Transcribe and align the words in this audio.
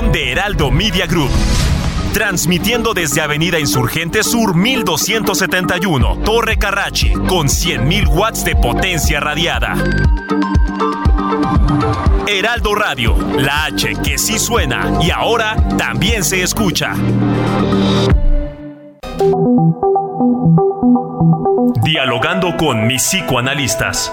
De 0.00 0.30
Heraldo 0.30 0.70
Media 0.70 1.06
Group. 1.06 1.30
Transmitiendo 2.12 2.94
desde 2.94 3.20
Avenida 3.20 3.58
Insurgente 3.58 4.22
Sur 4.22 4.54
1271, 4.54 6.18
Torre 6.24 6.56
Carrachi, 6.56 7.12
con 7.12 7.48
100.000 7.48 8.06
watts 8.06 8.44
de 8.44 8.54
potencia 8.54 9.18
radiada. 9.18 9.74
Heraldo 12.28 12.76
Radio, 12.76 13.16
la 13.38 13.64
H 13.64 13.96
que 14.02 14.18
sí 14.18 14.38
suena 14.38 14.98
y 15.02 15.10
ahora 15.10 15.56
también 15.76 16.22
se 16.22 16.42
escucha. 16.42 16.94
Dialogando 21.82 22.56
con 22.56 22.86
mis 22.86 23.02
psicoanalistas. 23.02 24.12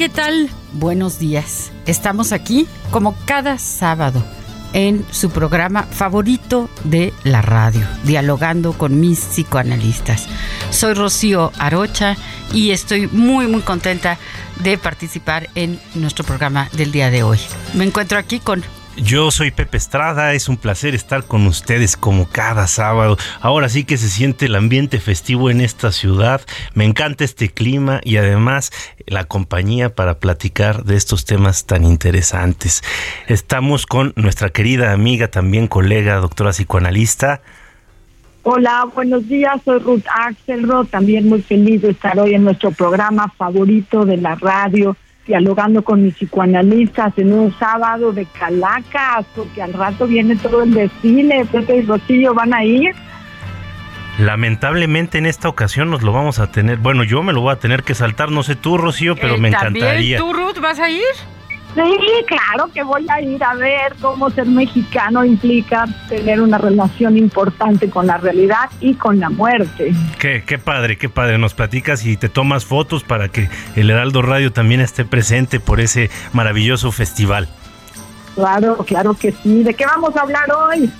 ¿Qué 0.00 0.08
tal? 0.08 0.48
Buenos 0.72 1.18
días. 1.18 1.72
Estamos 1.84 2.32
aquí 2.32 2.66
como 2.90 3.14
cada 3.26 3.58
sábado 3.58 4.24
en 4.72 5.04
su 5.10 5.28
programa 5.28 5.82
favorito 5.82 6.70
de 6.84 7.12
la 7.22 7.42
radio, 7.42 7.86
dialogando 8.04 8.72
con 8.72 8.98
mis 8.98 9.20
psicoanalistas. 9.20 10.26
Soy 10.70 10.94
Rocío 10.94 11.52
Arocha 11.58 12.16
y 12.54 12.70
estoy 12.70 13.08
muy 13.08 13.46
muy 13.46 13.60
contenta 13.60 14.16
de 14.64 14.78
participar 14.78 15.50
en 15.54 15.78
nuestro 15.94 16.24
programa 16.24 16.70
del 16.72 16.92
día 16.92 17.10
de 17.10 17.22
hoy. 17.22 17.38
Me 17.74 17.84
encuentro 17.84 18.16
aquí 18.16 18.40
con 18.40 18.64
yo 19.02 19.30
soy 19.30 19.50
Pepe 19.50 19.76
Estrada, 19.76 20.34
es 20.34 20.48
un 20.48 20.56
placer 20.56 20.94
estar 20.94 21.24
con 21.24 21.46
ustedes 21.46 21.96
como 21.96 22.28
cada 22.28 22.66
sábado. 22.66 23.16
Ahora 23.40 23.68
sí 23.68 23.84
que 23.84 23.96
se 23.96 24.08
siente 24.08 24.46
el 24.46 24.54
ambiente 24.54 25.00
festivo 25.00 25.50
en 25.50 25.60
esta 25.60 25.92
ciudad. 25.92 26.42
Me 26.74 26.84
encanta 26.84 27.24
este 27.24 27.48
clima 27.48 28.00
y 28.04 28.16
además 28.16 28.72
la 29.06 29.24
compañía 29.24 29.94
para 29.94 30.18
platicar 30.18 30.84
de 30.84 30.96
estos 30.96 31.24
temas 31.24 31.66
tan 31.66 31.84
interesantes. 31.84 32.82
Estamos 33.26 33.86
con 33.86 34.12
nuestra 34.16 34.50
querida 34.50 34.92
amiga, 34.92 35.28
también 35.28 35.66
colega, 35.66 36.16
doctora 36.16 36.50
psicoanalista. 36.50 37.42
Hola, 38.42 38.86
buenos 38.94 39.28
días, 39.28 39.60
soy 39.64 39.80
Ruth 39.80 40.04
Axelrod, 40.14 40.86
también 40.86 41.28
muy 41.28 41.42
feliz 41.42 41.82
de 41.82 41.90
estar 41.90 42.18
hoy 42.18 42.34
en 42.34 42.44
nuestro 42.44 42.70
programa 42.70 43.28
favorito 43.36 44.06
de 44.06 44.16
la 44.16 44.34
radio 44.34 44.96
dialogando 45.30 45.82
con 45.82 46.02
mis 46.02 46.14
psicoanalistas 46.14 47.16
en 47.16 47.32
un 47.32 47.56
sábado 47.56 48.12
de 48.12 48.26
Calacas, 48.26 49.24
porque 49.36 49.62
al 49.62 49.72
rato 49.72 50.08
viene 50.08 50.34
todo 50.34 50.64
el 50.64 50.74
desfile, 50.74 51.44
Pepe 51.44 51.76
y 51.76 51.82
Rocío 51.82 52.34
van 52.34 52.52
a 52.52 52.64
ir. 52.64 52.90
Lamentablemente 54.18 55.18
en 55.18 55.26
esta 55.26 55.48
ocasión 55.48 55.88
nos 55.88 56.02
lo 56.02 56.12
vamos 56.12 56.40
a 56.40 56.50
tener, 56.50 56.78
bueno, 56.78 57.04
yo 57.04 57.22
me 57.22 57.32
lo 57.32 57.42
voy 57.42 57.52
a 57.52 57.60
tener 57.60 57.84
que 57.84 57.94
saltar, 57.94 58.32
no 58.32 58.42
sé 58.42 58.56
tú, 58.56 58.76
Rocío, 58.76 59.14
pero 59.14 59.38
me 59.38 59.50
encantaría. 59.50 60.18
¿Tú, 60.18 60.32
Ruth, 60.32 60.58
vas 60.60 60.80
a 60.80 60.90
ir? 60.90 61.04
Sí, 61.74 61.80
claro 62.26 62.70
que 62.72 62.82
voy 62.82 63.06
a 63.08 63.20
ir 63.20 63.42
a 63.44 63.54
ver 63.54 63.94
cómo 64.00 64.28
ser 64.30 64.46
mexicano 64.46 65.24
implica 65.24 65.86
tener 66.08 66.40
una 66.40 66.58
relación 66.58 67.16
importante 67.16 67.88
con 67.88 68.08
la 68.08 68.16
realidad 68.16 68.70
y 68.80 68.94
con 68.94 69.20
la 69.20 69.30
muerte. 69.30 69.92
Qué, 70.18 70.42
qué 70.44 70.58
padre, 70.58 70.98
qué 70.98 71.08
padre. 71.08 71.38
Nos 71.38 71.54
platicas 71.54 72.04
y 72.04 72.16
te 72.16 72.28
tomas 72.28 72.64
fotos 72.64 73.04
para 73.04 73.28
que 73.28 73.48
el 73.76 73.88
Heraldo 73.90 74.22
Radio 74.22 74.52
también 74.52 74.80
esté 74.80 75.04
presente 75.04 75.60
por 75.60 75.80
ese 75.80 76.10
maravilloso 76.32 76.90
festival. 76.90 77.48
Claro, 78.34 78.76
claro 78.78 79.14
que 79.14 79.32
sí. 79.32 79.62
¿De 79.62 79.74
qué 79.74 79.86
vamos 79.86 80.16
a 80.16 80.22
hablar 80.22 80.50
hoy? 80.52 80.90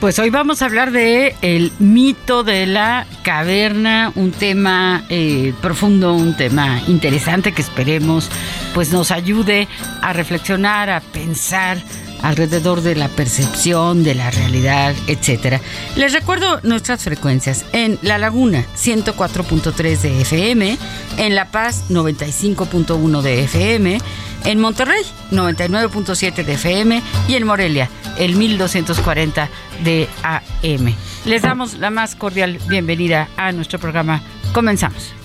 Pues 0.00 0.18
hoy 0.18 0.30
vamos 0.30 0.62
a 0.62 0.66
hablar 0.66 0.92
de 0.92 1.34
el 1.42 1.72
mito 1.78 2.44
de 2.44 2.66
la 2.66 3.06
caverna, 3.22 4.12
un 4.14 4.30
tema 4.30 5.02
eh, 5.08 5.52
profundo, 5.60 6.14
un 6.14 6.36
tema 6.36 6.80
interesante 6.86 7.52
que 7.52 7.62
esperemos 7.62 8.30
pues 8.74 8.92
nos 8.92 9.10
ayude 9.10 9.68
a 10.00 10.12
reflexionar, 10.12 10.90
a 10.90 11.00
pensar 11.00 11.78
alrededor 12.22 12.82
de 12.82 12.94
la 12.94 13.08
percepción, 13.08 14.04
de 14.04 14.14
la 14.14 14.30
realidad, 14.30 14.94
etcétera. 15.08 15.60
Les 15.96 16.12
recuerdo 16.12 16.60
nuestras 16.62 17.02
frecuencias 17.02 17.64
en 17.72 17.98
La 18.02 18.18
Laguna 18.18 18.64
104.3 18.76 20.00
de 20.00 20.20
FM, 20.22 20.78
en 21.18 21.34
La 21.34 21.50
Paz 21.50 21.84
95.1 21.90 23.22
de 23.22 23.44
FM, 23.44 23.98
en 24.44 24.60
Monterrey 24.60 25.02
99.7 25.30 26.44
de 26.44 26.52
FM 26.54 27.02
y 27.28 27.34
en 27.34 27.46
Morelia 27.46 27.90
el 28.18 28.36
1240 28.36 29.48
de 29.84 30.08
AM. 30.22 30.94
Les 31.24 31.42
damos 31.42 31.74
la 31.74 31.90
más 31.90 32.14
cordial 32.14 32.58
bienvenida 32.68 33.28
a 33.36 33.52
nuestro 33.52 33.78
programa. 33.78 34.22
Comenzamos. 34.52 35.21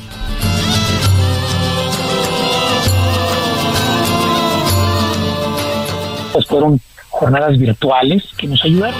Fueron 6.45 6.79
jornadas 7.09 7.57
virtuales 7.57 8.23
que 8.37 8.47
nos 8.47 8.63
ayudaron 8.63 8.99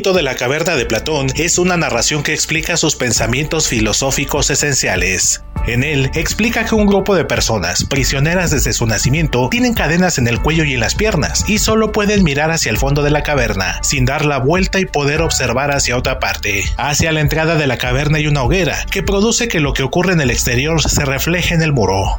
Mito 0.00 0.14
de 0.14 0.22
la 0.22 0.34
caverna 0.34 0.76
de 0.76 0.86
Platón 0.86 1.26
es 1.34 1.58
una 1.58 1.76
narración 1.76 2.22
que 2.22 2.32
explica 2.32 2.78
sus 2.78 2.96
pensamientos 2.96 3.68
filosóficos 3.68 4.48
esenciales. 4.48 5.42
En 5.66 5.84
él 5.84 6.10
explica 6.14 6.64
que 6.64 6.74
un 6.74 6.86
grupo 6.86 7.14
de 7.14 7.26
personas, 7.26 7.84
prisioneras 7.84 8.50
desde 8.50 8.72
su 8.72 8.86
nacimiento, 8.86 9.50
tienen 9.50 9.74
cadenas 9.74 10.16
en 10.16 10.26
el 10.26 10.40
cuello 10.40 10.64
y 10.64 10.72
en 10.72 10.80
las 10.80 10.94
piernas, 10.94 11.44
y 11.48 11.58
solo 11.58 11.92
pueden 11.92 12.24
mirar 12.24 12.50
hacia 12.50 12.70
el 12.70 12.78
fondo 12.78 13.02
de 13.02 13.10
la 13.10 13.22
caverna, 13.22 13.78
sin 13.82 14.06
dar 14.06 14.24
la 14.24 14.38
vuelta 14.38 14.80
y 14.80 14.86
poder 14.86 15.20
observar 15.20 15.70
hacia 15.70 15.98
otra 15.98 16.18
parte. 16.18 16.64
Hacia 16.78 17.12
la 17.12 17.20
entrada 17.20 17.56
de 17.56 17.66
la 17.66 17.76
caverna 17.76 18.16
hay 18.16 18.26
una 18.26 18.42
hoguera, 18.42 18.86
que 18.90 19.02
produce 19.02 19.48
que 19.48 19.60
lo 19.60 19.74
que 19.74 19.82
ocurre 19.82 20.14
en 20.14 20.22
el 20.22 20.30
exterior 20.30 20.80
se 20.80 21.04
refleje 21.04 21.54
en 21.54 21.60
el 21.60 21.74
muro. 21.74 22.18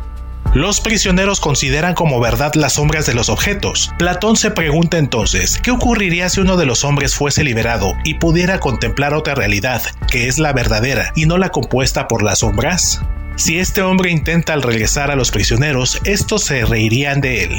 Los 0.53 0.81
prisioneros 0.81 1.39
consideran 1.39 1.93
como 1.93 2.19
verdad 2.19 2.55
las 2.55 2.73
sombras 2.73 3.05
de 3.05 3.13
los 3.13 3.29
objetos. 3.29 3.93
Platón 3.97 4.35
se 4.35 4.51
pregunta 4.51 4.97
entonces, 4.97 5.57
¿qué 5.63 5.71
ocurriría 5.71 6.27
si 6.27 6.41
uno 6.41 6.57
de 6.57 6.65
los 6.65 6.83
hombres 6.83 7.15
fuese 7.15 7.45
liberado 7.45 7.95
y 8.03 8.15
pudiera 8.15 8.59
contemplar 8.59 9.13
otra 9.13 9.33
realidad, 9.33 9.81
que 10.09 10.27
es 10.27 10.39
la 10.39 10.51
verdadera 10.51 11.13
y 11.15 11.25
no 11.25 11.37
la 11.37 11.49
compuesta 11.49 12.09
por 12.09 12.21
las 12.21 12.39
sombras? 12.39 13.01
Si 13.37 13.59
este 13.59 13.81
hombre 13.81 14.11
intenta 14.11 14.51
al 14.51 14.61
regresar 14.61 15.09
a 15.09 15.15
los 15.15 15.31
prisioneros, 15.31 16.01
estos 16.03 16.43
se 16.43 16.65
reirían 16.65 17.21
de 17.21 17.45
él. 17.45 17.57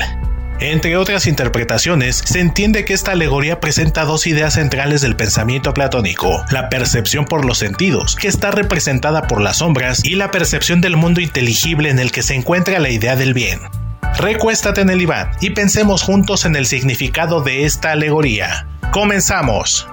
Entre 0.63 0.97
otras 0.97 1.27
interpretaciones, 1.27 2.23
se 2.25 2.39
entiende 2.39 2.85
que 2.85 2.93
esta 2.93 3.11
alegoría 3.11 3.59
presenta 3.59 4.05
dos 4.05 4.29
ideas 4.29 4.55
centrales 4.55 5.01
del 5.01 5.17
pensamiento 5.17 5.75
platónico, 5.75 6.45
la 6.51 6.69
percepción 6.69 7.25
por 7.25 7.45
los 7.45 7.59
sentidos, 7.59 8.15
que 8.15 8.29
está 8.29 8.53
representada 8.53 9.27
por 9.27 9.41
las 9.41 9.57
sombras, 9.57 10.05
y 10.05 10.15
la 10.15 10.31
percepción 10.31 10.81
del 10.81 10.97
mundo 10.97 11.21
inteligible 11.21 11.91
en 11.91 11.99
el 11.99 12.13
que 12.13 12.23
se 12.23 12.37
encuentra 12.37 12.79
la 12.79 12.91
idea 12.91 13.17
del 13.17 13.35
bien. 13.35 13.59
Recuéstate 14.17 14.83
en 14.83 14.91
el 14.91 15.03
Iván 15.03 15.33
y 15.41 15.51
pensemos 15.51 16.03
juntos 16.03 16.45
en 16.45 16.55
el 16.55 16.67
significado 16.67 17.41
de 17.41 17.65
esta 17.65 17.91
alegoría. 17.91 18.69
¡Comenzamos! 18.93 19.89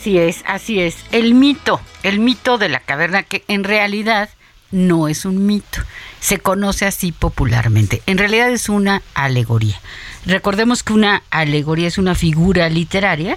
Así 0.00 0.16
es, 0.16 0.42
así 0.46 0.80
es. 0.80 0.96
El 1.12 1.34
mito, 1.34 1.78
el 2.02 2.20
mito 2.20 2.56
de 2.56 2.70
la 2.70 2.80
caverna, 2.80 3.22
que 3.22 3.44
en 3.48 3.64
realidad 3.64 4.30
no 4.70 5.08
es 5.08 5.26
un 5.26 5.44
mito, 5.44 5.82
se 6.20 6.38
conoce 6.38 6.86
así 6.86 7.12
popularmente. 7.12 8.00
En 8.06 8.16
realidad 8.16 8.48
es 8.48 8.70
una 8.70 9.02
alegoría. 9.12 9.78
Recordemos 10.24 10.82
que 10.82 10.94
una 10.94 11.22
alegoría 11.28 11.86
es 11.86 11.98
una 11.98 12.14
figura 12.14 12.70
literaria 12.70 13.36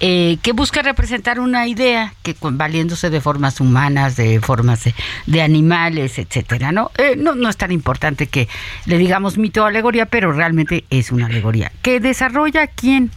eh, 0.00 0.36
que 0.42 0.52
busca 0.52 0.82
representar 0.82 1.40
una 1.40 1.66
idea 1.68 2.12
que 2.22 2.36
valiéndose 2.38 3.08
de 3.08 3.22
formas 3.22 3.58
humanas, 3.58 4.14
de 4.14 4.42
formas 4.42 4.84
de, 5.24 5.40
animales, 5.40 6.18
etcétera, 6.18 6.70
¿no? 6.70 6.90
Eh, 6.98 7.14
¿no? 7.16 7.34
No 7.34 7.48
es 7.48 7.56
tan 7.56 7.72
importante 7.72 8.26
que 8.26 8.46
le 8.84 8.98
digamos 8.98 9.38
mito 9.38 9.62
o 9.62 9.64
alegoría, 9.64 10.04
pero 10.04 10.32
realmente 10.32 10.84
es 10.90 11.12
una 11.12 11.28
alegoría. 11.28 11.72
¿Que 11.80 11.98
desarrolla 11.98 12.66
quién? 12.66 13.10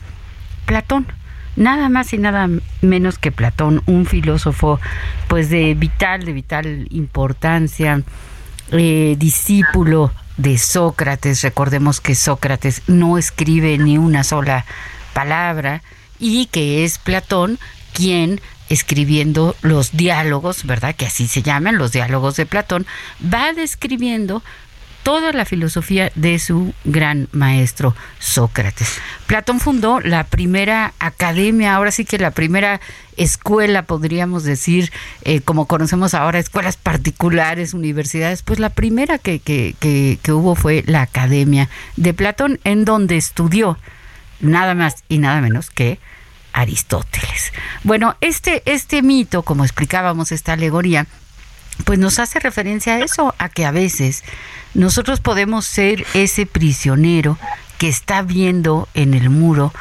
Platón 0.66 1.06
nada 1.57 1.89
más 1.89 2.13
y 2.13 2.18
nada 2.18 2.48
menos 2.81 3.18
que 3.18 3.33
Platón, 3.33 3.83
un 3.86 4.06
filósofo 4.06 4.80
pues 5.27 5.50
de 5.50 5.74
vital, 5.74 6.24
de 6.24 6.31
vital 6.31 6.88
importancia, 6.92 8.01
eh, 8.71 9.15
discípulo 9.18 10.13
de 10.38 10.57
Sócrates. 10.57 11.42
Recordemos 11.42 12.00
que 12.00 12.15
Sócrates 12.15 12.83
no 12.88 13.18
escribe 13.18 13.77
ni 13.77 13.98
una 13.98 14.24
sola 14.24 14.65
palabra 15.13 15.81
y 16.19 16.45
que 16.45 16.86
es 16.86 17.00
Platón 17.00 17.60
quien 17.94 18.39
escribiendo 18.69 19.56
los 19.62 19.95
diálogos, 19.95 20.65
¿verdad? 20.65 20.95
Que 20.95 21.06
así 21.06 21.27
se 21.27 21.42
llaman, 21.42 21.77
los 21.77 21.92
diálogos 21.92 22.36
de 22.36 22.45
Platón, 22.45 22.86
va 23.21 23.53
describiendo 23.53 24.44
toda 25.07 25.31
la 25.31 25.45
filosofía 25.45 26.12
de 26.15 26.38
su 26.38 26.74
gran 26.83 27.30
maestro 27.31 27.95
Sócrates. 28.19 29.00
Platón 29.25 29.62
fundó 29.62 30.01
la 30.01 30.25
primera 30.25 30.94
academia, 31.00 31.75
ahora 31.75 31.92
sí 31.92 32.04
que 32.04 32.18
la 32.18 32.31
primera 32.31 32.81
escuela, 33.15 33.83
podríamos 33.83 34.44
decir, 34.44 34.92
eh, 35.21 35.39
como 35.39 35.65
conocemos 35.65 36.13
ahora, 36.13 36.39
escuelas 36.39 36.75
particulares, 36.75 37.74
universidades, 37.74 38.42
pues 38.42 38.59
la 38.59 38.69
primera 38.69 39.18
que, 39.18 39.39
que, 39.39 39.77
que, 39.80 40.19
que 40.21 40.33
hubo 40.33 40.56
fue 40.56 40.83
la 40.86 41.04
Academia 41.04 41.69
de 41.95 42.13
Platón, 42.13 42.60
en 42.65 42.83
donde 42.83 43.15
estudió 43.15 43.79
nada 44.41 44.75
más 44.75 45.05
y 45.08 45.20
nada 45.20 45.39
menos 45.39 45.70
que 45.70 46.01
Aristóteles. 46.51 47.53
Bueno, 47.86 48.17
este, 48.20 48.62
este 48.65 49.01
mito, 49.01 49.43
como 49.43 49.63
explicábamos, 49.63 50.34
esta 50.34 50.51
alegoría, 50.51 51.08
pues 51.86 51.98
nos 51.98 52.20
hace 52.20 52.39
referencia 52.39 52.96
a 52.96 53.00
eso, 53.00 53.34
a 53.38 53.50
que 53.50 53.65
a 53.65 53.72
veces 53.72 54.24
nosotros 54.77 55.19
podemos 55.19 55.65
ser 55.65 56.05
ese 56.13 56.46
prisionero 56.46 57.39
que 57.79 57.89
está 57.89 58.22
viendo 58.22 58.88
en 58.93 59.15
el 59.15 59.31
muro 59.31 59.74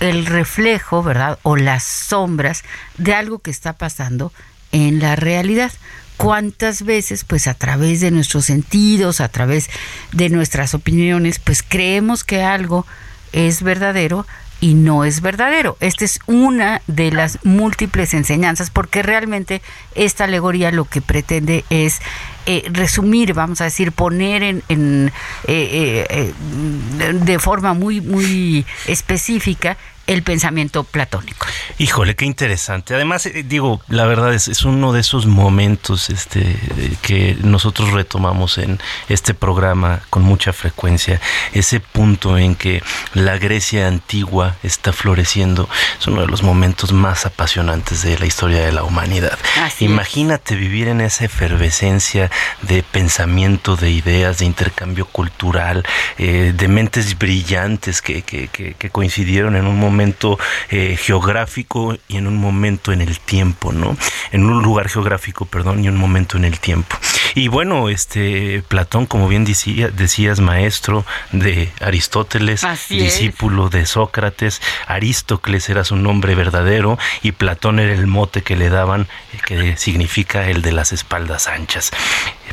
el 0.00 0.24
reflejo, 0.24 1.02
¿verdad? 1.02 1.38
O 1.42 1.56
las 1.56 1.84
sombras 1.84 2.64
de 2.96 3.12
algo 3.14 3.40
que 3.40 3.50
está 3.50 3.74
pasando 3.74 4.32
en 4.72 5.00
la 5.00 5.16
realidad. 5.16 5.70
¿Cuántas 6.16 6.82
veces, 6.82 7.24
pues 7.24 7.46
a 7.46 7.52
través 7.52 8.00
de 8.00 8.10
nuestros 8.10 8.46
sentidos, 8.46 9.20
a 9.20 9.28
través 9.28 9.68
de 10.12 10.30
nuestras 10.30 10.72
opiniones, 10.72 11.40
pues 11.40 11.62
creemos 11.62 12.24
que 12.24 12.42
algo 12.42 12.86
es 13.32 13.62
verdadero 13.62 14.26
y 14.60 14.74
no 14.74 15.04
es 15.04 15.20
verdadero. 15.20 15.76
Esta 15.80 16.04
es 16.04 16.20
una 16.26 16.82
de 16.86 17.12
las 17.12 17.44
múltiples 17.44 18.14
enseñanzas 18.14 18.70
porque 18.70 19.02
realmente 19.02 19.62
esta 19.94 20.24
alegoría 20.24 20.72
lo 20.72 20.84
que 20.84 21.00
pretende 21.00 21.64
es 21.70 22.00
eh, 22.46 22.64
resumir, 22.70 23.34
vamos 23.34 23.60
a 23.60 23.64
decir, 23.64 23.92
poner 23.92 24.42
en, 24.42 24.62
en 24.68 25.12
eh, 25.46 26.06
eh, 26.10 27.12
de 27.12 27.38
forma 27.38 27.74
muy, 27.74 28.00
muy 28.00 28.66
específica 28.86 29.76
el 30.08 30.22
pensamiento 30.22 30.84
platónico. 30.84 31.46
Híjole, 31.76 32.16
qué 32.16 32.24
interesante. 32.24 32.94
Además, 32.94 33.26
eh, 33.26 33.44
digo, 33.46 33.82
la 33.88 34.06
verdad 34.06 34.32
es, 34.32 34.48
es 34.48 34.64
uno 34.64 34.92
de 34.92 35.00
esos 35.00 35.26
momentos 35.26 36.08
este, 36.08 36.56
que 37.02 37.36
nosotros 37.42 37.92
retomamos 37.92 38.56
en 38.56 38.80
este 39.10 39.34
programa 39.34 40.00
con 40.08 40.22
mucha 40.22 40.54
frecuencia, 40.54 41.20
ese 41.52 41.78
punto 41.80 42.38
en 42.38 42.56
que 42.56 42.82
la 43.12 43.36
Grecia 43.36 43.86
antigua 43.86 44.56
está 44.62 44.94
floreciendo, 44.94 45.68
es 46.00 46.06
uno 46.06 46.22
de 46.22 46.26
los 46.26 46.42
momentos 46.42 46.90
más 46.92 47.26
apasionantes 47.26 48.02
de 48.02 48.18
la 48.18 48.24
historia 48.24 48.64
de 48.64 48.72
la 48.72 48.84
humanidad. 48.84 49.38
Imagínate 49.78 50.56
vivir 50.56 50.88
en 50.88 51.02
esa 51.02 51.26
efervescencia 51.26 52.30
de 52.62 52.82
pensamiento, 52.82 53.76
de 53.76 53.90
ideas, 53.90 54.38
de 54.38 54.46
intercambio 54.46 55.04
cultural, 55.04 55.84
eh, 56.16 56.54
de 56.56 56.68
mentes 56.68 57.18
brillantes 57.18 58.00
que, 58.00 58.22
que, 58.22 58.48
que 58.48 58.90
coincidieron 58.90 59.54
en 59.54 59.66
un 59.66 59.78
momento 59.78 59.97
momento 59.98 60.38
eh, 60.70 60.96
geográfico 60.96 61.96
y 62.06 62.18
en 62.18 62.28
un 62.28 62.36
momento 62.36 62.92
en 62.92 63.00
el 63.00 63.18
tiempo, 63.18 63.72
¿no? 63.72 63.96
En 64.30 64.44
un 64.44 64.62
lugar 64.62 64.88
geográfico, 64.88 65.44
perdón, 65.44 65.84
y 65.84 65.88
un 65.88 65.96
momento 65.96 66.36
en 66.36 66.44
el 66.44 66.60
tiempo. 66.60 66.96
Y 67.34 67.48
bueno, 67.48 67.88
este 67.88 68.62
Platón, 68.68 69.06
como 69.06 69.26
bien 69.26 69.44
decía, 69.44 69.88
decías, 69.88 70.38
maestro 70.38 71.04
de 71.32 71.72
Aristóteles, 71.80 72.64
discípulo 72.88 73.70
de 73.70 73.86
Sócrates, 73.86 74.62
Aristócles 74.86 75.68
era 75.68 75.82
su 75.82 75.96
nombre 75.96 76.36
verdadero 76.36 76.96
y 77.22 77.32
Platón 77.32 77.80
era 77.80 77.92
el 77.92 78.06
mote 78.06 78.42
que 78.42 78.54
le 78.54 78.68
daban, 78.68 79.08
que 79.46 79.76
significa 79.76 80.48
el 80.48 80.62
de 80.62 80.70
las 80.70 80.92
espaldas 80.92 81.48
anchas. 81.48 81.90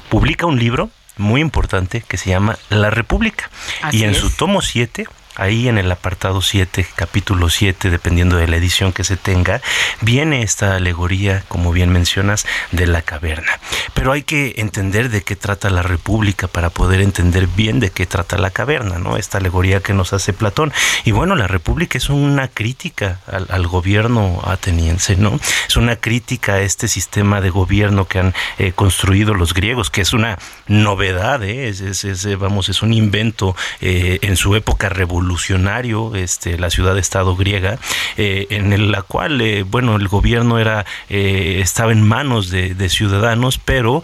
Publica 0.10 0.48
un 0.48 0.58
libro 0.58 0.90
muy 1.18 1.42
importante 1.42 2.04
que 2.08 2.18
se 2.18 2.32
llama 2.32 2.58
La 2.70 2.90
República. 2.90 3.52
y 3.92 4.04
en 4.04 4.16
su 4.16 4.32
tomo 4.32 4.64
7 4.64 5.06
Ahí 5.38 5.68
en 5.68 5.78
el 5.78 5.92
apartado 5.92 6.42
7, 6.42 6.88
capítulo 6.96 7.50
7, 7.50 7.90
dependiendo 7.90 8.38
de 8.38 8.48
la 8.48 8.56
edición 8.56 8.94
que 8.94 9.04
se 9.04 9.18
tenga, 9.18 9.62
viene 10.00 10.44
esta 10.44 10.78
alegoría, 10.78 11.44
como 11.50 11.74
bien 11.74 11.92
mencionas, 11.92 12.46
de 12.72 12.88
la 12.88 13.02
caverna. 13.02 13.60
Pero 13.94 14.14
hay 14.14 14.24
que 14.24 14.54
entender 14.58 15.10
de 15.10 15.24
qué 15.24 15.36
trata 15.36 15.70
la 15.70 15.82
República 15.82 16.48
para 16.48 16.70
poder 16.70 17.02
entender 17.02 17.48
bien 17.48 17.82
de 17.82 17.90
qué 17.90 18.06
trata 18.06 18.38
la 18.38 18.50
caverna, 18.50 18.98
¿no? 18.98 19.18
Esta 19.18 19.40
alegoría 19.40 19.82
que 19.82 19.94
nos 19.94 20.14
hace 20.14 20.32
Platón. 20.32 20.72
Y 21.04 21.12
bueno, 21.12 21.36
la 21.36 21.48
República 21.48 21.98
es 21.98 22.10
una 22.10 22.48
crítica 22.48 23.20
al, 23.28 23.68
gobierno 23.68 24.42
ateniense, 24.46 25.18
¿no? 25.18 25.38
Es 25.68 25.76
una 25.76 25.98
crítica 25.98 26.54
a 26.54 26.62
este 26.62 26.88
sistema 26.88 27.42
de 27.42 27.50
gobierno 27.50 28.08
que 28.08 28.20
han 28.20 28.34
eh, 28.58 28.72
construido 28.72 29.34
los 29.34 29.54
griegos, 29.54 29.90
que 29.90 30.00
es 30.00 30.14
una 30.14 30.38
novedad, 30.68 31.44
¿eh? 31.44 31.68
es, 31.68 32.38
vamos, 32.38 32.70
es 32.70 32.82
un 32.82 32.94
invento 32.94 33.54
eh, 33.82 34.20
en 34.22 34.38
su 34.38 34.56
época 34.56 34.88
revolucionaria 34.88 35.25
revolucionario, 35.26 36.16
este, 36.16 36.58
la 36.58 36.70
ciudad-estado 36.70 37.36
griega, 37.36 37.80
eh, 38.16 38.46
en 38.52 38.92
la 38.92 39.02
cual, 39.02 39.42
eh, 39.42 39.64
bueno, 39.64 39.96
el 39.96 40.08
gobierno 40.08 40.60
era 40.60 40.86
eh, 41.10 41.60
estaba 41.62 41.92
en 41.92 42.08
manos 42.08 42.50
de, 42.52 42.76
ciudadanos, 42.90 43.58
pero 43.58 44.04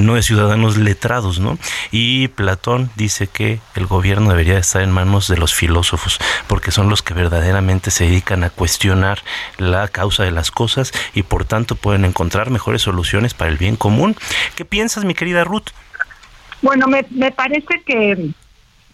no 0.00 0.14
de 0.16 0.22
ciudadanos 0.22 0.76
letrados, 0.76 1.38
¿no? 1.38 1.58
Y 1.92 2.28
Platón 2.28 2.90
dice 2.96 3.28
que 3.28 3.60
el 3.76 3.86
gobierno 3.86 4.30
debería 4.30 4.58
estar 4.58 4.82
en 4.82 4.90
manos 4.90 5.28
de 5.28 5.36
los 5.36 5.54
filósofos, 5.54 6.18
porque 6.48 6.72
son 6.72 6.88
los 6.88 7.02
que 7.02 7.14
verdaderamente 7.14 7.92
se 7.92 8.04
dedican 8.04 8.42
a 8.42 8.50
cuestionar 8.50 9.22
la 9.58 9.86
causa 9.86 10.24
de 10.24 10.32
las 10.32 10.50
cosas 10.50 10.92
y 11.14 11.22
por 11.22 11.44
tanto 11.44 11.76
pueden 11.76 12.04
encontrar 12.04 12.50
mejores 12.50 12.82
soluciones 12.82 13.34
para 13.34 13.50
el 13.50 13.58
bien 13.58 13.76
común. 13.76 14.16
¿Qué 14.56 14.64
piensas, 14.64 15.04
mi 15.04 15.14
querida 15.14 15.44
Ruth? 15.44 15.70
Bueno, 16.62 16.88
me, 16.88 17.06
me 17.10 17.30
parece 17.30 17.82
que 17.86 18.32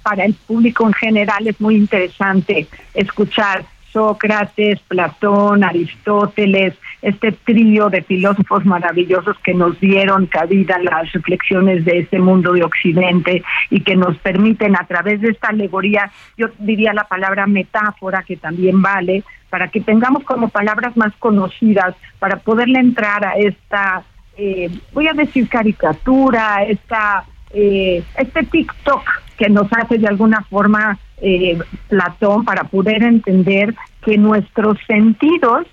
para 0.06 0.24
el 0.24 0.34
público 0.34 0.86
en 0.86 0.92
general 0.92 1.48
es 1.48 1.60
muy 1.60 1.74
interesante 1.74 2.68
escuchar 2.94 3.64
Sócrates, 3.92 4.78
Platón, 4.86 5.64
Aristóteles, 5.64 6.74
este 7.02 7.32
trío 7.32 7.88
de 7.88 8.02
filósofos 8.02 8.64
maravillosos 8.64 9.36
que 9.42 9.52
nos 9.52 9.80
dieron 9.80 10.26
cabida 10.26 10.78
las 10.78 11.12
reflexiones 11.12 11.84
de 11.84 11.98
este 11.98 12.20
mundo 12.20 12.52
de 12.52 12.62
Occidente 12.62 13.42
y 13.68 13.80
que 13.80 13.96
nos 13.96 14.16
permiten 14.18 14.76
a 14.76 14.86
través 14.86 15.20
de 15.22 15.30
esta 15.30 15.48
alegoría, 15.48 16.12
yo 16.36 16.50
diría 16.60 16.92
la 16.92 17.08
palabra 17.08 17.48
metáfora 17.48 18.22
que 18.22 18.36
también 18.36 18.80
vale, 18.80 19.24
para 19.50 19.66
que 19.66 19.80
tengamos 19.80 20.22
como 20.22 20.50
palabras 20.50 20.96
más 20.96 21.12
conocidas, 21.18 21.96
para 22.20 22.36
poderle 22.36 22.78
entrar 22.78 23.24
a 23.24 23.32
esta, 23.32 24.04
eh, 24.36 24.70
voy 24.92 25.08
a 25.08 25.14
decir 25.14 25.48
caricatura, 25.48 26.62
esta 26.62 27.24
eh, 27.52 28.04
este 28.18 28.42
TikTok 28.44 29.25
que 29.36 29.48
nos 29.48 29.72
hace 29.72 29.98
de 29.98 30.08
alguna 30.08 30.42
forma 30.42 30.98
eh, 31.20 31.58
Platón 31.88 32.44
para 32.44 32.64
poder 32.64 33.02
entender 33.02 33.74
que 34.02 34.18
nuestros 34.18 34.78
sentidos 34.86 35.66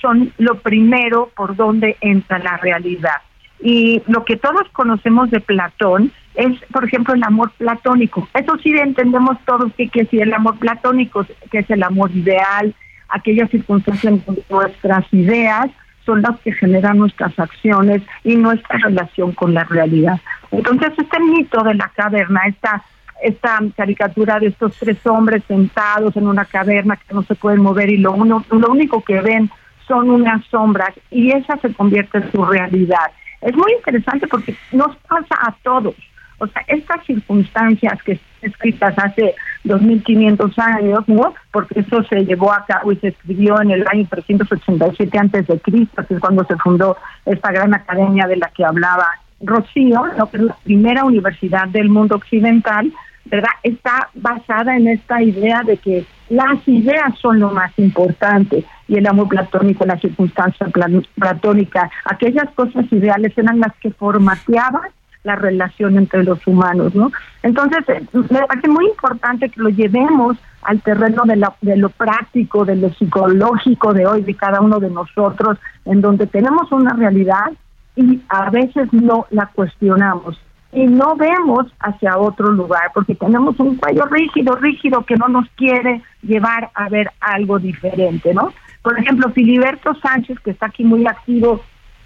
son 0.00 0.32
lo 0.38 0.56
primero 0.60 1.30
por 1.36 1.56
donde 1.56 1.96
entra 2.00 2.38
la 2.38 2.56
realidad. 2.56 3.22
Y 3.62 4.02
lo 4.06 4.24
que 4.24 4.36
todos 4.36 4.68
conocemos 4.72 5.30
de 5.30 5.40
Platón 5.40 6.12
es, 6.34 6.58
por 6.72 6.84
ejemplo, 6.84 7.14
el 7.14 7.22
amor 7.22 7.50
platónico. 7.58 8.26
Eso 8.34 8.56
sí 8.62 8.70
entendemos 8.70 9.36
todos 9.44 9.72
qué 9.76 9.90
es 9.92 10.08
el 10.12 10.32
amor 10.32 10.58
platónico, 10.58 11.26
que 11.50 11.58
es 11.58 11.70
el 11.70 11.82
amor 11.82 12.10
ideal, 12.12 12.74
aquellas 13.10 13.50
circunstancias 13.50 14.14
en 14.26 14.44
nuestras 14.48 15.04
ideas 15.12 15.70
son 16.06 16.22
las 16.22 16.40
que 16.40 16.52
generan 16.52 16.98
nuestras 16.98 17.38
acciones 17.38 18.02
y 18.24 18.36
nuestra 18.36 18.78
relación 18.78 19.32
con 19.32 19.52
la 19.52 19.64
realidad. 19.64 20.18
Entonces, 20.50 20.92
este 20.96 21.20
mito 21.20 21.62
de 21.62 21.74
la 21.74 21.88
caverna, 21.94 22.40
esta, 22.46 22.82
esta 23.22 23.58
caricatura 23.76 24.38
de 24.38 24.48
estos 24.48 24.76
tres 24.78 24.98
hombres 25.06 25.42
sentados 25.46 26.16
en 26.16 26.26
una 26.26 26.44
caverna 26.44 26.96
que 26.96 27.14
no 27.14 27.22
se 27.22 27.34
pueden 27.34 27.60
mover 27.60 27.90
y 27.90 27.98
lo, 27.98 28.12
uno, 28.12 28.44
lo 28.50 28.70
único 28.70 29.02
que 29.02 29.20
ven 29.20 29.50
son 29.86 30.10
unas 30.10 30.44
sombras 30.46 30.90
y 31.10 31.30
esa 31.30 31.56
se 31.58 31.72
convierte 31.74 32.18
en 32.18 32.30
su 32.30 32.44
realidad. 32.44 33.10
Es 33.40 33.56
muy 33.56 33.72
interesante 33.72 34.26
porque 34.26 34.54
nos 34.72 34.94
pasa 34.96 35.34
a 35.40 35.54
todos. 35.62 35.94
O 36.38 36.46
sea, 36.46 36.62
estas 36.68 37.04
circunstancias 37.04 38.02
que 38.02 38.12
están 38.12 38.30
escritas 38.42 38.94
hace 38.98 39.34
2500 39.64 40.58
años, 40.58 41.06
¿no? 41.06 41.34
Porque 41.52 41.80
eso 41.80 42.02
se 42.04 42.24
llevó 42.24 42.52
a 42.52 42.64
cabo 42.64 42.92
y 42.92 42.96
se 42.96 43.08
escribió 43.08 43.60
en 43.60 43.70
el 43.70 43.86
año 43.86 44.06
387 44.08 45.18
antes 45.18 45.46
de 45.46 45.60
Cristo, 45.60 46.04
que 46.06 46.14
es 46.14 46.20
cuando 46.20 46.44
se 46.44 46.56
fundó 46.56 46.96
esta 47.26 47.52
gran 47.52 47.74
academia 47.74 48.26
de 48.26 48.36
la 48.36 48.48
que 48.48 48.64
hablaba 48.64 49.06
Rocío, 49.42 50.04
que 50.30 50.36
es 50.36 50.42
la 50.42 50.56
primera 50.64 51.04
universidad 51.04 51.68
del 51.68 51.88
mundo 51.88 52.16
occidental, 52.16 52.92
¿verdad? 53.26 53.50
Está 53.62 54.08
basada 54.14 54.76
en 54.76 54.88
esta 54.88 55.22
idea 55.22 55.62
de 55.62 55.76
que 55.76 56.04
las 56.28 56.66
ideas 56.66 57.16
son 57.18 57.40
lo 57.40 57.50
más 57.50 57.72
importante 57.78 58.64
y 58.88 58.96
el 58.96 59.06
amor 59.06 59.28
platónico, 59.28 59.84
la 59.84 59.98
circunstancia 59.98 60.66
platónica, 61.14 61.90
aquellas 62.04 62.50
cosas 62.54 62.86
ideales 62.92 63.36
eran 63.36 63.60
las 63.60 63.74
que 63.76 63.90
formateaban 63.90 64.90
la 65.22 65.36
relación 65.36 65.98
entre 65.98 66.24
los 66.24 66.44
humanos, 66.46 66.94
¿no? 66.94 67.12
Entonces, 67.42 67.86
eh, 67.88 68.02
me 68.12 68.46
parece 68.46 68.68
muy 68.68 68.86
importante 68.86 69.50
que 69.50 69.60
lo 69.60 69.68
llevemos 69.68 70.36
al 70.62 70.80
terreno 70.80 71.24
de, 71.26 71.36
la, 71.36 71.54
de 71.60 71.76
lo 71.76 71.90
práctico, 71.90 72.64
de 72.64 72.76
lo 72.76 72.90
psicológico 72.94 73.92
de 73.92 74.06
hoy, 74.06 74.22
de 74.22 74.34
cada 74.34 74.60
uno 74.60 74.80
de 74.80 74.90
nosotros, 74.90 75.58
en 75.84 76.00
donde 76.00 76.26
tenemos 76.26 76.72
una 76.72 76.94
realidad 76.94 77.52
y 77.96 78.20
a 78.28 78.50
veces 78.50 78.92
no 78.92 79.26
la 79.30 79.46
cuestionamos 79.46 80.40
y 80.72 80.86
no 80.86 81.16
vemos 81.16 81.66
hacia 81.80 82.16
otro 82.16 82.52
lugar 82.52 82.90
porque 82.94 83.14
tenemos 83.14 83.58
un 83.58 83.76
cuello 83.76 84.06
rígido, 84.06 84.54
rígido 84.56 85.04
que 85.04 85.16
no 85.16 85.28
nos 85.28 85.48
quiere 85.56 86.02
llevar 86.22 86.70
a 86.74 86.88
ver 86.88 87.10
algo 87.20 87.58
diferente, 87.58 88.32
¿no? 88.32 88.52
Por 88.82 88.98
ejemplo, 88.98 89.30
Filiberto 89.32 89.94
Sánchez, 89.96 90.38
que 90.40 90.52
está 90.52 90.66
aquí 90.66 90.84
muy 90.84 91.06
activo 91.06 91.60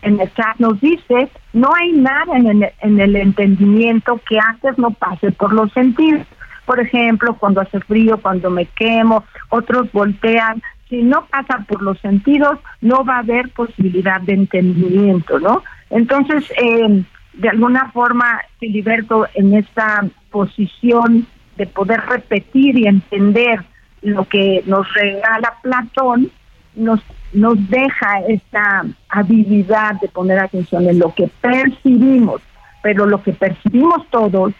en 0.04 0.20
el 0.20 0.32
chat 0.34 0.56
nos 0.58 0.80
dice, 0.80 1.30
no 1.52 1.70
hay 1.74 1.92
nada 1.92 2.36
en 2.36 2.46
el, 2.46 2.72
en 2.80 3.00
el 3.00 3.16
entendimiento 3.16 4.20
que 4.28 4.38
antes 4.38 4.78
no 4.78 4.90
pase 4.90 5.32
por 5.32 5.52
los 5.52 5.72
sentidos. 5.72 6.26
Por 6.66 6.80
ejemplo, 6.80 7.34
cuando 7.34 7.60
hace 7.60 7.80
frío, 7.80 8.18
cuando 8.20 8.50
me 8.50 8.66
quemo, 8.66 9.24
otros 9.48 9.90
voltean. 9.92 10.62
Si 10.88 11.02
no 11.02 11.26
pasa 11.26 11.64
por 11.66 11.82
los 11.82 11.98
sentidos, 12.00 12.58
no 12.80 13.04
va 13.04 13.16
a 13.16 13.20
haber 13.20 13.48
posibilidad 13.50 14.20
de 14.20 14.34
entendimiento, 14.34 15.38
¿no? 15.40 15.62
Entonces, 15.90 16.44
eh, 16.62 17.02
de 17.36 17.48
alguna 17.48 17.90
forma, 17.90 18.40
Filiberto, 18.58 19.26
en 19.34 19.54
esta 19.54 20.04
posición 20.30 21.26
de 21.56 21.66
poder 21.66 22.00
repetir 22.00 22.78
y 22.78 22.86
entender 22.86 23.64
lo 24.02 24.24
que 24.28 24.62
nos 24.66 24.92
regala 24.94 25.54
Platón, 25.62 26.30
nos 26.74 27.00
nos 27.34 27.68
deja 27.68 28.20
esta 28.28 28.84
habilidad 29.08 30.00
de 30.00 30.08
poner 30.08 30.38
atención 30.38 30.88
en 30.88 30.98
lo 31.00 31.12
que 31.14 31.28
percibimos, 31.40 32.40
pero 32.82 33.06
lo 33.06 33.22
que 33.22 33.32
percibimos 33.32 34.08
todos 34.10 34.54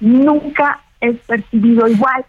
nunca 0.00 0.80
es 1.00 1.16
percibido 1.26 1.88
igual, 1.88 2.24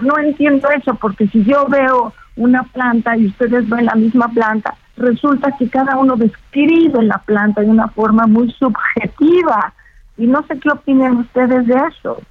No 0.00 0.18
entiendo 0.18 0.68
eso, 0.70 0.94
porque 0.94 1.28
si 1.28 1.44
yo 1.44 1.66
veo 1.66 2.12
una 2.36 2.64
planta 2.64 3.16
y 3.16 3.26
ustedes 3.26 3.68
ven 3.68 3.84
la 3.84 3.94
misma 3.94 4.28
planta, 4.28 4.74
resulta 5.02 5.54
que 5.58 5.68
cada 5.68 5.96
uno 5.96 6.16
describe 6.16 7.02
la 7.02 7.18
planta 7.18 7.60
de 7.60 7.68
una 7.68 7.88
forma 7.88 8.26
muy 8.26 8.50
subjetiva. 8.52 9.74
Y 10.16 10.26
no 10.26 10.44
sé 10.46 10.58
qué 10.58 10.70
opinan 10.70 11.18
ustedes 11.18 11.66
de 11.66 11.74
eso. 11.90 12.22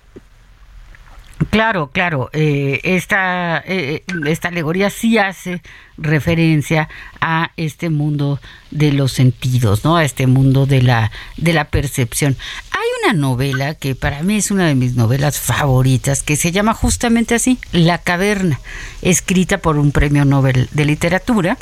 Claro, 1.50 1.90
claro. 1.92 2.30
Eh, 2.34 2.80
esta, 2.84 3.62
eh, 3.66 4.04
esta 4.26 4.50
alegoría 4.50 4.90
sí 4.90 5.18
hace 5.18 5.62
referencia 5.98 6.88
a 7.20 7.52
este 7.58 7.90
mundo 7.90 8.40
de 8.70 8.94
los 8.94 9.12
sentidos, 9.12 9.84
¿no? 9.84 9.98
A 9.98 10.04
este 10.04 10.28
mundo 10.28 10.66
de 10.66 10.82
la, 10.82 11.12
de 11.38 11.54
la 11.54 11.66
percepción. 11.66 12.38
Hay 12.72 12.88
una 13.04 13.20
novela 13.20 13.76
que 13.76 13.96
para 13.96 14.22
mí 14.24 14.38
es 14.38 14.52
una 14.52 14.68
de 14.68 14.76
mis 14.76 14.96
novelas 14.96 15.40
favoritas 15.40 16.24
que 16.24 16.36
se 16.36 16.52
llama 16.52 16.74
justamente 16.74 17.36
así, 17.36 17.60
La 17.72 17.98
Caverna, 17.98 18.60
escrita 19.02 19.58
por 19.58 19.78
un 19.78 19.92
premio 19.92 20.26
Nobel 20.26 20.70
de 20.72 20.86
Literatura, 20.86 21.58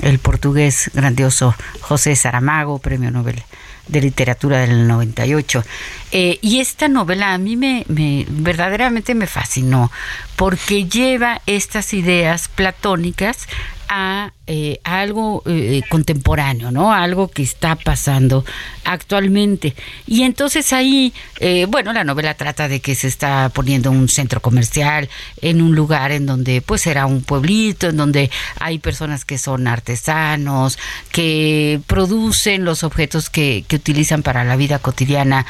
el 0.00 0.18
portugués 0.18 0.90
grandioso 0.94 1.54
José 1.80 2.16
Saramago, 2.16 2.78
premio 2.78 3.10
Nobel 3.10 3.42
de 3.88 4.00
literatura 4.00 4.58
del 4.58 4.86
98. 4.86 5.64
Eh, 6.12 6.38
y 6.40 6.60
esta 6.60 6.88
novela 6.88 7.34
a 7.34 7.38
mí 7.38 7.56
me, 7.56 7.84
me, 7.88 8.26
verdaderamente 8.28 9.14
me 9.14 9.26
fascinó 9.26 9.90
porque 10.36 10.84
lleva 10.84 11.40
estas 11.46 11.92
ideas 11.92 12.48
platónicas 12.48 13.48
a, 13.94 14.32
eh, 14.46 14.80
algo 14.84 15.42
eh, 15.44 15.82
contemporáneo, 15.90 16.70
¿no? 16.70 16.94
algo 16.94 17.28
que 17.28 17.42
está 17.42 17.76
pasando 17.76 18.42
actualmente. 18.84 19.74
Y 20.06 20.22
entonces 20.22 20.72
ahí, 20.72 21.12
eh, 21.40 21.66
bueno, 21.68 21.92
la 21.92 22.02
novela 22.02 22.32
trata 22.32 22.68
de 22.68 22.80
que 22.80 22.94
se 22.94 23.06
está 23.06 23.50
poniendo 23.50 23.90
un 23.90 24.08
centro 24.08 24.40
comercial 24.40 25.10
en 25.42 25.60
un 25.60 25.74
lugar 25.74 26.10
en 26.10 26.24
donde 26.24 26.62
pues 26.62 26.86
era 26.86 27.04
un 27.04 27.22
pueblito, 27.22 27.90
en 27.90 27.98
donde 27.98 28.30
hay 28.58 28.78
personas 28.78 29.26
que 29.26 29.36
son 29.36 29.66
artesanos, 29.66 30.78
que 31.10 31.80
producen 31.86 32.64
los 32.64 32.84
objetos 32.84 33.28
que, 33.28 33.64
utilizan 33.72 34.22
para 34.22 34.44
la 34.44 34.56
vida 34.56 34.78
cotidiana 34.78 35.46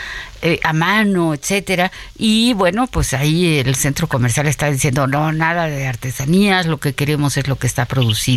a 0.64 0.72
mano, 0.72 1.34
etcétera. 1.34 1.92
Y 2.16 2.52
bueno, 2.54 2.86
pues 2.88 3.14
ahí 3.14 3.58
el 3.58 3.74
centro 3.74 4.08
comercial 4.08 4.46
está 4.46 4.70
diciendo, 4.70 5.06
no, 5.06 5.32
nada 5.32 5.66
de 5.66 5.86
artesanías, 5.86 6.66
lo 6.66 6.78
que 6.78 6.94
queremos 6.94 7.36
es 7.36 7.46
lo 7.46 7.56
que 7.56 7.66
está 7.66 7.84
producido 7.84 8.31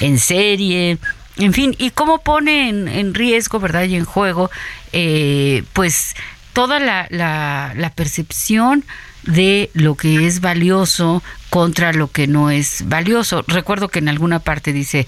en 0.00 0.18
serie. 0.18 0.98
En 1.36 1.52
fin, 1.52 1.74
y 1.78 1.90
cómo 1.90 2.18
pone 2.18 2.68
en, 2.68 3.14
riesgo, 3.14 3.58
¿verdad? 3.58 3.84
Y 3.84 3.96
en 3.96 4.04
juego, 4.04 4.50
eh, 4.92 5.64
pues 5.72 6.14
toda 6.52 6.78
la, 6.78 7.06
la, 7.10 7.72
la 7.76 7.90
percepción 7.90 8.84
de 9.24 9.70
lo 9.74 9.96
que 9.96 10.26
es 10.26 10.40
valioso 10.40 11.22
contra 11.50 11.92
lo 11.92 12.10
que 12.10 12.26
no 12.26 12.50
es 12.50 12.84
valioso. 12.86 13.44
Recuerdo 13.46 13.88
que 13.88 13.98
en 13.98 14.08
alguna 14.08 14.38
parte 14.38 14.72
dice 14.72 15.06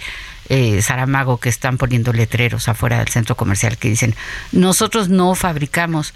eh, 0.48 0.80
Saramago 0.82 1.38
que 1.38 1.48
están 1.48 1.76
poniendo 1.76 2.12
letreros 2.12 2.68
afuera 2.68 2.98
del 2.98 3.08
centro 3.08 3.36
comercial 3.36 3.78
que 3.78 3.88
dicen, 3.88 4.14
nosotros 4.52 5.08
no 5.08 5.34
fabricamos 5.34 6.14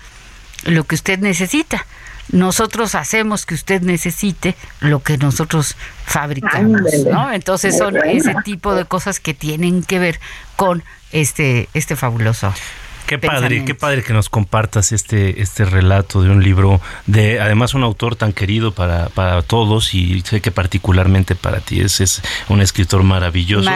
lo 0.65 0.85
que 0.85 0.95
usted 0.95 1.19
necesita. 1.19 1.87
Nosotros 2.33 2.95
hacemos 2.95 3.47
que 3.47 3.55
usted 3.55 3.83
necesite 3.83 4.57
lo 4.81 5.03
que 5.03 5.19
nosotros 5.19 5.77
fabricamos, 6.05 6.83
¿no? 7.11 7.33
Entonces 7.33 7.77
son 7.77 7.97
ese 7.97 8.35
tipo 8.45 8.75
de 8.75 8.85
cosas 8.85 9.21
que 9.21 9.35
tienen 9.35 9.83
que 9.83 9.99
ver 9.99 10.21
con 10.57 10.83
este, 11.13 11.69
este 11.75 11.97
fabuloso 11.97 12.53
Qué 13.11 13.19
padre, 13.19 13.65
qué 13.65 13.75
padre 13.75 14.05
que 14.05 14.13
nos 14.13 14.29
compartas 14.29 14.93
este, 14.93 15.43
este 15.43 15.65
relato 15.65 16.23
de 16.23 16.31
un 16.31 16.45
libro 16.45 16.81
de, 17.07 17.41
además, 17.41 17.75
un 17.75 17.83
autor 17.83 18.15
tan 18.15 18.33
querido 18.33 18.71
para, 18.71 19.09
para 19.09 19.43
todos 19.43 19.95
y 19.95 20.21
sé 20.21 20.41
que 20.41 20.53
particularmente 20.53 21.35
para 21.35 21.59
ti. 21.59 21.81
Es, 21.81 22.01
es 22.01 22.23
un 22.49 22.61
escritor 22.61 23.03
maravilloso, 23.03 23.69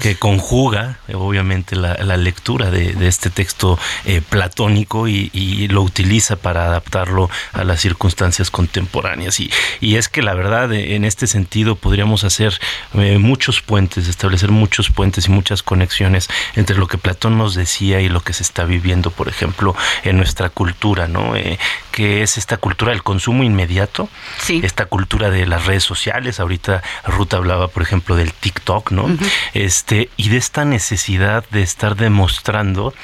que 0.00 0.16
conjuga, 0.16 1.00
obviamente, 1.12 1.76
la, 1.76 2.16
lectura 2.16 2.70
de, 2.70 3.06
este 3.06 3.28
texto 3.28 3.78
eh, 4.06 4.22
platónico 4.26 5.06
y, 5.06 5.68
lo 5.68 5.82
utiliza 5.82 6.36
para 6.36 6.64
adaptarlo 6.64 7.28
a 7.52 7.64
las 7.64 7.82
circunstancias 7.82 8.50
contemporáneas. 8.50 9.38
Y, 9.38 9.50
y 9.82 9.96
es 9.96 10.08
que 10.08 10.22
la 10.22 10.32
verdad, 10.32 10.72
en 10.72 11.04
este 11.04 11.26
sentido, 11.26 11.76
podríamos 11.76 12.24
hacer 12.24 12.58
eh, 12.94 13.18
muchos 13.18 13.60
puentes, 13.60 14.08
establecer 14.08 14.50
muchos 14.50 14.88
puentes 14.88 15.26
y 15.26 15.30
muchas 15.30 15.62
conexiones 15.62 16.30
entre 16.56 16.78
lo 16.78 16.86
que 16.86 16.96
Platón 16.96 17.36
nos 17.36 17.54
decía 17.54 18.00
y 18.00 18.08
lo 18.08 18.22
que 18.22 18.32
se 18.32 18.42
está 18.42 18.64
viviendo 18.64 18.77
viviendo, 18.78 19.10
por 19.10 19.28
ejemplo, 19.28 19.74
en 20.04 20.16
nuestra 20.16 20.48
cultura, 20.48 21.08
¿no? 21.08 21.36
Eh, 21.36 21.58
que 21.90 22.22
es 22.22 22.38
esta 22.38 22.56
cultura 22.56 22.92
del 22.92 23.02
consumo 23.02 23.42
inmediato, 23.42 24.08
esta 24.48 24.86
cultura 24.86 25.30
de 25.30 25.46
las 25.46 25.66
redes 25.66 25.84
sociales. 25.84 26.38
Ahorita 26.38 26.82
Ruth 27.04 27.34
hablaba, 27.34 27.68
por 27.68 27.82
ejemplo, 27.82 28.14
del 28.14 28.32
TikTok, 28.32 28.92
¿no? 28.92 29.08
Este 29.54 30.08
y 30.16 30.28
de 30.28 30.36
esta 30.36 30.64
necesidad 30.64 31.44
de 31.50 31.62
estar 31.62 31.96
demostrando 31.96 32.94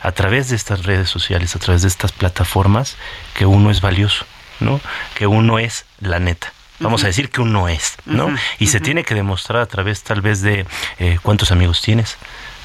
a 0.00 0.12
través 0.12 0.48
de 0.48 0.56
estas 0.56 0.84
redes 0.84 1.08
sociales, 1.08 1.54
a 1.54 1.58
través 1.58 1.82
de 1.82 1.88
estas 1.88 2.12
plataformas, 2.12 2.96
que 3.34 3.46
uno 3.46 3.70
es 3.70 3.80
valioso, 3.80 4.24
¿no? 4.60 4.80
Que 5.14 5.26
uno 5.26 5.58
es 5.58 5.84
la 6.00 6.18
neta. 6.18 6.52
Vamos 6.80 7.04
a 7.04 7.06
decir 7.06 7.30
que 7.30 7.40
uno 7.40 7.68
es, 7.68 7.96
¿no? 8.06 8.34
y 8.58 8.66
se 8.66 8.80
tiene 8.80 9.04
que 9.04 9.14
demostrar 9.14 9.62
a 9.62 9.66
través 9.66 10.02
tal 10.02 10.20
vez 10.20 10.40
de 10.40 10.66
eh, 10.98 11.18
cuántos 11.22 11.52
amigos 11.52 11.80
tienes, 11.80 12.18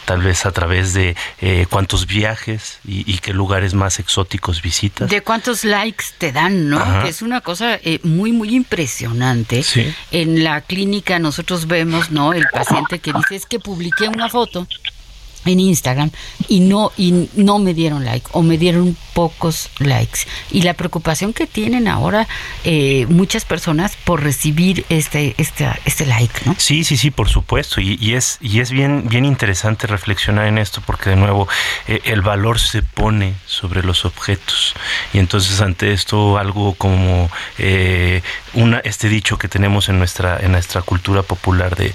tal 0.07 0.21
vez 0.21 0.45
a 0.45 0.53
través 0.53 0.93
de 0.93 1.17
eh, 1.41 1.65
cuántos 1.69 2.07
viajes 2.07 2.79
y, 2.87 3.17
qué 3.17 3.33
lugares 3.33 3.73
más 3.73 3.99
exóticos 3.99 4.61
visitas. 4.61 5.09
De 5.09 5.21
cuántos 5.21 5.65
likes 5.65 6.05
te 6.17 6.31
dan, 6.31 6.69
¿no? 6.69 7.01
Que 7.03 7.09
es 7.09 7.21
una 7.21 7.41
cosa 7.41 7.75
eh, 7.75 7.99
muy, 8.03 8.31
muy 8.31 8.55
impresionante. 8.55 9.63
Sí. 9.63 9.93
En 10.11 10.45
la 10.45 10.61
clínica 10.61 11.19
nosotros 11.19 11.67
vemos, 11.67 12.09
¿no? 12.09 12.31
El 12.31 12.45
paciente 12.53 12.99
que 12.99 13.11
dice 13.11 13.35
es 13.35 13.45
que 13.45 13.59
publiqué 13.59 14.07
una 14.07 14.29
foto 14.29 14.65
en 15.45 15.59
Instagram 15.59 16.11
y 16.47 16.59
no 16.59 16.91
y 16.97 17.29
no 17.35 17.59
me 17.59 17.73
dieron 17.73 18.05
like 18.05 18.27
o 18.31 18.41
me 18.41 18.57
dieron 18.57 18.95
pocos 19.13 19.69
likes. 19.79 20.21
Y 20.51 20.61
la 20.61 20.73
preocupación 20.73 21.33
que 21.33 21.47
tienen 21.47 21.87
ahora 21.87 22.27
eh, 22.63 23.05
muchas 23.09 23.45
personas 23.45 23.95
por 24.03 24.23
recibir 24.23 24.85
este 24.89 25.35
este 25.37 25.67
este 25.85 26.05
like 26.05 26.33
no 26.45 26.55
sí 26.57 26.83
sí 26.83 26.97
sí 26.97 27.11
por 27.11 27.29
supuesto. 27.29 27.81
Y, 27.81 28.13
es 28.13 28.37
y 28.41 28.59
es 28.59 28.71
bien 28.71 29.07
bien 29.09 29.25
interesante 29.25 29.87
reflexionar 29.87 30.47
en 30.47 30.57
esto 30.57 30.81
porque 30.85 31.09
de 31.09 31.15
nuevo 31.15 31.47
eh, 31.87 32.01
el 32.05 32.21
valor 32.21 32.59
se 32.59 32.81
pone 32.81 33.33
sobre 33.45 33.83
los 33.83 34.05
objetos. 34.05 34.75
Y 35.13 35.19
entonces 35.19 35.61
ante 35.61 35.93
esto 35.93 36.37
algo 36.37 36.73
como 36.73 37.29
eh, 37.57 38.21
una 38.53 38.79
este 38.79 39.09
dicho 39.09 39.37
que 39.37 39.47
tenemos 39.47 39.89
en 39.89 39.97
nuestra 39.99 40.39
en 40.39 40.51
nuestra 40.51 40.81
cultura 40.81 41.23
popular 41.23 41.75
de 41.75 41.93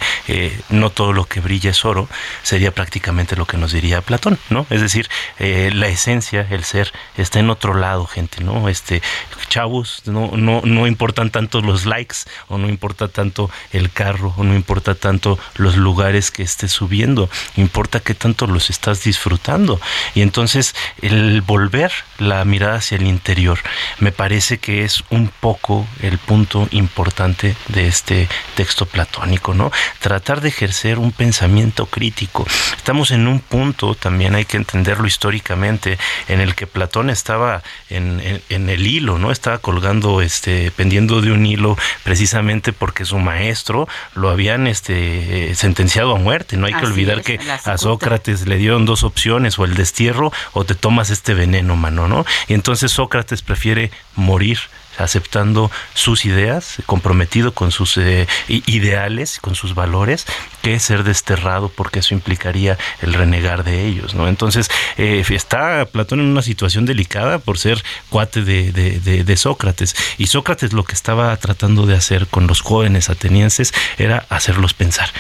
no 0.71 0.91
todo 0.91 1.13
lo 1.13 1.25
que 1.25 1.41
brilla 1.41 1.71
es 1.71 1.85
oro 1.85 2.09
sería 2.43 2.73
prácticamente 2.73 3.32
lo 3.37 3.47
que 3.47 3.57
nos 3.57 3.73
diría 3.73 4.01
Platón, 4.01 4.39
¿no? 4.51 4.67
Es 4.71 4.81
decir, 4.81 5.09
eh, 5.39 5.71
la 5.73 5.89
esencia, 5.89 6.47
el 6.51 6.65
ser, 6.65 6.93
está 7.17 7.41
en 7.41 7.51
otro 7.51 7.75
lado, 7.75 8.07
gente, 8.07 8.43
¿no? 8.43 8.69
Este, 8.69 9.03
chavos, 9.49 10.03
no, 10.07 10.31
no, 10.37 10.63
no 10.65 10.87
importan 10.87 11.31
tanto 11.31 11.61
los 11.61 11.85
likes, 11.85 12.17
o 12.49 12.59
no 12.59 12.69
importa 12.69 13.09
tanto 13.09 13.51
el 13.73 13.91
carro, 13.91 14.35
o 14.37 14.45
no 14.45 14.55
importa 14.55 14.95
tanto 14.95 15.39
los 15.57 15.77
lugares 15.77 16.31
que 16.31 16.43
estés 16.43 16.73
subiendo, 16.73 17.29
importa 17.57 18.01
qué 18.01 18.15
tanto 18.15 18.47
los 18.47 18.71
estás 18.71 19.05
disfrutando. 19.05 19.81
Y 20.15 20.23
entonces, 20.23 20.75
el 21.01 21.43
volver 21.43 21.93
la 22.19 22.45
mirada 22.45 22.77
hacia 22.77 22.97
el 22.97 23.07
interior, 23.07 23.59
me 23.99 24.13
parece 24.13 24.59
que 24.59 24.85
es 24.85 25.03
un 25.11 25.29
poco 25.29 25.87
el 26.01 26.19
punto 26.19 26.69
importante 26.71 27.57
de 27.69 27.89
este 27.89 28.29
texto 28.55 28.87
platónico, 28.87 29.55
¿no? 29.55 29.71
Tratar 30.01 30.41
de 30.41 30.49
ejercer 30.49 30.99
un 30.99 31.13
pensamiento 31.13 31.87
crítico. 31.87 32.47
Estamos 32.77 33.11
en 33.11 33.22
un 33.27 33.33
un 33.33 33.41
punto, 33.41 33.95
también 33.95 34.35
hay 34.35 34.45
que 34.45 34.57
entenderlo 34.57 35.07
históricamente, 35.07 35.99
en 36.29 36.41
el 36.41 36.55
que 36.55 36.67
Platón 36.67 37.11
estaba 37.11 37.63
en, 37.89 38.21
el 38.49 38.87
hilo, 38.87 39.19
¿no? 39.19 39.33
Estaba 39.33 39.59
colgando, 39.59 40.23
este, 40.23 40.71
pendiendo 40.71 41.21
de 41.21 41.33
un 41.33 41.45
hilo 41.45 41.77
precisamente 42.05 42.73
porque 42.73 43.05
su 43.05 43.19
maestro 43.19 43.89
lo 44.15 44.31
habían 44.31 44.67
este, 44.67 45.55
sentenciado 45.55 46.15
a 46.15 46.19
muerte. 46.19 46.57
No 46.57 46.67
hay 46.67 46.75
que 46.75 46.87
olvidar 46.87 47.23
que 47.23 47.41
a 47.65 47.79
Sócrates 47.79 48.47
le 48.47 48.59
dieron 48.59 48.85
dos 48.85 49.03
opciones, 49.03 49.59
o 49.59 49.65
el 49.65 49.75
destierro 49.75 50.33
o 50.53 50.65
te 50.65 50.75
tomas 50.75 51.11
este 51.11 51.35
veneno, 51.35 51.77
mano, 51.77 52.09
¿no? 52.09 52.25
Y 52.49 52.55
entonces 52.55 52.93
Sócrates 52.93 53.43
prefiere 53.43 53.91
morir 54.15 54.59
aceptando 54.99 55.71
sus 55.95 56.25
ideas, 56.25 56.77
comprometido 56.87 57.53
con 57.53 57.71
sus 57.71 57.97
eh, 57.97 58.27
ideales, 58.49 59.39
con 59.41 59.55
sus 59.55 59.75
valores, 59.75 60.27
que 60.63 60.79
ser 60.79 61.05
desterrado 61.05 61.69
porque 61.69 62.01
eso 62.01 62.15
implicaría 62.15 62.79
el 63.01 63.15
renegar 63.15 63.65
de 63.65 63.87
ellos, 63.87 64.15
¿no? 64.15 64.29
Entonces 64.29 64.71
eh, 64.97 65.25
está 65.31 65.85
Platón 65.87 66.21
en 66.21 66.27
una 66.27 66.43
situación 66.43 66.87
delicada 66.87 67.39
por 67.39 67.59
ser 67.59 67.83
cuate 68.09 68.43
de, 68.43 68.73
de, 68.73 69.37
Sócrates 69.37 69.97
y 70.19 70.27
Sócrates 70.27 70.73
lo 70.73 70.85
que 70.85 70.93
estaba 70.93 71.37
tratando 71.37 71.87
de 71.87 71.97
hacer 71.97 72.27
con 72.27 72.47
los 72.47 72.61
jóvenes 72.61 73.11
atenienses 73.11 73.73
era 73.99 74.27
hacerlos 74.29 74.75
pensar, 74.75 75.11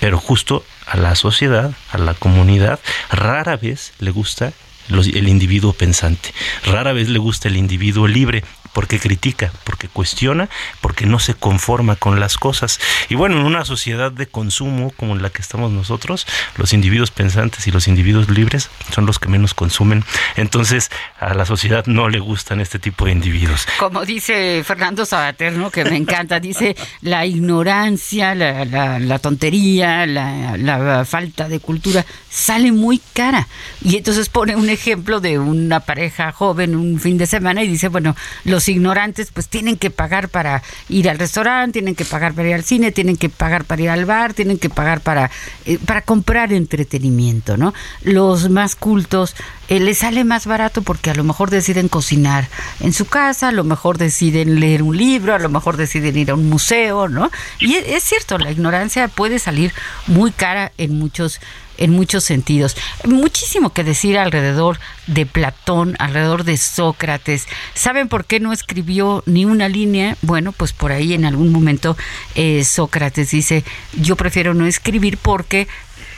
pero 0.00 0.18
justo 0.18 0.64
a 0.86 0.96
la 0.96 1.14
sociedad, 1.14 1.72
a 1.92 1.98
la 1.98 2.14
comunidad, 2.14 2.80
rara 3.10 3.56
vez 3.56 3.92
le 3.98 4.10
gusta 4.10 4.52
el 4.88 5.28
individuo 5.28 5.72
pensante. 5.72 6.32
Rara 6.64 6.92
vez 6.92 7.08
le 7.08 7.18
gusta 7.18 7.48
el 7.48 7.56
individuo 7.56 8.08
libre 8.08 8.42
porque 8.78 9.00
critica, 9.00 9.50
porque 9.64 9.88
cuestiona, 9.88 10.48
porque 10.80 11.04
no 11.04 11.18
se 11.18 11.34
conforma 11.34 11.96
con 11.96 12.20
las 12.20 12.38
cosas. 12.38 12.78
Y 13.08 13.16
bueno, 13.16 13.36
en 13.36 13.44
una 13.44 13.64
sociedad 13.64 14.12
de 14.12 14.28
consumo 14.28 14.92
como 14.96 15.16
la 15.16 15.30
que 15.30 15.42
estamos 15.42 15.72
nosotros, 15.72 16.28
los 16.56 16.72
individuos 16.72 17.10
pensantes 17.10 17.66
y 17.66 17.72
los 17.72 17.88
individuos 17.88 18.28
libres 18.28 18.70
son 18.94 19.04
los 19.04 19.18
que 19.18 19.26
menos 19.26 19.52
consumen. 19.52 20.04
Entonces, 20.36 20.92
a 21.18 21.34
la 21.34 21.44
sociedad 21.44 21.86
no 21.86 22.08
le 22.08 22.20
gustan 22.20 22.60
este 22.60 22.78
tipo 22.78 23.06
de 23.06 23.10
individuos. 23.10 23.66
Como 23.80 24.04
dice 24.04 24.62
Fernando 24.64 25.04
Sabater, 25.04 25.54
que 25.72 25.84
me 25.84 25.96
encanta, 25.96 26.38
dice 26.38 26.76
la 27.00 27.26
ignorancia, 27.26 28.36
la, 28.36 29.18
tontería, 29.18 30.06
la 30.06 31.04
falta 31.04 31.48
de 31.48 31.58
cultura 31.58 32.06
sale 32.30 32.70
muy 32.70 33.00
cara. 33.12 33.48
Y 33.82 33.96
entonces 33.96 34.28
pone 34.28 34.54
un 34.54 34.68
ejemplo 34.68 35.18
de 35.18 35.40
una 35.40 35.80
pareja 35.80 36.30
joven 36.30 36.76
un 36.76 37.00
fin 37.00 37.18
de 37.18 37.26
semana 37.26 37.64
y 37.64 37.68
dice, 37.68 37.88
bueno, 37.88 38.14
los 38.44 38.67
ignorantes 38.68 39.30
pues 39.32 39.48
tienen 39.48 39.76
que 39.76 39.90
pagar 39.90 40.28
para 40.28 40.62
ir 40.88 41.08
al 41.08 41.18
restaurante, 41.18 41.72
tienen 41.74 41.94
que 41.94 42.04
pagar 42.04 42.34
para 42.34 42.48
ir 42.48 42.54
al 42.54 42.64
cine, 42.64 42.92
tienen 42.92 43.16
que 43.16 43.28
pagar 43.28 43.64
para 43.64 43.82
ir 43.82 43.90
al 43.90 44.04
bar, 44.04 44.34
tienen 44.34 44.58
que 44.58 44.70
pagar 44.70 45.00
para, 45.00 45.30
eh, 45.66 45.78
para 45.84 46.02
comprar 46.02 46.52
entretenimiento, 46.52 47.56
¿no? 47.56 47.74
Los 48.02 48.50
más 48.50 48.76
cultos 48.76 49.34
eh, 49.68 49.80
les 49.80 49.98
sale 49.98 50.24
más 50.24 50.46
barato 50.46 50.82
porque 50.82 51.10
a 51.10 51.14
lo 51.14 51.24
mejor 51.24 51.50
deciden 51.50 51.88
cocinar 51.88 52.48
en 52.80 52.92
su 52.92 53.06
casa, 53.06 53.48
a 53.48 53.52
lo 53.52 53.64
mejor 53.64 53.98
deciden 53.98 54.60
leer 54.60 54.82
un 54.82 54.96
libro, 54.96 55.34
a 55.34 55.38
lo 55.38 55.48
mejor 55.48 55.76
deciden 55.76 56.16
ir 56.16 56.30
a 56.30 56.34
un 56.34 56.48
museo, 56.48 57.08
¿no? 57.08 57.30
Y 57.60 57.74
es, 57.74 57.84
es 57.88 58.04
cierto, 58.04 58.38
la 58.38 58.50
ignorancia 58.50 59.08
puede 59.08 59.38
salir 59.38 59.72
muy 60.06 60.30
cara 60.30 60.72
en 60.78 60.98
muchos 60.98 61.40
en 61.78 61.90
muchos 61.90 62.24
sentidos. 62.24 62.76
Muchísimo 63.04 63.72
que 63.72 63.84
decir 63.84 64.18
alrededor 64.18 64.78
de 65.06 65.24
Platón, 65.24 65.96
alrededor 65.98 66.44
de 66.44 66.56
Sócrates. 66.56 67.46
¿Saben 67.74 68.08
por 68.08 68.26
qué 68.26 68.40
no 68.40 68.52
escribió 68.52 69.22
ni 69.26 69.44
una 69.44 69.68
línea? 69.68 70.16
Bueno, 70.22 70.52
pues 70.52 70.72
por 70.72 70.92
ahí 70.92 71.14
en 71.14 71.24
algún 71.24 71.50
momento 71.50 71.96
eh, 72.34 72.64
Sócrates 72.64 73.30
dice, 73.30 73.64
yo 73.94 74.16
prefiero 74.16 74.54
no 74.54 74.66
escribir 74.66 75.16
porque 75.16 75.66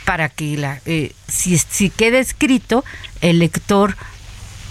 para 0.04 0.28
que 0.28 0.56
la, 0.56 0.80
eh, 0.86 1.12
si, 1.28 1.56
si 1.58 1.90
queda 1.90 2.18
escrito, 2.18 2.84
el 3.20 3.38
lector 3.38 3.96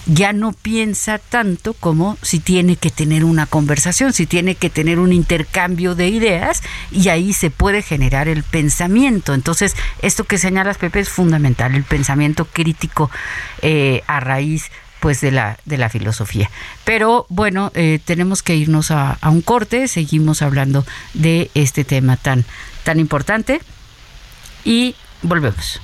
ya 0.06 0.34
no 0.34 0.54
piensa 0.54 1.20
tanto 1.20 1.74
como 1.74 2.18
si 2.22 2.40
tiene 2.40 2.76
que 2.76 2.90
tener 2.90 3.24
una 3.24 3.46
conversación, 3.46 4.14
si 4.14 4.26
tiene 4.26 4.56
que 4.56 4.70
tener 4.70 5.00
un 5.00 5.14
intercambio 5.14 5.96
de 5.96 6.10
ideas 6.10 6.62
y 6.92 7.10
ahí 7.10 7.34
se 7.34 7.50
puede 7.50 7.82
generar 7.82 8.28
el 8.28 8.44
pensamiento. 8.44 9.34
Entonces, 9.34 9.76
esto 10.02 10.24
que 10.24 10.38
señalas, 10.38 10.78
Pepe, 10.78 11.00
es 11.00 11.10
fundamental, 11.10 11.76
el 11.76 11.84
pensamiento 11.84 12.46
crítico 12.46 13.10
eh, 13.62 14.04
a 14.08 14.20
raíz 14.20 14.72
pues 15.00 15.22
de 15.22 15.32
la 15.32 15.58
de 15.64 15.78
la 15.78 15.88
filosofía 15.88 16.52
pero 16.84 17.26
bueno 17.30 17.72
eh, 17.74 18.02
tenemos 18.04 18.44
que 18.44 18.58
irnos 18.58 18.92
a, 18.92 19.14
a, 19.22 19.30
un 19.30 19.42
corte 19.42 19.88
seguimos 19.88 20.42
hablando 20.42 20.86
de 21.14 21.50
este 21.54 21.86
tema 21.86 22.18
tan 22.18 22.44
tan 22.84 23.00
importante 23.00 23.62
y 24.66 24.96
volvemos 25.22 25.80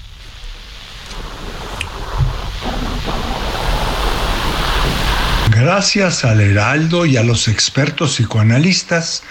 Gracias 5.55 6.25
al 6.25 6.41
Heraldo 6.41 7.05
y 7.05 7.15
a 7.15 7.23
los 7.23 7.47
expertos 7.47 8.15
psicoanalistas 8.15 9.23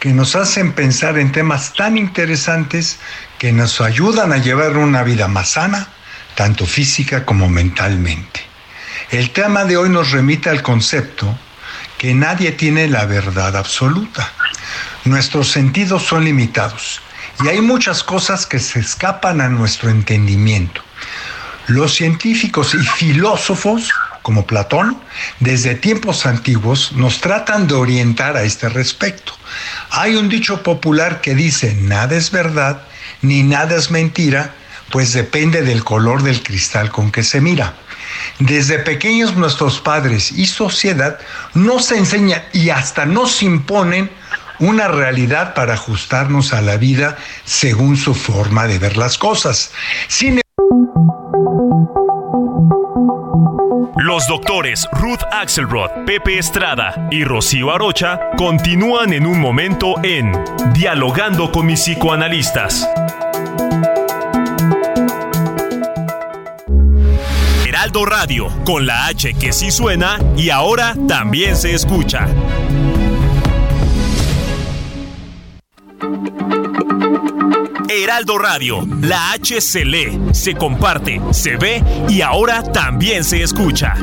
que 0.00 0.12
nos 0.12 0.34
hacen 0.34 0.72
pensar 0.72 1.18
en 1.18 1.30
temas 1.30 1.72
tan 1.72 1.96
interesantes 1.96 2.98
que 3.38 3.52
nos 3.52 3.80
ayudan 3.80 4.32
a 4.32 4.38
llevar 4.38 4.76
una 4.76 5.04
vida 5.04 5.28
más 5.28 5.50
sana, 5.50 5.86
tanto 6.34 6.66
física 6.66 7.24
como 7.24 7.48
mentalmente. 7.48 8.40
El 9.12 9.30
tema 9.30 9.64
de 9.66 9.76
hoy 9.76 9.88
nos 9.88 10.10
remite 10.10 10.50
al 10.50 10.62
concepto 10.62 11.38
que 11.96 12.12
nadie 12.12 12.50
tiene 12.50 12.88
la 12.88 13.06
verdad 13.06 13.56
absoluta. 13.56 14.32
Nuestros 15.04 15.48
sentidos 15.48 16.02
son 16.02 16.24
limitados 16.24 17.00
y 17.44 17.46
hay 17.50 17.60
muchas 17.60 18.02
cosas 18.02 18.46
que 18.46 18.58
se 18.58 18.80
escapan 18.80 19.40
a 19.40 19.48
nuestro 19.48 19.90
entendimiento. 19.90 20.82
Los 21.68 21.94
científicos 21.94 22.74
y 22.74 22.78
filósofos, 22.78 23.92
como 24.28 24.46
Platón, 24.46 24.98
desde 25.40 25.74
tiempos 25.74 26.26
antiguos 26.26 26.92
nos 26.92 27.22
tratan 27.22 27.66
de 27.66 27.72
orientar 27.72 28.36
a 28.36 28.42
este 28.42 28.68
respecto. 28.68 29.32
Hay 29.88 30.16
un 30.16 30.28
dicho 30.28 30.62
popular 30.62 31.22
que 31.22 31.34
dice, 31.34 31.74
nada 31.74 32.14
es 32.14 32.30
verdad 32.30 32.82
ni 33.22 33.42
nada 33.42 33.74
es 33.74 33.90
mentira, 33.90 34.52
pues 34.90 35.14
depende 35.14 35.62
del 35.62 35.82
color 35.82 36.22
del 36.22 36.42
cristal 36.42 36.90
con 36.90 37.10
que 37.10 37.22
se 37.22 37.40
mira. 37.40 37.72
Desde 38.38 38.78
pequeños 38.78 39.34
nuestros 39.34 39.80
padres 39.80 40.30
y 40.30 40.44
sociedad 40.44 41.18
nos 41.54 41.90
enseñan 41.90 42.42
y 42.52 42.68
hasta 42.68 43.06
nos 43.06 43.42
imponen 43.42 44.10
una 44.58 44.88
realidad 44.88 45.54
para 45.54 45.72
ajustarnos 45.72 46.52
a 46.52 46.60
la 46.60 46.76
vida 46.76 47.16
según 47.46 47.96
su 47.96 48.14
forma 48.14 48.66
de 48.66 48.78
ver 48.78 48.98
las 48.98 49.16
cosas. 49.16 49.70
Sin 50.06 50.38
los 53.98 54.28
doctores 54.28 54.88
Ruth 54.92 55.22
Axelrod, 55.32 55.90
Pepe 56.06 56.38
Estrada 56.38 57.08
y 57.10 57.24
Rocío 57.24 57.72
Arocha 57.72 58.20
continúan 58.36 59.12
en 59.12 59.26
un 59.26 59.40
momento 59.40 59.96
en 60.04 60.32
Dialogando 60.72 61.50
con 61.50 61.66
mis 61.66 61.80
psicoanalistas. 61.80 62.88
Heraldo 67.66 68.06
Radio, 68.06 68.48
con 68.64 68.86
la 68.86 69.06
H 69.06 69.34
que 69.34 69.52
sí 69.52 69.72
suena 69.72 70.18
y 70.36 70.50
ahora 70.50 70.94
también 71.08 71.56
se 71.56 71.74
escucha. 71.74 72.28
Heraldo 77.88 78.38
Radio, 78.38 78.86
la 79.00 79.32
H 79.32 79.60
se 79.60 79.84
lee, 79.84 80.18
se 80.32 80.54
comparte, 80.54 81.20
se 81.30 81.56
ve 81.56 81.82
y 82.08 82.20
ahora 82.20 82.62
también 82.62 83.24
se 83.24 83.42
escucha. 83.42 83.94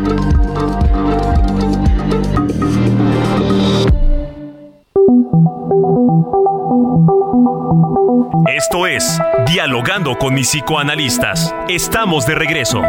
Esto 8.48 8.88
es 8.88 9.20
Dialogando 9.48 10.18
con 10.18 10.34
mis 10.34 10.48
psicoanalistas. 10.50 11.54
Estamos 11.68 12.26
de 12.26 12.36
regreso. 12.36 12.82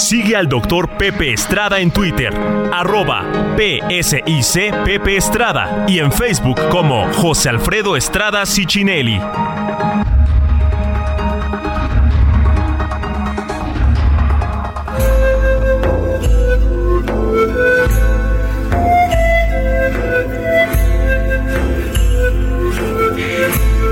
Sigue 0.00 0.34
al 0.34 0.48
doctor 0.48 0.88
Pepe 0.96 1.34
Estrada 1.34 1.78
en 1.78 1.90
Twitter, 1.90 2.32
arroba 2.72 3.22
PSIC 3.56 4.82
Pepe 4.82 5.18
Estrada 5.18 5.84
y 5.86 5.98
en 5.98 6.10
Facebook 6.10 6.58
como 6.70 7.12
José 7.12 7.50
Alfredo 7.50 7.96
Estrada 7.98 8.46
Cicinelli. 8.46 9.20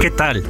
¿Qué 0.00 0.10
tal? 0.16 0.42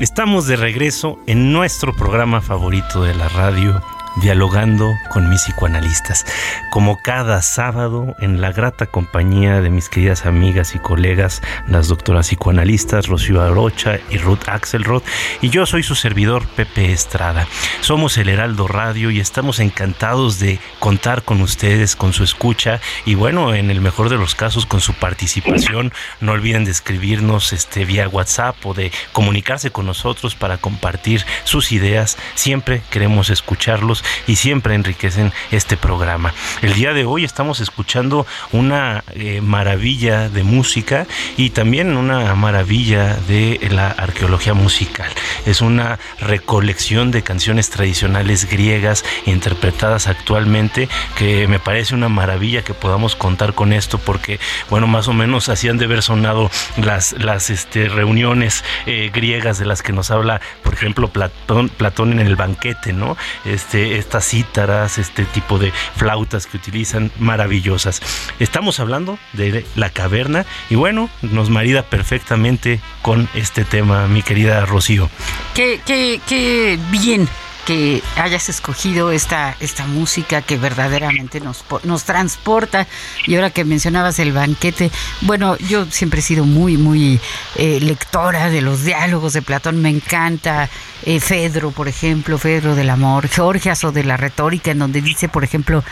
Estamos 0.00 0.46
de 0.46 0.56
regreso 0.56 1.18
en 1.26 1.50
nuestro 1.52 1.96
programa 1.96 2.42
favorito 2.42 3.02
de 3.02 3.14
la 3.14 3.28
radio, 3.30 3.82
dialogando 4.16 4.94
con 5.10 5.28
mis 5.28 5.42
psicoanalistas, 5.42 6.26
como 6.70 6.98
cada 6.98 7.42
sábado 7.42 8.14
en 8.20 8.40
la 8.40 8.52
grata 8.52 8.86
compañía 8.86 9.60
de 9.60 9.70
mis 9.70 9.88
queridas 9.88 10.26
amigas 10.26 10.74
y 10.74 10.78
colegas, 10.78 11.42
las 11.66 11.88
doctoras 11.88 12.26
psicoanalistas 12.28 13.06
Rocío 13.06 13.42
Arocha 13.42 13.98
y 14.10 14.18
Ruth 14.18 14.48
Axelrod, 14.48 15.02
y 15.40 15.50
yo 15.50 15.66
soy 15.66 15.82
su 15.82 15.94
servidor 15.94 16.46
Pepe 16.48 16.92
Estrada. 16.92 17.46
Somos 17.80 18.18
el 18.18 18.28
Heraldo 18.28 18.68
Radio 18.68 19.10
y 19.10 19.20
estamos 19.20 19.60
encantados 19.60 20.38
de 20.38 20.60
contar 20.78 21.22
con 21.22 21.40
ustedes, 21.40 21.96
con 21.96 22.12
su 22.12 22.24
escucha 22.24 22.80
y 23.04 23.14
bueno, 23.14 23.54
en 23.54 23.70
el 23.70 23.80
mejor 23.80 24.08
de 24.08 24.16
los 24.16 24.34
casos 24.34 24.66
con 24.66 24.80
su 24.80 24.94
participación. 24.94 25.92
No 26.20 26.32
olviden 26.32 26.64
de 26.64 26.70
escribirnos 26.70 27.52
este 27.52 27.84
vía 27.84 28.08
WhatsApp 28.08 28.56
o 28.64 28.74
de 28.74 28.92
comunicarse 29.12 29.70
con 29.70 29.86
nosotros 29.86 30.34
para 30.34 30.58
compartir 30.58 31.24
sus 31.44 31.72
ideas. 31.72 32.18
Siempre 32.34 32.82
queremos 32.90 33.30
escucharlos 33.30 34.01
y 34.26 34.36
siempre 34.36 34.74
enriquecen 34.74 35.32
este 35.50 35.76
programa. 35.76 36.32
El 36.62 36.74
día 36.74 36.92
de 36.92 37.04
hoy 37.04 37.24
estamos 37.24 37.60
escuchando 37.60 38.26
una 38.52 39.04
eh, 39.14 39.40
maravilla 39.40 40.28
de 40.28 40.42
música 40.42 41.06
y 41.36 41.50
también 41.50 41.96
una 41.96 42.34
maravilla 42.34 43.16
de 43.28 43.58
la 43.70 43.88
arqueología 43.88 44.54
musical. 44.54 45.10
Es 45.46 45.60
una 45.60 45.98
recolección 46.20 47.10
de 47.10 47.22
canciones 47.22 47.70
tradicionales 47.70 48.48
griegas 48.48 49.04
interpretadas 49.26 50.06
actualmente 50.06 50.88
que 51.16 51.46
me 51.48 51.58
parece 51.58 51.94
una 51.94 52.08
maravilla 52.08 52.62
que 52.62 52.74
podamos 52.74 53.16
contar 53.16 53.54
con 53.54 53.72
esto 53.72 53.98
porque, 53.98 54.38
bueno, 54.70 54.86
más 54.86 55.08
o 55.08 55.12
menos 55.12 55.48
hacían 55.48 55.78
de 55.78 55.86
haber 55.86 56.02
sonado 56.02 56.50
las, 56.76 57.12
las 57.12 57.50
este, 57.50 57.88
reuniones 57.88 58.64
eh, 58.86 59.10
griegas 59.12 59.58
de 59.58 59.66
las 59.66 59.82
que 59.82 59.92
nos 59.92 60.10
habla, 60.10 60.40
por 60.62 60.74
ejemplo, 60.74 61.08
Platón, 61.08 61.68
Platón 61.68 62.12
en 62.12 62.20
el 62.20 62.36
banquete, 62.36 62.92
¿no? 62.92 63.16
Este, 63.44 63.91
estas 63.92 64.28
cítaras, 64.28 64.98
este 64.98 65.24
tipo 65.24 65.58
de 65.58 65.72
flautas 65.96 66.46
que 66.46 66.56
utilizan, 66.56 67.10
maravillosas. 67.18 68.02
Estamos 68.38 68.80
hablando 68.80 69.18
de 69.32 69.64
la 69.76 69.90
caverna 69.90 70.46
y 70.70 70.74
bueno, 70.74 71.10
nos 71.22 71.50
marida 71.50 71.82
perfectamente 71.82 72.80
con 73.02 73.28
este 73.34 73.64
tema, 73.64 74.06
mi 74.08 74.22
querida 74.22 74.64
Rocío. 74.66 75.10
Qué, 75.54 75.80
qué, 75.84 76.20
qué 76.26 76.78
bien 76.90 77.28
que 77.66 78.02
hayas 78.16 78.48
escogido 78.48 79.12
esta, 79.12 79.56
esta 79.60 79.86
música 79.86 80.42
que 80.42 80.56
verdaderamente 80.56 81.40
nos, 81.40 81.64
nos 81.84 82.04
transporta. 82.04 82.86
Y 83.26 83.36
ahora 83.36 83.50
que 83.50 83.64
mencionabas 83.64 84.18
el 84.18 84.32
banquete, 84.32 84.90
bueno, 85.20 85.56
yo 85.58 85.86
siempre 85.86 86.20
he 86.20 86.22
sido 86.22 86.44
muy, 86.44 86.76
muy 86.76 87.20
eh, 87.56 87.78
lectora 87.80 88.50
de 88.50 88.62
los 88.62 88.84
diálogos 88.84 89.32
de 89.32 89.42
Platón, 89.42 89.80
me 89.80 89.90
encanta 89.90 90.68
eh, 91.04 91.20
Fedro, 91.20 91.70
por 91.70 91.88
ejemplo, 91.88 92.38
Fedro 92.38 92.74
del 92.74 92.90
amor, 92.90 93.28
Georgias 93.28 93.84
o 93.84 93.92
de 93.92 94.04
la 94.04 94.16
retórica, 94.16 94.70
en 94.70 94.78
donde 94.78 95.00
dice, 95.00 95.28
por 95.28 95.44
ejemplo, 95.44 95.84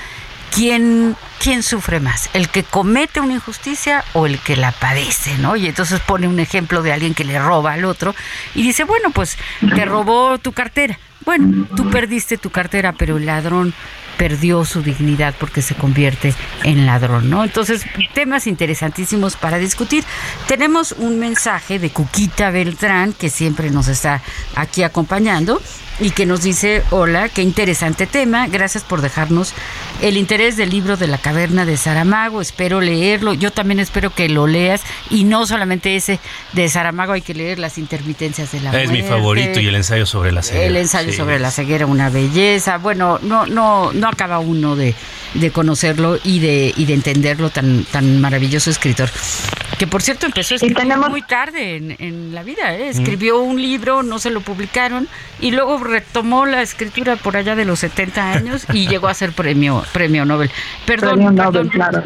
¿quién, 0.50 1.16
¿quién 1.38 1.62
sufre 1.62 2.00
más? 2.00 2.30
¿El 2.32 2.48
que 2.48 2.62
comete 2.64 3.20
una 3.20 3.34
injusticia 3.34 4.04
o 4.12 4.26
el 4.26 4.38
que 4.38 4.56
la 4.56 4.72
padece? 4.72 5.36
¿no? 5.38 5.56
Y 5.56 5.66
entonces 5.66 6.00
pone 6.00 6.28
un 6.28 6.40
ejemplo 6.40 6.82
de 6.82 6.92
alguien 6.92 7.14
que 7.14 7.24
le 7.24 7.38
roba 7.38 7.72
al 7.72 7.84
otro 7.84 8.14
y 8.54 8.62
dice, 8.62 8.84
bueno, 8.84 9.10
pues 9.10 9.38
te 9.60 9.84
robó 9.84 10.38
tu 10.38 10.52
cartera. 10.52 10.98
Bueno, 11.24 11.66
tú 11.76 11.90
perdiste 11.90 12.38
tu 12.38 12.50
cartera, 12.50 12.92
pero 12.92 13.18
el 13.18 13.26
ladrón 13.26 13.74
perdió 14.16 14.64
su 14.64 14.82
dignidad 14.82 15.34
porque 15.38 15.62
se 15.62 15.74
convierte 15.74 16.34
en 16.62 16.86
ladrón, 16.86 17.30
¿no? 17.30 17.44
Entonces, 17.44 17.84
temas 18.14 18.46
interesantísimos 18.46 19.36
para 19.36 19.58
discutir. 19.58 20.04
Tenemos 20.46 20.92
un 20.92 21.18
mensaje 21.18 21.78
de 21.78 21.90
Cuquita 21.90 22.50
Beltrán, 22.50 23.12
que 23.12 23.30
siempre 23.30 23.70
nos 23.70 23.88
está 23.88 24.20
aquí 24.56 24.82
acompañando 24.82 25.60
y 26.00 26.10
que 26.10 26.26
nos 26.26 26.42
dice, 26.42 26.82
hola, 26.90 27.28
qué 27.28 27.42
interesante 27.42 28.06
tema, 28.06 28.46
gracias 28.48 28.84
por 28.84 29.02
dejarnos 29.02 29.54
el 30.00 30.16
interés 30.16 30.56
del 30.56 30.70
libro 30.70 30.96
de 30.96 31.06
la 31.06 31.18
caverna 31.18 31.66
de 31.66 31.76
Saramago, 31.76 32.40
espero 32.40 32.80
leerlo, 32.80 33.34
yo 33.34 33.50
también 33.50 33.80
espero 33.80 34.14
que 34.14 34.28
lo 34.28 34.46
leas 34.46 34.82
y 35.10 35.24
no 35.24 35.46
solamente 35.46 35.96
ese 35.96 36.18
de 36.54 36.68
Saramago, 36.68 37.12
hay 37.12 37.20
que 37.20 37.34
leer 37.34 37.58
las 37.58 37.76
intermitencias 37.76 38.50
de 38.52 38.60
la 38.60 38.82
Es 38.82 38.90
mi 38.90 39.02
favorito 39.02 39.60
y 39.60 39.68
el 39.68 39.74
ensayo 39.74 40.06
sobre 40.06 40.32
la 40.32 40.42
ceguera. 40.42 40.66
El 40.66 40.76
ensayo 40.76 41.12
sobre 41.12 41.38
la 41.38 41.50
ceguera, 41.50 41.84
una 41.86 42.08
belleza, 42.08 42.78
bueno, 42.78 43.18
no, 43.22 43.46
no, 43.46 43.92
no 43.92 44.08
acaba 44.08 44.38
uno 44.38 44.76
de, 44.76 44.94
de 45.34 45.50
conocerlo 45.50 46.18
y 46.24 46.38
de, 46.38 46.72
y 46.76 46.86
de 46.86 46.94
entenderlo 46.94 47.50
tan, 47.50 47.84
tan 47.84 48.20
maravilloso 48.20 48.70
escritor. 48.70 49.10
Que 49.78 49.86
por 49.86 50.02
cierto 50.02 50.26
empezó 50.26 50.54
a 50.54 50.56
escribir 50.56 50.96
muy 51.08 51.22
tarde 51.22 51.76
en, 51.76 51.96
en 51.98 52.34
la 52.34 52.42
vida, 52.42 52.74
¿eh? 52.74 52.88
escribió 52.88 53.40
un 53.40 53.60
libro, 53.60 54.02
no 54.02 54.18
se 54.18 54.30
lo 54.30 54.40
publicaron 54.42 55.08
y 55.40 55.52
luego 55.52 55.78
retomó 55.90 56.46
la 56.46 56.62
escritura 56.62 57.16
por 57.16 57.37
allá 57.37 57.55
de 57.57 57.64
los 57.64 57.81
70 57.81 58.33
años 58.33 58.66
y 58.72 58.88
llegó 58.88 59.09
a 59.09 59.14
ser 59.14 59.33
premio 59.33 59.85
premio 59.92 60.24
Nobel. 60.24 60.50
Perdón, 60.87 61.16
Premio 61.16 61.35
perdón. 61.35 61.55
Nobel, 61.55 61.68
claro. 61.70 62.03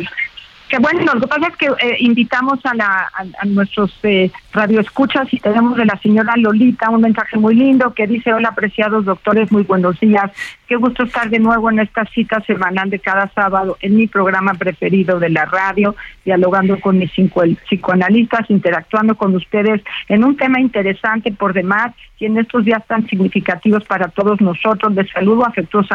Que 0.69 0.79
bueno, 0.79 1.13
lo 1.13 1.21
que 1.21 1.27
pasa 1.27 1.49
es 1.49 1.57
que 1.57 1.67
eh, 1.67 1.97
invitamos 2.01 2.59
a, 2.65 2.75
la, 2.75 3.11
nuestros 3.45 3.93
eh, 4.03 4.31
radioescuchas 4.53 5.33
y 5.33 5.39
tenemos 5.39 5.77
de 5.77 5.85
la 5.85 5.99
señora 5.99 6.35
Lolita 6.37 6.89
un 6.89 7.03
mensaje 7.03 7.37
muy 7.37 7.55
lindo 7.55 7.93
que 7.93 8.07
dice, 8.07 8.33
hola 8.33 8.49
apreciados 8.49 9.05
doctores, 9.05 9.53
muy 9.53 9.63
buenos 9.63 10.01
días. 10.01 10.31
Qué 10.67 10.77
gusto 10.77 11.05
estar 11.05 11.29
de 11.29 11.39
nuevo 11.39 11.71
en 11.71 11.81
esta 11.81 12.07
cita 12.07 12.41
semanal 12.47 12.89
de 12.89 12.99
cada 12.99 13.29
sábado 13.35 13.77
en 13.83 13.97
mi 13.97 14.07
programa 14.07 14.55
preferido 14.55 15.21
de 15.21 15.29
la 15.29 15.45
radio, 15.45 15.95
dialogando 16.25 16.81
con 16.81 16.97
mis 16.97 17.13
cinco, 17.13 17.43
psicoanalistas, 17.69 18.49
interactuando 18.49 19.17
con 19.17 19.37
ustedes 19.37 19.83
en 20.09 20.25
un 20.25 20.37
tema 20.37 20.61
interesante 20.61 21.31
por 21.31 21.53
demás 21.53 21.93
y 22.19 22.25
en 22.25 22.39
estos 22.39 22.65
días 22.65 22.83
tan 22.87 23.07
significativos 23.07 23.85
para 23.85 24.09
todos 24.09 24.41
nosotros. 24.41 24.95
Les 24.95 25.11
saludo 25.11 25.45
afectuosa. 25.45 25.95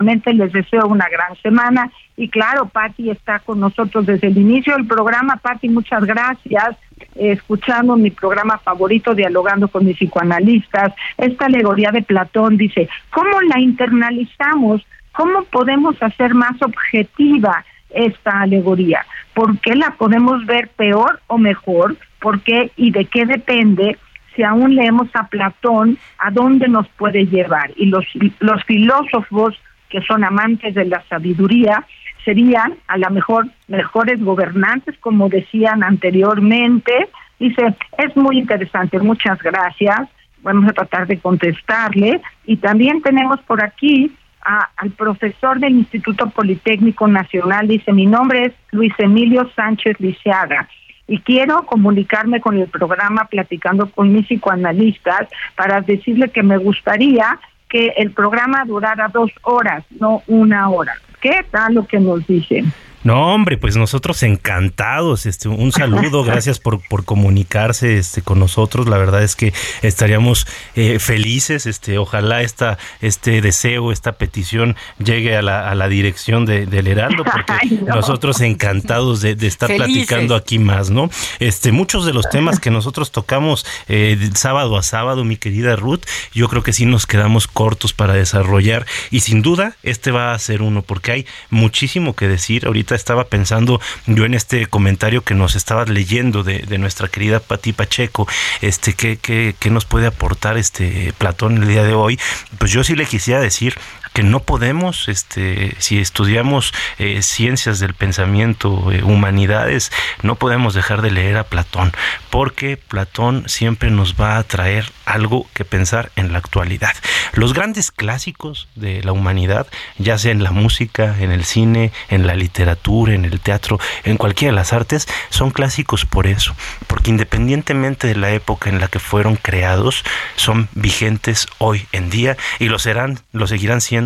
Les 0.00 0.52
deseo 0.52 0.86
una 0.86 1.06
gran 1.10 1.36
semana 1.42 1.90
y 2.16 2.28
claro, 2.30 2.66
Patti 2.66 3.10
está 3.10 3.38
con 3.40 3.60
nosotros 3.60 4.06
desde 4.06 4.28
el 4.28 4.38
inicio 4.38 4.74
del 4.74 4.86
programa. 4.86 5.36
Patti, 5.36 5.68
muchas 5.68 6.04
gracias. 6.06 6.76
Escuchando 7.14 7.96
mi 7.96 8.10
programa 8.10 8.56
favorito, 8.58 9.14
dialogando 9.14 9.68
con 9.68 9.84
mis 9.84 9.98
psicoanalistas, 9.98 10.94
esta 11.18 11.46
alegoría 11.46 11.90
de 11.90 12.00
Platón 12.00 12.56
dice, 12.56 12.88
¿cómo 13.10 13.42
la 13.42 13.60
internalizamos? 13.60 14.86
¿Cómo 15.12 15.44
podemos 15.44 16.02
hacer 16.02 16.32
más 16.32 16.60
objetiva 16.62 17.62
esta 17.90 18.40
alegoría? 18.40 19.04
¿Por 19.34 19.58
qué 19.58 19.74
la 19.74 19.90
podemos 19.98 20.46
ver 20.46 20.68
peor 20.68 21.20
o 21.26 21.36
mejor? 21.36 21.96
¿Por 22.20 22.40
qué 22.40 22.70
y 22.76 22.90
de 22.90 23.04
qué 23.04 23.26
depende? 23.26 23.98
Si 24.34 24.42
aún 24.42 24.76
leemos 24.76 25.08
a 25.12 25.26
Platón, 25.26 25.98
¿a 26.18 26.30
dónde 26.30 26.68
nos 26.68 26.88
puede 26.88 27.26
llevar? 27.26 27.72
Y 27.76 27.86
los, 27.86 28.06
los 28.38 28.64
filósofos 28.64 29.60
que 29.90 30.00
son 30.02 30.24
amantes 30.24 30.74
de 30.74 30.86
la 30.86 31.02
sabiduría 31.08 31.84
serían 32.24 32.76
a 32.86 32.96
lo 32.96 33.10
mejor 33.10 33.46
mejores 33.68 34.22
gobernantes, 34.22 34.96
como 34.98 35.28
decían 35.28 35.82
anteriormente. 35.82 37.08
Dice, 37.38 37.74
es 37.98 38.16
muy 38.16 38.38
interesante, 38.38 38.98
muchas 39.00 39.38
gracias. 39.42 40.08
Vamos 40.42 40.70
a 40.70 40.72
tratar 40.72 41.06
de 41.06 41.18
contestarle. 41.18 42.20
Y 42.46 42.56
también 42.58 43.02
tenemos 43.02 43.40
por 43.40 43.62
aquí 43.62 44.12
al 44.42 44.90
profesor 44.92 45.58
del 45.58 45.72
Instituto 45.72 46.30
Politécnico 46.30 47.06
Nacional. 47.06 47.68
Dice, 47.68 47.92
mi 47.92 48.06
nombre 48.06 48.46
es 48.46 48.52
Luis 48.70 48.92
Emilio 48.98 49.50
Sánchez 49.54 49.98
Liceaga 50.00 50.68
y 51.10 51.18
quiero 51.18 51.66
comunicarme 51.66 52.40
con 52.40 52.56
el 52.56 52.68
programa 52.68 53.24
platicando 53.24 53.90
con 53.90 54.12
mis 54.12 54.26
psicoanalistas 54.26 55.28
para 55.56 55.80
decirle 55.80 56.28
que 56.28 56.44
me 56.44 56.56
gustaría 56.56 57.36
que 57.70 57.94
el 57.96 58.10
programa 58.10 58.64
durara 58.66 59.08
dos 59.08 59.30
horas, 59.42 59.84
no 59.98 60.22
una 60.26 60.68
hora. 60.68 60.94
¿Qué 61.20 61.46
tal 61.50 61.74
lo 61.74 61.86
que 61.86 62.00
nos 62.00 62.26
dicen? 62.26 62.72
No, 63.02 63.34
hombre, 63.34 63.56
pues 63.56 63.76
nosotros 63.76 64.22
encantados. 64.22 65.24
Este, 65.26 65.48
un 65.48 65.72
saludo, 65.72 66.22
gracias 66.24 66.58
por, 66.58 66.86
por 66.88 67.04
comunicarse 67.04 67.96
este, 67.96 68.22
con 68.22 68.38
nosotros. 68.38 68.88
La 68.88 68.98
verdad 68.98 69.22
es 69.22 69.36
que 69.36 69.54
estaríamos 69.82 70.46
eh, 70.74 70.98
felices. 70.98 71.66
Este, 71.66 71.98
ojalá 71.98 72.42
esta, 72.42 72.78
este 73.00 73.40
deseo, 73.40 73.90
esta 73.92 74.12
petición 74.12 74.76
llegue 75.02 75.36
a 75.36 75.42
la, 75.42 75.70
a 75.70 75.74
la 75.74 75.88
dirección 75.88 76.44
de, 76.44 76.66
del 76.66 76.88
Heraldo, 76.88 77.24
porque 77.24 77.76
nosotros 77.86 78.40
encantados 78.40 79.22
de, 79.22 79.36
estar 79.40 79.74
platicando 79.74 80.34
aquí 80.36 80.58
más, 80.58 80.90
¿no? 80.90 81.10
Este, 81.38 81.72
muchos 81.72 82.04
de 82.04 82.12
los 82.12 82.28
temas 82.28 82.60
que 82.60 82.70
nosotros 82.70 83.10
tocamos 83.10 83.64
eh, 83.88 84.30
sábado 84.34 84.76
a 84.76 84.82
sábado, 84.82 85.24
mi 85.24 85.36
querida 85.36 85.74
Ruth, 85.76 86.04
yo 86.32 86.48
creo 86.48 86.62
que 86.62 86.72
sí 86.72 86.84
nos 86.84 87.06
quedamos 87.06 87.46
cortos 87.46 87.92
para 87.94 88.12
desarrollar. 88.12 88.86
Y 89.10 89.20
sin 89.20 89.42
duda, 89.42 89.76
este 89.82 90.10
va 90.10 90.32
a 90.32 90.38
ser 90.38 90.62
uno, 90.62 90.82
porque 90.82 91.12
hay 91.12 91.26
muchísimo 91.48 92.14
que 92.14 92.28
decir 92.28 92.66
ahorita 92.66 92.89
estaba 92.94 93.24
pensando 93.24 93.80
yo 94.06 94.24
en 94.24 94.34
este 94.34 94.66
comentario 94.66 95.22
que 95.22 95.34
nos 95.34 95.56
estaba 95.56 95.84
leyendo 95.84 96.42
de, 96.42 96.78
nuestra 96.78 97.08
querida 97.08 97.40
Pati 97.40 97.72
Pacheco, 97.72 98.26
este, 98.62 98.94
¿qué, 98.94 99.18
qué, 99.18 99.54
qué 99.58 99.70
nos 99.70 99.84
puede 99.84 100.06
aportar 100.06 100.56
este 100.56 101.12
Platón 101.18 101.62
el 101.62 101.68
día 101.68 101.84
de 101.84 101.92
hoy? 101.92 102.18
Pues 102.58 102.70
yo 102.70 102.84
sí 102.84 102.96
le 102.96 103.04
quisiera 103.04 103.40
decir 103.40 103.76
que 104.12 104.22
no 104.22 104.40
podemos, 104.40 105.08
este, 105.08 105.76
si 105.78 105.98
estudiamos 105.98 106.72
eh, 106.98 107.22
ciencias 107.22 107.78
del 107.78 107.94
pensamiento, 107.94 108.90
eh, 108.92 109.02
humanidades, 109.02 109.92
no 110.22 110.34
podemos 110.34 110.74
dejar 110.74 111.02
de 111.02 111.10
leer 111.10 111.36
a 111.36 111.44
Platón, 111.44 111.92
porque 112.30 112.76
Platón 112.76 113.44
siempre 113.48 113.90
nos 113.90 114.20
va 114.20 114.36
a 114.36 114.42
traer 114.42 114.90
algo 115.04 115.46
que 115.54 115.64
pensar 115.64 116.10
en 116.16 116.32
la 116.32 116.38
actualidad. 116.38 116.94
Los 117.32 117.54
grandes 117.54 117.90
clásicos 117.90 118.68
de 118.74 119.02
la 119.02 119.12
humanidad, 119.12 119.66
ya 119.98 120.18
sea 120.18 120.32
en 120.32 120.42
la 120.42 120.50
música, 120.50 121.16
en 121.20 121.30
el 121.30 121.44
cine, 121.44 121.92
en 122.08 122.26
la 122.26 122.34
literatura, 122.34 123.14
en 123.14 123.24
el 123.24 123.40
teatro, 123.40 123.78
en 124.04 124.16
cualquiera 124.16 124.52
de 124.52 124.56
las 124.56 124.72
artes, 124.72 125.06
son 125.28 125.50
clásicos 125.50 126.04
por 126.04 126.26
eso, 126.26 126.54
porque 126.86 127.10
independientemente 127.10 128.08
de 128.08 128.16
la 128.16 128.32
época 128.32 128.70
en 128.70 128.80
la 128.80 128.88
que 128.88 128.98
fueron 128.98 129.36
creados, 129.36 130.04
son 130.36 130.68
vigentes 130.74 131.46
hoy 131.58 131.86
en 131.92 132.10
día 132.10 132.36
y 132.58 132.66
lo 132.66 132.78
serán, 132.78 133.20
lo 133.32 133.46
seguirán 133.46 133.80
siendo 133.80 133.99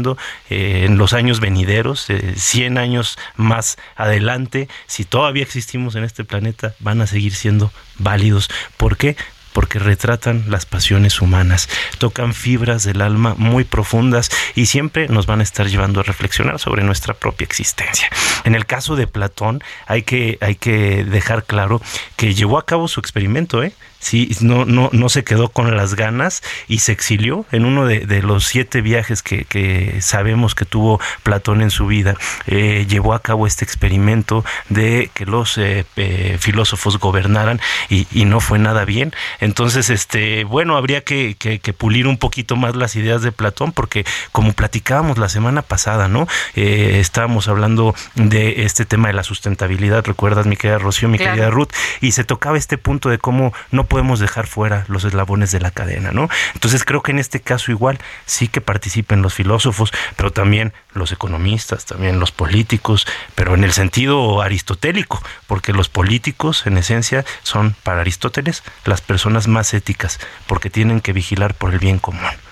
eh, 0.51 0.85
en 0.87 0.99
los 0.99 1.13
años 1.13 1.41
venideros, 1.41 2.07
100 2.37 2.77
eh, 2.77 2.81
años 2.81 3.19
más 3.37 3.77
adelante, 3.97 4.69
si 4.87 5.05
todavía 5.05 5.43
existimos 5.43 5.95
en 5.95 6.05
este 6.05 6.25
planeta, 6.25 6.75
van 6.81 7.01
a 7.01 7.07
seguir 7.07 7.35
siendo 7.35 7.73
válidos. 7.99 8.49
¿Por 8.77 8.97
qué? 8.97 9.17
porque 9.55 9.79
retratan 9.79 10.45
las 10.49 10.67
pasiones 10.67 11.23
humanas, 11.23 11.69
tocan 11.99 12.35
fibras 12.35 12.83
del 12.83 13.01
alma 13.01 13.37
muy 13.39 13.63
profundas 13.65 14.29
y 14.57 14.67
siempre 14.67 15.09
nos 15.09 15.27
van 15.27 15.41
a 15.41 15.45
estar 15.45 15.69
llevando 15.69 16.01
a 16.01 16.03
reflexionar 16.03 16.59
sobre 16.59 16.83
nuestra 16.83 17.15
propia 17.15 17.45
existencia. 17.45 18.11
En 18.43 18.57
el 18.57 18.67
caso 18.67 18.97
de 18.97 19.07
Platón 19.07 19.63
hay 19.87 20.03
que, 20.03 20.39
hay 20.41 20.57
que 20.57 21.05
dejar 21.05 21.45
claro 21.45 21.81
que 22.17 22.35
llevó 22.35 22.59
a 22.59 22.67
cabo 22.67 22.89
su 22.89 22.99
experimento, 22.99 23.63
¿eh? 23.63 23.73
Sí, 24.05 24.31
no, 24.43 24.67
no, 24.67 24.91
no 24.93 25.09
se 25.09 25.25
quedó 25.25 25.49
con 25.49 25.75
las 25.75 25.95
ganas 25.95 26.43
y 26.69 26.81
se 26.81 26.93
exilió 26.93 27.47
en 27.53 27.65
uno 27.65 27.87
de, 27.87 28.23
los 28.23 28.45
siete 28.45 28.83
viajes 28.83 29.23
que, 29.23 29.99
sabemos 30.01 30.55
que 30.55 30.67
tuvo 30.67 31.01
Platón 31.23 31.63
en 31.63 31.71
su 31.71 31.87
vida. 31.87 32.15
Eh, 32.47 32.87
llevó 32.89 33.15
a 33.15 33.21
cabo 33.21 33.47
este 33.47 33.65
experimento 33.65 34.45
de 34.69 35.11
que 35.15 35.25
los 35.25 35.57
eh, 35.57 35.87
eh, 35.97 36.37
filósofos 36.39 36.99
gobernaran 36.99 37.61
y, 37.89 38.05
no 38.25 38.41
fue 38.41 38.59
nada 38.59 38.85
bien. 38.85 39.13
Entonces, 39.41 39.91
este, 39.91 40.45
bueno, 40.45 40.77
habría 40.77 41.03
que, 41.03 41.37
pulir 41.79 42.07
un 42.07 42.19
poquito 42.19 42.57
más 42.57 42.77
las 42.77 42.97
ideas 42.97 43.23
de 43.23 43.33
Platón 43.33 43.73
porque 43.73 44.05
como 44.33 44.53
platicábamos 44.53 45.19
la 45.19 45.29
semana 45.29 45.63
pasada, 45.63 46.09
¿no? 46.09 46.27
estábamos 46.55 47.49
hablando 47.49 47.95
de 48.15 48.65
este 48.65 48.85
tema 48.85 49.09
de 49.09 49.15
la 49.15 49.25
sustentabilidad, 49.25 50.05
recuerdas 50.05 50.47
mi 50.47 50.57
querida 50.57 50.79
Rocío, 50.79 51.09
mi 51.09 51.19
querida 51.19 51.51
Ruth, 51.51 51.71
y 52.01 52.13
se 52.13 52.25
tocaba 52.25 52.59
este 52.59 52.79
punto 52.79 53.09
de 53.09 53.19
cómo 53.19 53.53
no 53.71 53.85
podemos 53.95 54.19
dejar 54.19 54.49
fuera 54.49 54.85
los 54.89 55.05
eslabones 55.05 55.53
de 55.53 55.61
la 55.61 55.71
cadena, 55.71 56.11
¿no? 56.11 56.29
Entonces 56.55 56.85
creo 56.85 57.01
que 57.01 57.13
en 57.13 57.21
este 57.21 57.39
caso 57.39 57.71
igual 57.71 58.01
sí 58.27 58.49
que 58.49 58.61
participen 58.61 59.23
los 59.23 59.35
filósofos, 59.35 59.93
pero 60.17 60.33
también 60.33 60.73
los 60.95 61.13
economistas, 61.13 61.85
también 61.85 62.19
los 62.19 62.33
políticos, 62.33 63.07
pero 63.37 63.55
en 63.55 63.63
el 63.63 63.71
sentido 63.71 64.43
aristotélico, 64.43 65.23
porque 65.47 65.73
los 65.73 65.89
políticos 65.89 66.67
en 66.67 66.77
esencia 66.77 67.25
son 67.45 67.77
para 67.85 68.01
Aristóteles 68.01 68.65
las 68.85 69.01
personas 69.01 69.47
más 69.47 69.73
éticas, 69.75 70.19
porque 70.49 70.71
tienen 70.71 71.01
que 71.01 71.13
vigilar 71.13 71.55
por 71.55 71.73
el 71.73 71.79
bien 71.79 72.01
común. 72.01 72.44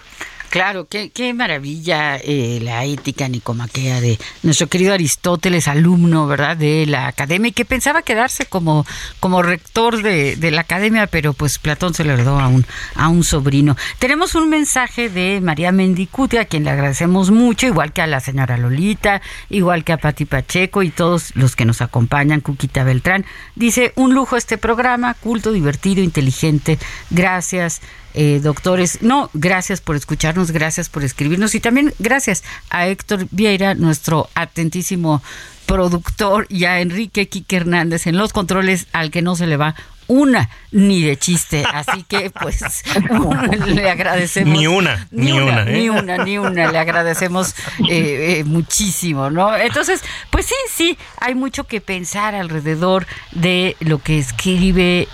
Claro, 0.52 0.86
qué, 0.86 1.08
qué 1.08 1.32
maravilla 1.32 2.18
eh, 2.18 2.58
la 2.60 2.84
ética 2.84 3.26
nicomaquea 3.26 4.02
de 4.02 4.18
nuestro 4.42 4.66
querido 4.66 4.92
Aristóteles, 4.92 5.66
alumno, 5.66 6.26
¿verdad?, 6.26 6.58
de 6.58 6.84
la 6.84 7.06
academia 7.06 7.48
y 7.48 7.52
que 7.52 7.64
pensaba 7.64 8.02
quedarse 8.02 8.44
como, 8.44 8.84
como 9.18 9.40
rector 9.40 10.02
de, 10.02 10.36
la 10.50 10.60
academia, 10.60 11.06
pero 11.06 11.32
pues 11.32 11.58
Platón 11.58 11.94
se 11.94 12.04
le 12.04 12.12
heredó 12.12 12.38
a 12.38 12.48
un, 12.48 12.66
a 12.96 13.08
un 13.08 13.24
sobrino. 13.24 13.78
Tenemos 13.98 14.34
un 14.34 14.50
mensaje 14.50 15.08
de 15.08 15.40
María 15.40 15.72
Mendicuti, 15.72 16.36
a 16.36 16.44
quien 16.44 16.64
le 16.64 16.70
agradecemos 16.70 17.30
mucho, 17.30 17.66
igual 17.66 17.94
que 17.94 18.02
a 18.02 18.06
la 18.06 18.20
señora 18.20 18.58
Lolita, 18.58 19.22
igual 19.48 19.84
que 19.84 19.94
a 19.94 19.96
Pati 19.96 20.26
Pacheco 20.26 20.82
y 20.82 20.90
todos 20.90 21.34
los 21.34 21.56
que 21.56 21.64
nos 21.64 21.80
acompañan, 21.80 22.42
Cuquita 22.42 22.84
Beltrán. 22.84 23.24
Dice, 23.54 23.94
un 23.96 24.12
lujo 24.12 24.36
este 24.36 24.58
programa, 24.58 25.14
culto, 25.14 25.50
divertido, 25.50 26.02
inteligente. 26.02 26.78
Gracias, 27.08 27.80
eh, 28.14 28.40
doctores. 28.42 29.00
No, 29.00 29.30
gracias 29.32 29.80
por 29.80 29.96
escucharnos 29.96 30.41
gracias 30.50 30.88
por 30.88 31.04
escribirnos. 31.04 31.54
Y 31.54 31.60
también 31.60 31.94
gracias 31.98 32.42
a 32.70 32.88
Héctor 32.88 33.26
Vieira, 33.30 33.74
nuestro 33.74 34.28
atentísimo 34.34 35.22
productor, 35.66 36.46
y 36.48 36.64
a 36.64 36.80
Enrique 36.80 37.28
Quique 37.28 37.56
Hernández 37.56 38.06
en 38.06 38.16
los 38.16 38.32
controles, 38.32 38.86
al 38.92 39.10
que 39.10 39.22
no 39.22 39.36
se 39.36 39.46
le 39.46 39.56
va 39.56 39.74
una 40.06 40.48
ni 40.70 41.02
de 41.02 41.16
chiste. 41.16 41.64
Así 41.72 42.02
que, 42.02 42.30
pues, 42.30 42.62
le 43.66 43.90
agradecemos. 43.90 44.58
Ni 44.58 44.66
una, 44.66 45.06
ni, 45.10 45.32
una, 45.32 45.64
Ni 45.64 45.86
¿eh? 45.86 45.90
una, 45.90 46.24
ni 46.24 46.38
una. 46.38 46.70
Le 46.70 46.78
agradecemos 46.78 47.54
eh, 47.88 48.38
eh, 48.38 48.44
muchísimo, 48.44 49.30
¿no? 49.30 49.54
Entonces, 49.56 50.02
pues 50.30 50.46
sí, 50.46 50.54
sí, 50.70 50.98
hay 51.18 51.34
mucho 51.34 51.64
que 51.64 51.80
pensar 51.80 52.34
alrededor 52.34 53.06
de 53.32 53.76
lo 53.80 53.98
que 53.98 54.18
escribe 54.18 55.08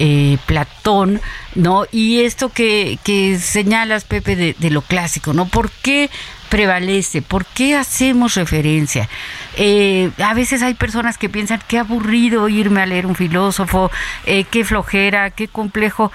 Platón, 0.46 1.20
¿no? 1.54 1.84
Y 1.90 2.20
esto 2.20 2.50
que, 2.50 2.98
que 3.04 3.38
señalas, 3.38 4.04
Pepe, 4.04 4.36
de, 4.36 4.56
de 4.58 4.70
lo 4.70 4.82
clásico, 4.82 5.32
¿no? 5.32 5.46
¿Por 5.46 5.70
qué 5.70 6.10
prevalece? 6.48 7.22
¿Por 7.22 7.44
qué 7.46 7.76
hacemos 7.76 8.34
referencia? 8.34 9.08
Eh, 9.56 10.10
a 10.18 10.34
veces 10.34 10.62
hay 10.62 10.74
personas 10.74 11.18
que 11.18 11.28
piensan 11.28 11.60
qué 11.68 11.78
aburrido 11.78 12.48
irme 12.48 12.82
a 12.82 12.86
leer 12.86 13.06
un 13.06 13.14
filósofo, 13.14 13.90
eh, 14.26 14.44
qué 14.44 14.64
flojera, 14.64 15.30
qué 15.30 15.48
complejo 15.48 16.12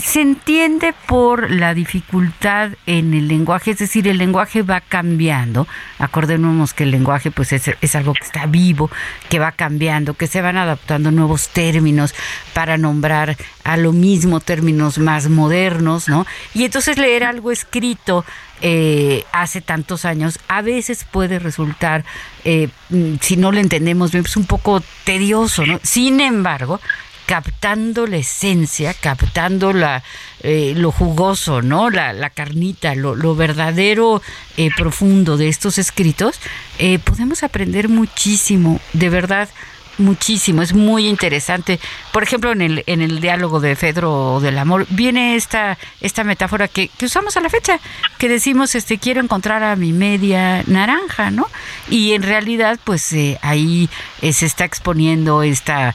se 0.00 0.20
entiende 0.20 0.94
por 1.06 1.50
la 1.50 1.74
dificultad 1.74 2.72
en 2.86 3.14
el 3.14 3.28
lenguaje, 3.28 3.70
es 3.70 3.78
decir, 3.78 4.08
el 4.08 4.18
lenguaje 4.18 4.62
va 4.62 4.80
cambiando. 4.80 5.66
Acordémonos 5.98 6.74
que 6.74 6.84
el 6.84 6.90
lenguaje 6.90 7.30
pues 7.30 7.52
es, 7.52 7.94
algo 7.94 8.12
que 8.14 8.24
está 8.24 8.46
vivo, 8.46 8.90
que 9.28 9.38
va 9.38 9.52
cambiando, 9.52 10.14
que 10.14 10.26
se 10.26 10.42
van 10.42 10.56
adaptando 10.56 11.10
nuevos 11.10 11.48
términos 11.48 12.14
para 12.52 12.76
nombrar 12.76 13.36
a 13.64 13.76
lo 13.76 13.92
mismo 13.92 14.40
términos 14.40 14.98
más 14.98 15.28
modernos, 15.28 16.08
¿no? 16.08 16.26
Y 16.54 16.64
entonces 16.64 16.98
leer 16.98 17.24
algo 17.24 17.50
escrito 17.50 18.24
eh, 18.62 19.24
hace 19.32 19.60
tantos 19.60 20.06
años 20.06 20.38
a 20.48 20.62
veces 20.62 21.04
puede 21.04 21.38
resultar, 21.38 22.04
eh, 22.44 22.68
si 23.20 23.36
no 23.36 23.52
lo 23.52 23.58
entendemos 23.58 24.12
bien, 24.12 24.24
pues 24.24 24.36
un 24.36 24.46
poco 24.46 24.82
tedioso, 25.04 25.66
¿no? 25.66 25.78
Sin 25.82 26.20
embargo, 26.20 26.80
captando 27.26 28.06
la 28.06 28.18
esencia, 28.18 28.94
captando 28.94 29.72
la, 29.72 30.02
eh, 30.42 30.74
lo 30.76 30.92
jugoso, 30.92 31.60
¿no? 31.60 31.90
La, 31.90 32.12
la 32.12 32.30
carnita, 32.30 32.94
lo, 32.94 33.34
verdadero 33.34 34.22
eh, 34.56 34.70
profundo 34.76 35.36
de 35.36 35.48
estos 35.48 35.78
escritos, 35.78 36.40
eh, 36.78 37.00
podemos 37.00 37.42
aprender 37.42 37.88
muchísimo, 37.88 38.80
de 38.92 39.10
verdad 39.10 39.48
muchísimo, 39.98 40.62
es 40.62 40.74
muy 40.74 41.08
interesante. 41.08 41.80
Por 42.12 42.22
ejemplo, 42.22 42.52
en 42.52 42.60
el, 42.60 42.84
en 42.86 43.00
el 43.00 43.20
diálogo 43.20 43.60
de 43.60 43.74
Fedro 43.76 44.40
del 44.40 44.58
Amor 44.58 44.86
viene 44.90 45.36
esta, 45.36 45.78
esta 46.02 46.22
metáfora 46.22 46.68
que, 46.68 46.88
que 46.88 47.06
usamos 47.06 47.36
a 47.36 47.40
la 47.40 47.48
fecha, 47.48 47.80
que 48.18 48.28
decimos, 48.28 48.74
este, 48.74 48.98
quiero 48.98 49.22
encontrar 49.22 49.62
a 49.62 49.74
mi 49.74 49.92
media 49.92 50.62
naranja, 50.66 51.30
¿no? 51.30 51.48
Y 51.88 52.12
en 52.12 52.22
realidad, 52.22 52.78
pues 52.84 53.14
ahí 53.40 53.88
se 54.20 54.46
está 54.46 54.66
exponiendo 54.66 55.42
esta 55.42 55.94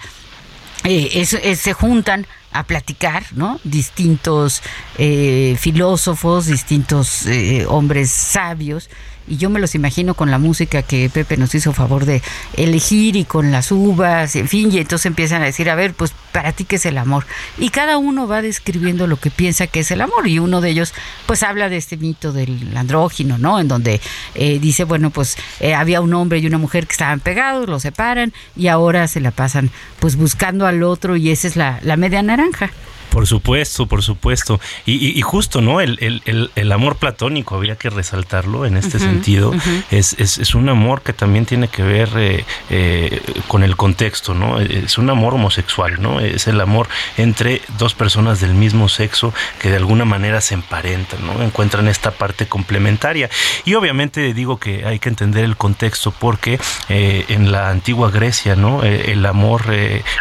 eh, 0.84 1.26
se 1.26 1.74
juntan 1.74 2.26
a 2.52 2.64
platicar, 2.64 3.24
¿no? 3.34 3.60
Distintos 3.64 4.62
eh, 4.98 5.56
filósofos, 5.60 6.48
distintos 6.48 7.26
eh, 7.26 7.66
hombres 7.68 8.12
sabios 8.12 8.90
y 9.28 9.38
yo 9.38 9.50
me 9.50 9.60
los 9.60 9.76
imagino 9.76 10.14
con 10.14 10.32
la 10.32 10.38
música 10.38 10.82
que 10.82 11.10
Pepe 11.10 11.38
nos 11.38 11.54
hizo 11.56 11.74
favor 11.74 12.06
de 12.06 12.22
elegir 12.58 13.16
y 13.16 13.26
con 13.26 13.52
las 13.52 13.72
uvas, 13.72 14.36
en 14.36 14.48
fin, 14.48 14.72
y 14.72 14.80
entonces 14.80 15.06
empiezan 15.06 15.42
a 15.42 15.46
decir, 15.46 15.70
a 15.70 15.76
ver, 15.76 15.94
pues 15.94 16.14
para 16.32 16.52
ti 16.52 16.66
qué 16.66 16.78
es 16.78 16.86
el 16.86 16.98
amor. 16.98 17.26
Y 17.58 17.70
cada 17.70 17.98
uno 17.98 18.28
va 18.28 18.42
describiendo 18.42 19.08
lo 19.08 19.18
que 19.18 19.32
piensa 19.32 19.68
que 19.68 19.82
es 19.82 19.92
el 19.92 20.02
amor 20.02 20.28
y 20.28 20.40
uno 20.40 20.62
de 20.62 20.70
ellos 20.70 20.94
pues 21.26 21.44
habla 21.44 21.70
de 21.70 21.78
este 21.78 21.98
mito 21.98 22.32
del 22.32 22.76
andrógino, 22.76 23.38
¿no? 23.38 23.60
En 23.60 23.68
donde 23.68 24.02
eh, 24.36 24.60
dice, 24.60 24.84
bueno, 24.84 25.10
pues 25.10 25.38
eh, 25.60 25.74
había 25.74 26.02
un 26.02 26.14
hombre 26.14 26.40
y 26.40 26.48
una 26.48 26.58
mujer 26.58 26.88
que 26.88 26.94
estaban 26.94 27.20
pegados, 27.20 27.68
los 27.70 27.82
separan 27.82 28.34
y 28.56 28.68
ahora 28.68 29.08
se 29.08 29.20
la 29.20 29.32
pasan 29.32 29.70
pues 30.00 30.16
buscando 30.16 30.66
al 30.68 30.84
otro 30.84 31.16
y 31.16 31.30
esa 31.30 31.48
es 31.48 31.56
la, 31.56 31.80
la 31.84 31.98
media 31.98 32.22
naranja. 32.22 32.72
Por 33.12 33.28
supuesto, 33.28 33.88
por 33.88 34.02
supuesto. 34.04 34.62
Y, 34.86 35.20
justo, 35.22 35.60
¿no? 35.60 35.82
El, 35.82 35.98
el, 36.00 36.50
el, 36.56 36.72
amor 36.72 36.96
platónico, 36.96 37.58
había 37.58 37.76
que 37.76 37.90
resaltarlo 37.90 38.66
en 38.66 38.78
este 38.78 39.00
sentido. 39.00 39.52
es, 39.92 40.14
es, 40.18 40.38
es, 40.38 40.56
un 40.56 40.70
amor 40.70 41.02
que 41.02 41.12
también 41.12 41.46
tiene 41.46 41.68
que 41.68 41.84
ver 41.84 42.10
eh, 42.16 42.46
eh, 42.70 43.22
con 43.50 43.64
el 43.64 43.76
contexto, 43.76 44.34
¿no? 44.34 44.62
Es 44.62 44.98
un 44.98 45.10
amor 45.10 45.34
homosexual, 45.34 46.02
¿no? 46.02 46.22
Es 46.22 46.48
el 46.48 46.62
amor 46.62 46.88
entre 47.18 47.62
dos 47.78 47.94
personas 47.94 48.40
del 48.40 48.54
mismo 48.54 48.88
sexo 48.88 49.34
que 49.60 49.70
de 49.70 49.76
alguna 49.76 50.06
manera 50.06 50.40
se 50.40 50.54
emparentan, 50.54 51.26
¿no? 51.26 51.44
Encuentran 51.44 51.90
esta 51.90 52.12
parte 52.12 52.48
complementaria. 52.48 53.30
Y 53.66 53.74
obviamente 53.74 54.34
digo 54.34 54.58
que 54.58 54.86
hay 54.86 55.00
que 55.00 55.10
entender 55.10 55.44
el 55.44 55.58
contexto 55.58 56.12
porque 56.12 56.62
eh, 56.88 57.26
en 57.28 57.52
la 57.52 57.70
antigua 57.70 58.10
Grecia, 58.10 58.56
¿no? 58.56 58.84
el 58.84 59.26
amor 59.26 59.64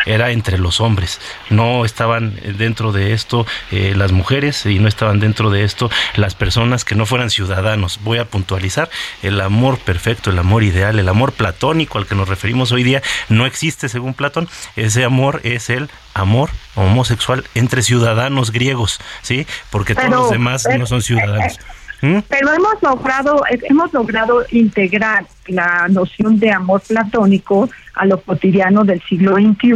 era 0.06 0.30
entre 0.30 0.58
los 0.58 0.80
hombres, 0.80 1.20
no 1.50 1.84
estaban 1.84 2.38
dentro 2.58 2.79
de 2.90 3.12
esto 3.12 3.46
eh, 3.70 3.92
las 3.94 4.12
mujeres 4.12 4.64
y 4.64 4.78
no 4.78 4.88
estaban 4.88 5.20
dentro 5.20 5.50
de 5.50 5.64
esto 5.64 5.90
las 6.16 6.34
personas 6.34 6.84
que 6.84 6.94
no 6.94 7.04
fueran 7.04 7.30
ciudadanos. 7.30 8.00
Voy 8.02 8.18
a 8.18 8.24
puntualizar, 8.24 8.88
el 9.22 9.40
amor 9.40 9.78
perfecto, 9.78 10.30
el 10.30 10.38
amor 10.38 10.62
ideal, 10.62 10.98
el 10.98 11.08
amor 11.08 11.32
platónico 11.32 11.98
al 11.98 12.06
que 12.06 12.14
nos 12.14 12.28
referimos 12.28 12.72
hoy 12.72 12.82
día 12.82 13.02
no 13.28 13.44
existe 13.44 13.88
según 13.88 14.14
Platón. 14.14 14.48
Ese 14.76 15.04
amor 15.04 15.40
es 15.44 15.68
el 15.68 15.90
amor 16.14 16.50
homosexual 16.74 17.44
entre 17.54 17.82
ciudadanos 17.82 18.50
griegos, 18.50 19.00
¿sí? 19.20 19.46
Porque 19.68 19.94
todos 19.94 20.10
los 20.10 20.30
demás 20.30 20.66
no 20.78 20.86
son 20.86 21.02
ciudadanos. 21.02 21.58
¿Mm? 22.02 22.18
Pero 22.28 22.52
hemos 22.52 22.82
logrado, 22.82 23.42
hemos 23.48 23.92
logrado 23.92 24.42
integrar 24.50 25.24
la 25.48 25.86
noción 25.88 26.38
de 26.38 26.50
amor 26.50 26.80
platónico 26.86 27.68
a 27.94 28.06
lo 28.06 28.20
cotidiano 28.20 28.84
del 28.84 29.02
siglo 29.02 29.34
XXI, 29.34 29.72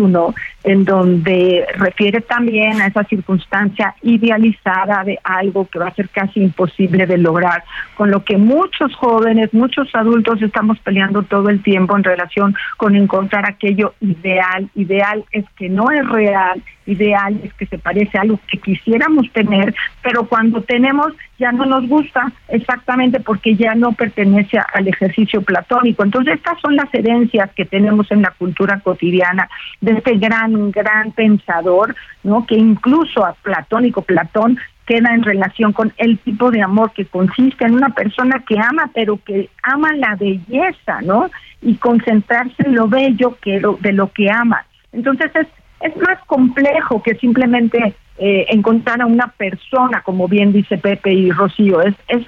en 0.64 0.84
donde 0.84 1.66
refiere 1.76 2.20
también 2.22 2.80
a 2.80 2.86
esa 2.86 3.04
circunstancia 3.04 3.94
idealizada 4.02 5.04
de 5.04 5.18
algo 5.22 5.66
que 5.66 5.78
va 5.78 5.88
a 5.88 5.94
ser 5.94 6.08
casi 6.08 6.40
imposible 6.40 7.06
de 7.06 7.18
lograr, 7.18 7.64
con 7.96 8.10
lo 8.10 8.24
que 8.24 8.38
muchos 8.38 8.94
jóvenes, 8.94 9.52
muchos 9.52 9.94
adultos 9.94 10.40
estamos 10.40 10.78
peleando 10.78 11.22
todo 11.22 11.50
el 11.50 11.62
tiempo 11.62 11.96
en 11.96 12.04
relación 12.04 12.54
con 12.78 12.96
encontrar 12.96 13.46
aquello 13.46 13.94
ideal. 14.00 14.70
Ideal 14.74 15.24
es 15.32 15.44
que 15.56 15.68
no 15.68 15.90
es 15.90 16.08
real, 16.08 16.62
ideal 16.86 17.40
es 17.42 17.52
que 17.54 17.66
se 17.66 17.78
parece 17.78 18.18
a 18.18 18.22
algo 18.22 18.38
que 18.50 18.58
quisiéramos 18.58 19.30
tener, 19.32 19.74
pero 20.02 20.26
cuando 20.26 20.62
tenemos 20.62 21.12
ya 21.38 21.52
no 21.52 21.64
nos 21.64 21.88
gusta 21.88 22.32
exactamente 22.48 23.20
porque 23.20 23.56
ya 23.56 23.74
no 23.74 23.92
pertenece 23.92 24.58
al 24.72 24.88
ejercicio 24.88 25.42
platónico. 25.42 26.04
Entonces 26.04 26.34
estas 26.36 26.60
son 26.60 26.76
las 26.76 26.92
herencias 26.92 27.50
que 27.54 27.64
tenemos 27.64 28.10
en 28.10 28.22
la 28.22 28.30
cultura 28.30 28.80
cotidiana 28.80 29.48
de 29.80 29.92
este 29.92 30.16
gran, 30.16 30.70
gran 30.70 31.12
pensador, 31.12 31.94
¿no? 32.22 32.46
Que 32.46 32.56
incluso 32.56 33.24
a 33.24 33.34
platónico, 33.34 34.02
Platón, 34.02 34.58
queda 34.86 35.14
en 35.14 35.22
relación 35.22 35.72
con 35.72 35.92
el 35.96 36.18
tipo 36.18 36.50
de 36.50 36.62
amor 36.62 36.92
que 36.92 37.06
consiste 37.06 37.64
en 37.64 37.74
una 37.74 37.90
persona 37.90 38.44
que 38.46 38.58
ama, 38.58 38.90
pero 38.94 39.18
que 39.24 39.48
ama 39.62 39.92
la 39.94 40.14
belleza, 40.16 41.00
¿no? 41.02 41.30
Y 41.62 41.76
concentrarse 41.76 42.62
en 42.64 42.74
lo 42.74 42.88
bello 42.88 43.38
que 43.40 43.62
de 43.80 43.92
lo 43.92 44.12
que 44.12 44.30
ama. 44.30 44.66
Entonces 44.92 45.30
es, 45.34 45.46
es 45.84 45.96
más 45.98 46.18
complejo 46.26 47.02
que 47.02 47.14
simplemente 47.16 47.94
eh, 48.16 48.46
encontrar 48.48 49.02
a 49.02 49.06
una 49.06 49.28
persona, 49.28 50.02
como 50.02 50.28
bien 50.28 50.52
dice 50.52 50.78
Pepe 50.78 51.12
y 51.12 51.30
Rocío, 51.30 51.82
es, 51.82 51.94
es 52.08 52.26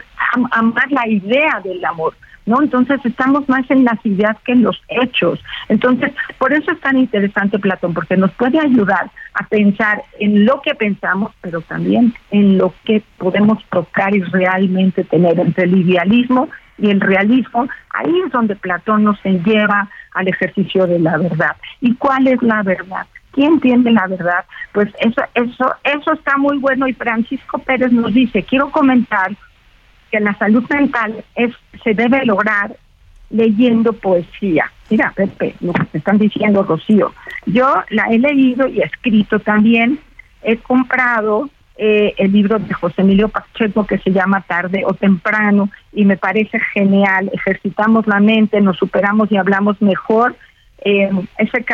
amar 0.52 0.92
la 0.92 1.08
idea 1.08 1.60
del 1.64 1.82
amor. 1.84 2.14
¿no? 2.44 2.62
Entonces 2.62 3.00
estamos 3.04 3.48
más 3.48 3.68
en 3.70 3.84
las 3.84 4.04
ideas 4.04 4.36
que 4.44 4.52
en 4.52 4.62
los 4.62 4.80
hechos. 4.88 5.42
Entonces, 5.68 6.12
por 6.38 6.52
eso 6.52 6.70
es 6.70 6.80
tan 6.80 6.98
interesante 6.98 7.58
Platón, 7.58 7.94
porque 7.94 8.16
nos 8.16 8.30
puede 8.32 8.60
ayudar 8.60 9.10
a 9.34 9.46
pensar 9.46 10.02
en 10.20 10.44
lo 10.44 10.60
que 10.60 10.74
pensamos, 10.74 11.32
pero 11.40 11.62
también 11.62 12.14
en 12.30 12.58
lo 12.58 12.74
que 12.84 13.02
podemos 13.16 13.64
tocar 13.70 14.14
y 14.14 14.20
realmente 14.20 15.02
tener 15.02 15.40
entre 15.40 15.64
el 15.64 15.78
idealismo 15.78 16.48
y 16.78 16.90
el 16.90 17.00
realismo. 17.00 17.68
Ahí 17.90 18.12
es 18.24 18.30
donde 18.32 18.54
Platón 18.54 19.04
nos 19.04 19.18
lleva 19.22 19.88
al 20.12 20.28
ejercicio 20.28 20.86
de 20.86 20.98
la 20.98 21.16
verdad. 21.16 21.56
¿Y 21.80 21.94
cuál 21.94 22.28
es 22.28 22.42
la 22.42 22.62
verdad? 22.62 23.06
¿Quién 23.36 23.60
tiene 23.60 23.92
la 23.92 24.06
verdad? 24.06 24.44
Pues 24.72 24.88
eso, 24.98 25.22
eso, 25.34 25.74
eso 25.84 26.12
está 26.14 26.38
muy 26.38 26.56
bueno 26.56 26.88
y 26.88 26.94
Francisco 26.94 27.58
Pérez 27.58 27.92
nos 27.92 28.12
dice, 28.12 28.42
quiero 28.42 28.70
comentar 28.70 29.30
que 30.10 30.20
la 30.20 30.34
salud 30.38 30.64
mental 30.70 31.22
es 31.34 31.52
se 31.84 31.92
debe 31.92 32.24
lograr 32.24 32.74
leyendo 33.28 33.92
poesía. 33.92 34.72
Mira, 34.88 35.12
Pepe, 35.14 35.54
lo 35.60 35.74
que 35.74 35.84
te 35.84 35.98
están 35.98 36.16
diciendo, 36.16 36.62
Rocío. 36.62 37.12
Yo 37.44 37.82
la 37.90 38.04
he 38.04 38.18
leído 38.18 38.66
y 38.68 38.80
escrito 38.80 39.38
también. 39.38 39.98
He 40.42 40.56
comprado 40.56 41.50
eh, 41.76 42.14
el 42.16 42.32
libro 42.32 42.58
de 42.58 42.72
José 42.72 43.02
Emilio 43.02 43.28
Pacheco 43.28 43.86
que 43.86 43.98
se 43.98 44.12
llama 44.12 44.40
Tarde 44.48 44.84
o 44.86 44.94
Temprano 44.94 45.68
y 45.92 46.06
me 46.06 46.16
parece 46.16 46.58
genial. 46.72 47.30
Ejercitamos 47.34 48.06
la 48.06 48.20
mente, 48.20 48.62
nos 48.62 48.78
superamos 48.78 49.30
y 49.30 49.36
hablamos 49.36 49.82
mejor. 49.82 50.36
Eh, 50.88 51.10
ese 51.38 51.64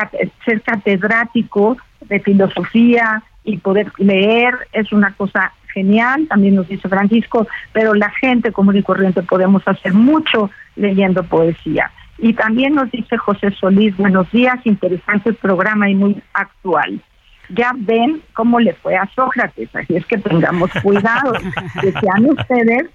ser 0.46 0.62
catedrático 0.62 1.76
de 2.00 2.18
filosofía, 2.20 3.22
y 3.44 3.56
poder 3.58 3.92
leer 3.98 4.54
es 4.72 4.92
una 4.92 5.12
cosa 5.12 5.52
genial, 5.72 6.26
también 6.28 6.54
nos 6.54 6.68
dice 6.68 6.88
Francisco, 6.88 7.46
pero 7.72 7.94
la 7.94 8.10
gente 8.10 8.52
común 8.52 8.76
y 8.76 8.82
corriente 8.82 9.22
podemos 9.22 9.62
hacer 9.66 9.94
mucho 9.94 10.50
leyendo 10.76 11.22
poesía. 11.24 11.90
Y 12.18 12.34
también 12.34 12.74
nos 12.74 12.90
dice 12.90 13.16
José 13.16 13.50
Solís, 13.52 13.96
buenos 13.96 14.30
días, 14.30 14.58
interesante 14.64 15.32
programa 15.32 15.88
y 15.88 15.94
muy 15.94 16.22
actual. 16.34 17.00
Ya 17.48 17.72
ven 17.74 18.22
cómo 18.34 18.60
le 18.60 18.74
fue 18.74 18.96
a 18.96 19.08
Sócrates, 19.14 19.74
así 19.74 19.96
es 19.96 20.06
que 20.06 20.18
tengamos 20.18 20.70
cuidado. 20.82 21.32
Decían 21.82 22.26
ustedes 22.26 22.88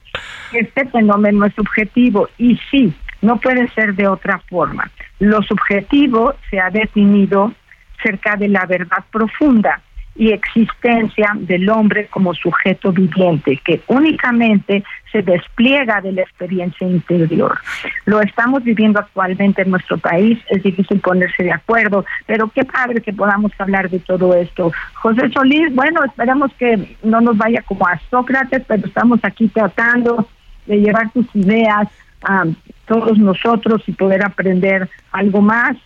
que 0.52 0.60
este 0.60 0.86
fenómeno 0.88 1.46
es 1.46 1.54
subjetivo 1.56 2.30
y 2.38 2.58
sí, 2.72 2.94
no 3.22 3.38
puede 3.38 3.68
ser 3.70 3.96
de 3.96 4.08
otra 4.08 4.40
forma. 4.50 4.90
Lo 5.20 5.42
subjetivo 5.42 6.36
se 6.50 6.60
ha 6.60 6.70
definido 6.70 7.54
cerca 8.02 8.36
de 8.36 8.48
la 8.48 8.66
verdad 8.66 9.04
profunda 9.12 9.82
y 10.18 10.32
existencia 10.32 11.32
del 11.36 11.70
hombre 11.70 12.08
como 12.08 12.34
sujeto 12.34 12.92
viviente, 12.92 13.60
que 13.64 13.82
únicamente 13.88 14.84
se 15.12 15.22
despliega 15.22 16.02
de 16.02 16.12
la 16.12 16.22
experiencia 16.22 16.88
interior. 16.88 17.60
Lo 18.06 18.22
estamos 18.22 18.64
viviendo 18.64 19.00
actualmente 19.00 19.62
en 19.62 19.70
nuestro 19.70 19.98
país, 19.98 20.40
es 20.50 20.64
difícil 20.64 21.00
ponerse 21.00 21.44
de 21.44 21.52
acuerdo, 21.52 22.04
pero 22.26 22.50
qué 22.50 22.66
padre 22.66 23.02
que 23.02 23.14
podamos 23.14 23.52
hablar 23.60 23.90
de 23.90 24.00
todo 24.00 24.34
esto. 24.34 24.72
José 24.96 25.30
Solís, 25.30 25.74
bueno, 25.76 26.04
esperemos 26.04 26.52
que 26.58 26.98
no 27.04 27.22
nos 27.22 27.38
vaya 27.38 27.62
como 27.62 27.88
a 27.88 28.00
Sócrates, 28.10 28.64
pero 28.68 28.88
estamos 28.88 29.20
aquí 29.24 29.48
tratando 29.50 30.28
de 30.66 30.78
llevar 30.78 31.12
tus 31.12 31.28
ideas 31.36 31.88
a 32.24 32.44
todos 32.88 33.18
nosotros 33.18 33.84
y 33.88 33.92
poder 33.92 34.26
aprender 34.26 34.90
algo 35.12 35.42
más 35.42 35.78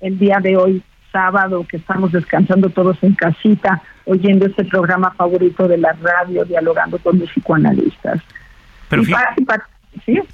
el 0.00 0.18
día 0.18 0.38
de 0.42 0.56
hoy 0.56 0.82
sábado 1.12 1.64
que 1.68 1.78
estamos 1.78 2.12
descansando 2.12 2.68
todos 2.68 2.96
en 3.02 3.14
casita, 3.14 3.82
oyendo 4.04 4.46
este 4.46 4.64
programa 4.64 5.12
favorito 5.12 5.66
de 5.66 5.78
la 5.78 5.92
radio, 5.92 6.44
dialogando 6.44 6.98
con 6.98 7.18
los 7.18 7.30
psicoanalistas. 7.30 8.20
Pero 8.88 9.02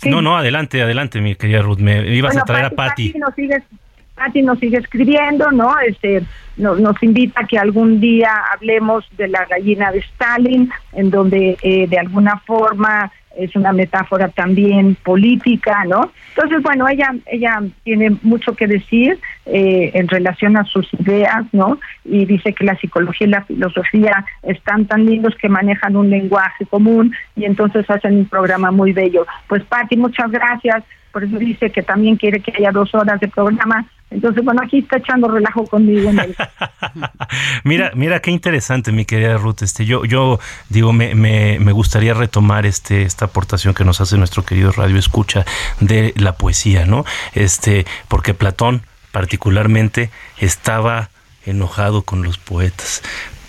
No, 0.07 0.23
no, 0.23 0.37
adelante, 0.37 0.83
adelante, 0.83 1.21
mi 1.21 1.37
querida 1.37 1.63
Ruth. 1.63 1.79
Me 1.79 2.15
ibas 2.15 2.37
a 2.37 2.43
traer 2.43 2.67
a 2.67 2.71
Patti. 2.71 3.15
Patti 4.15 4.43
nos 4.43 4.59
sigue 4.59 4.79
escribiendo, 4.79 5.51
¿no? 5.53 5.79
Este, 5.81 6.23
nos 6.57 7.03
invita 7.03 7.41
a 7.41 7.47
que 7.47 7.59
algún 7.59 8.01
día 8.01 8.31
hablemos 8.53 9.05
de 9.17 9.29
la 9.29 9.47
gallina 9.47 9.91
de 9.91 10.01
Stalin, 10.01 10.71
en 10.93 11.11
donde 11.11 11.57
eh, 11.63 11.87
de 11.87 11.99
alguna 11.99 12.39
forma 12.47 13.11
es 13.37 13.55
una 13.57 13.73
metáfora 13.73 14.29
también 14.29 14.97
política, 14.97 15.85
¿no? 15.87 16.13
Entonces, 16.35 16.63
bueno, 16.63 16.89
ella 16.89 17.15
ella 17.27 17.61
tiene 17.85 18.17
mucho 18.23 18.55
que 18.55 18.67
decir 18.67 19.19
eh, 19.47 19.91
en 19.95 20.09
relación 20.09 20.57
a 20.57 20.65
sus 20.65 20.89
ideas, 20.95 21.45
¿no? 21.53 21.79
Y 22.05 22.25
dice 22.25 22.53
que 22.53 22.65
la 22.65 22.77
psicología 22.77 23.27
y 23.27 23.31
la 23.31 23.45
filosofía 23.45 24.25
están 24.43 24.87
tan 24.87 25.07
lindos 25.07 25.35
que 25.37 25.49
manejan 25.49 25.97
un 25.97 26.11
lenguaje 26.11 26.67
común 26.67 27.15
y 27.37 27.45
entonces 27.45 27.89
hacen 27.91 28.17
un 28.17 28.27
programa 28.27 28.71
muy 28.71 28.93
bello. 28.93 29.27
Pues, 29.49 29.63
Patti, 29.65 29.97
muchas 29.97 30.31
gracias. 30.31 30.85
Por 31.13 31.25
eso 31.25 31.39
dice 31.39 31.71
que 31.71 31.83
también 31.83 32.17
quiere 32.17 32.41
que 32.41 32.53
haya 32.57 32.73
dos 32.73 32.95
horas 32.95 33.21
de 33.21 33.29
programa 33.29 33.87
entonces, 34.15 34.45
bueno, 34.45 34.61
aquí 34.65 34.79
está 34.79 34.99
echando 34.99 35.29
relajo 35.29 35.67
conmigo. 35.67 36.11
mira, 37.65 37.93
mira 37.95 38.21
qué 38.21 38.31
interesante, 38.31 38.93
mi 38.93 39.05
querida 39.05 39.37
Ruth. 39.37 39.63
Este, 39.63 39.85
yo, 39.85 40.05
yo 40.05 40.39
digo, 40.69 40.93
me, 40.93 41.15
me, 41.15 41.59
me, 41.59 41.73
gustaría 41.73 42.15
retomar 42.15 42.67
este, 42.67 43.03
esta 43.03 43.27
aportación 43.27 43.75
que 43.75 43.85
nos 43.85 44.01
hace 44.01 44.17
nuestro 44.19 44.45
querido 44.45 44.73
Radio 44.73 44.99
Escucha 44.99 45.45
de 45.81 46.13
la 46.17 46.37
poesía, 46.37 46.87
¿no? 46.87 47.05
Este, 47.35 47.87
porque 48.09 48.35
Platón 48.35 48.83
particularmente 49.13 50.11
estaba 50.39 51.11
enojado 51.45 52.03
con 52.03 52.23
los 52.23 52.39
poetas. 52.39 53.03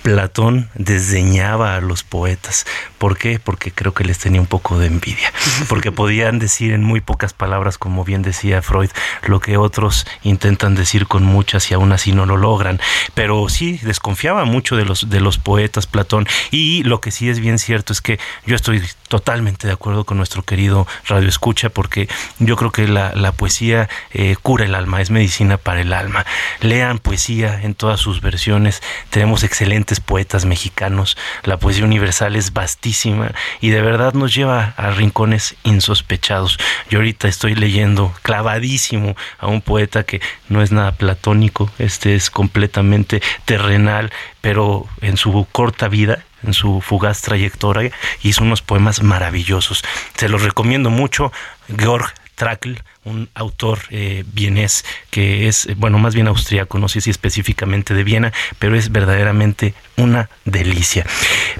Platón 0.04 0.70
desdeñaba 0.76 1.76
a 1.76 1.82
los 1.82 2.04
poetas. 2.04 2.66
¿Por 2.98 3.18
qué? 3.18 3.40
Porque 3.40 3.72
creo 3.72 3.94
que 3.94 4.04
les 4.04 4.20
tenía 4.20 4.42
un 4.42 4.48
poco 4.48 4.78
de 4.78 4.88
envidia. 4.88 5.32
Porque 5.70 5.94
podían 5.94 6.40
decir 6.40 6.74
en 6.74 6.84
muy 6.84 7.00
pocas 7.00 7.34
palabras, 7.34 7.78
como 7.78 8.04
bien 8.04 8.22
decía 8.22 8.62
Freud, 8.62 8.90
lo 9.26 9.40
que 9.40 9.56
otros 9.56 10.06
intentan 10.22 10.76
decir 10.76 11.08
con 11.08 11.24
muchas 11.24 11.72
y 11.72 11.74
aún 11.74 11.94
así 11.94 12.12
no 12.12 12.26
lo 12.26 12.36
logran. 12.36 12.82
Pero 13.14 13.48
sí, 13.48 13.80
desconfiaba 13.82 14.44
mucho 14.44 14.76
de 14.76 14.84
los, 14.84 15.10
de 15.10 15.22
los 15.22 15.38
poetas 15.38 15.88
Platón. 15.88 16.28
Y 16.52 16.84
lo 16.84 17.00
que 17.00 17.12
sí 17.12 17.30
es 17.30 17.40
bien 17.40 17.58
cierto 17.58 17.94
es 17.94 18.02
que 18.02 18.20
yo 18.46 18.56
estoy 18.56 18.84
totalmente 19.14 19.68
de 19.68 19.74
acuerdo 19.74 20.06
con 20.06 20.18
nuestro 20.18 20.42
querido 20.42 20.88
Radio 21.06 21.30
Escucha, 21.30 21.70
porque 21.70 22.10
yo 22.40 22.56
creo 22.56 22.72
que 22.72 22.88
la, 22.88 23.32
poesía 23.34 23.88
eh, 24.12 24.36
cura 24.42 24.66
el 24.66 24.74
alma, 24.74 25.02
es 25.02 25.12
medicina 25.12 25.58
para 25.58 25.82
el 25.82 25.94
alma. 25.94 26.26
Lean 26.62 26.98
poesía 26.98 27.62
en 27.62 27.76
todas 27.76 28.00
sus 28.00 28.22
versiones. 28.22 28.82
Tenemos 29.12 29.44
excelentes 29.44 30.00
poetas 30.00 30.46
mexicanos, 30.46 31.16
la 31.44 31.58
poesía 31.58 31.86
universal 31.86 32.36
es 32.36 32.54
vastísima 32.54 33.34
y 33.62 33.70
de 33.70 33.84
verdad 33.84 34.14
nos 34.14 34.34
lleva 34.34 34.74
a 34.78 34.90
rincones 34.90 35.58
insospechados. 35.62 36.58
Yo 36.90 36.98
ahorita 36.98 37.28
estoy 37.28 37.54
leyendo 37.54 38.12
clavadísimo 38.24 39.16
a 39.38 39.46
un 39.46 39.62
poeta 39.62 40.06
que 40.06 40.22
no 40.50 40.64
es 40.64 40.72
nada 40.72 40.94
platónico, 40.94 41.70
este 41.78 42.16
es 42.16 42.32
completamente 42.32 43.22
terrenal, 43.46 44.12
pero 44.42 44.88
en 45.02 45.18
su 45.18 45.46
corta 45.52 45.88
vida 45.88 46.24
en 46.44 46.54
su 46.54 46.82
fugaz 46.82 47.22
trayectoria 47.22 47.92
hizo 48.22 48.44
unos 48.44 48.62
poemas 48.62 49.02
maravillosos. 49.02 49.84
Se 50.16 50.30
los 50.30 50.44
recomiendo 50.44 50.90
mucho. 50.90 51.32
Georg 51.78 52.14
Trakl, 52.36 52.74
un 53.06 53.30
autor 53.36 53.80
eh, 53.90 54.24
vienés 54.34 54.86
que 55.12 55.48
es, 55.48 55.66
eh, 55.66 55.76
bueno, 55.78 56.00
más 56.00 56.16
bien 56.16 56.28
austriaco, 56.28 56.80
no 56.80 56.90
sé 56.90 57.02
si 57.02 57.10
específicamente 57.10 57.94
de 57.94 58.04
Viena, 58.04 58.34
pero 58.60 58.76
es 58.76 58.92
verdaderamente 58.92 59.74
una 59.98 60.30
delicia. 60.46 61.06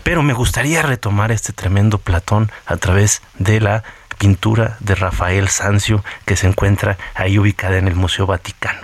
Pero 0.04 0.24
me 0.24 0.34
gustaría 0.34 0.82
retomar 0.82 1.32
este 1.32 1.54
tremendo 1.54 2.00
Platón 2.00 2.52
a 2.66 2.78
través 2.78 3.22
de 3.38 3.60
la 3.60 3.84
pintura 4.24 4.78
de 4.80 4.96
Rafael 4.96 5.50
Sanzio 5.50 6.02
que 6.26 6.38
se 6.38 6.48
encuentra 6.48 6.98
ahí 7.14 7.38
ubicada 7.38 7.78
en 7.78 7.90
el 7.90 7.96
Museo 7.96 8.26
Vaticano. 8.26 8.80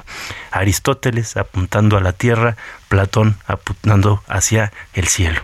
Aristóteles 0.51 1.37
apuntando 1.37 1.95
a 1.95 2.01
la 2.01 2.11
tierra, 2.11 2.57
Platón 2.89 3.37
apuntando 3.47 4.21
hacia 4.27 4.73
el 4.93 5.07
cielo. 5.07 5.39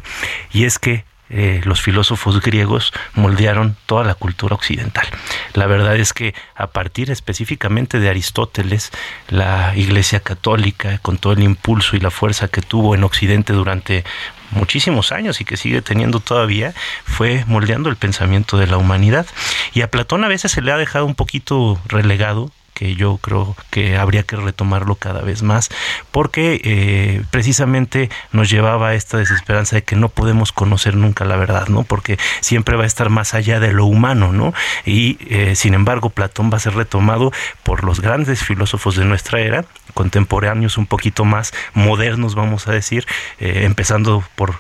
Y 0.52 0.66
es 0.66 0.80
que 0.80 1.06
eh, 1.30 1.62
los 1.64 1.82
filósofos 1.82 2.40
griegos 2.42 2.94
moldearon 3.14 3.76
toda 3.88 4.04
la 4.04 4.14
cultura 4.14 4.56
occidental. 4.56 5.08
La 5.54 5.66
verdad 5.66 5.96
es 5.96 6.14
que 6.14 6.36
a 6.56 6.68
partir 6.68 7.10
específicamente 7.10 8.00
de 8.00 8.10
Aristóteles, 8.10 8.92
la 9.30 9.74
Iglesia 9.76 10.20
Católica, 10.20 11.00
con 11.00 11.18
todo 11.18 11.34
el 11.34 11.44
impulso 11.44 11.96
y 11.96 12.00
la 12.00 12.12
fuerza 12.12 12.48
que 12.48 12.62
tuvo 12.62 12.94
en 12.94 13.04
Occidente 13.04 13.54
durante 13.54 14.04
muchísimos 14.52 15.12
años 15.12 15.42
y 15.42 15.46
que 15.46 15.58
sigue 15.58 15.82
teniendo 15.82 16.20
todavía, 16.20 16.74
fue 17.06 17.44
moldeando 17.48 17.90
el 17.90 17.96
pensamiento 17.96 18.58
de 18.58 18.68
la 18.68 18.78
humanidad. 18.78 19.26
Y 19.74 19.82
a 19.82 19.90
Platón 19.90 20.24
a 20.24 20.28
veces 20.28 20.52
se 20.52 20.62
le 20.62 20.72
ha 20.72 20.78
dejado 20.78 21.06
un 21.06 21.16
poquito 21.16 21.80
relegado 21.88 22.52
que 22.76 22.96
yo 22.96 23.18
creo 23.18 23.56
que 23.72 23.98
habría 23.98 24.24
que 24.24 24.36
retomarlo 24.36 24.96
cada 24.96 25.22
vez 25.22 25.42
más, 25.42 25.70
porque 26.12 26.62
eh, 26.64 27.24
precisamente 27.32 28.10
nos 28.32 28.50
llevaba 28.50 28.90
a 28.90 28.94
esta 28.94 29.18
desesperanza 29.18 29.78
de 29.78 29.84
que 29.84 29.96
no 29.96 30.10
podemos 30.10 30.52
conocer 30.52 30.96
nunca 30.96 31.26
la 31.26 31.38
verdad, 31.38 31.70
¿no? 31.70 31.84
Porque 31.84 32.20
siempre 32.42 32.76
va 32.76 32.84
a 32.84 32.88
estar 32.88 33.10
más 33.10 33.34
allá 33.34 33.60
de 33.60 33.72
lo 33.72 33.86
humano, 33.86 34.34
¿no? 34.34 34.54
Y 34.86 35.18
eh, 35.30 35.56
sin 35.56 35.74
embargo, 35.74 36.10
Platón 36.12 36.52
va 36.52 36.58
a 36.58 36.60
ser 36.60 36.76
retomado 36.76 37.32
por 37.64 37.84
los 37.84 38.02
grandes 38.02 38.44
filósofos 38.44 38.98
de 38.98 39.06
nuestra 39.06 39.40
era, 39.40 39.66
contemporáneos 39.94 40.78
un 40.78 40.86
poquito 40.86 41.24
más 41.24 41.54
modernos, 41.74 42.36
vamos 42.36 42.68
a 42.68 42.74
decir, 42.74 43.08
eh, 43.40 43.62
empezando 43.64 44.24
por 44.36 44.56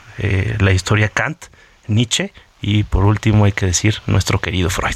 la 0.59 0.71
historia 0.71 1.09
Kant, 1.09 1.47
Nietzsche 1.87 2.31
y 2.61 2.83
por 2.83 3.03
último 3.03 3.43
hay 3.43 3.51
que 3.51 3.65
decir 3.65 4.01
nuestro 4.07 4.39
querido 4.39 4.69
Freud. 4.69 4.95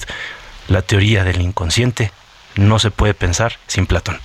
La 0.69 0.81
teoría 0.81 1.25
del 1.25 1.41
inconsciente 1.41 2.11
no 2.55 2.79
se 2.79 2.91
puede 2.91 3.13
pensar 3.13 3.53
sin 3.67 3.85
Platón. 3.85 4.19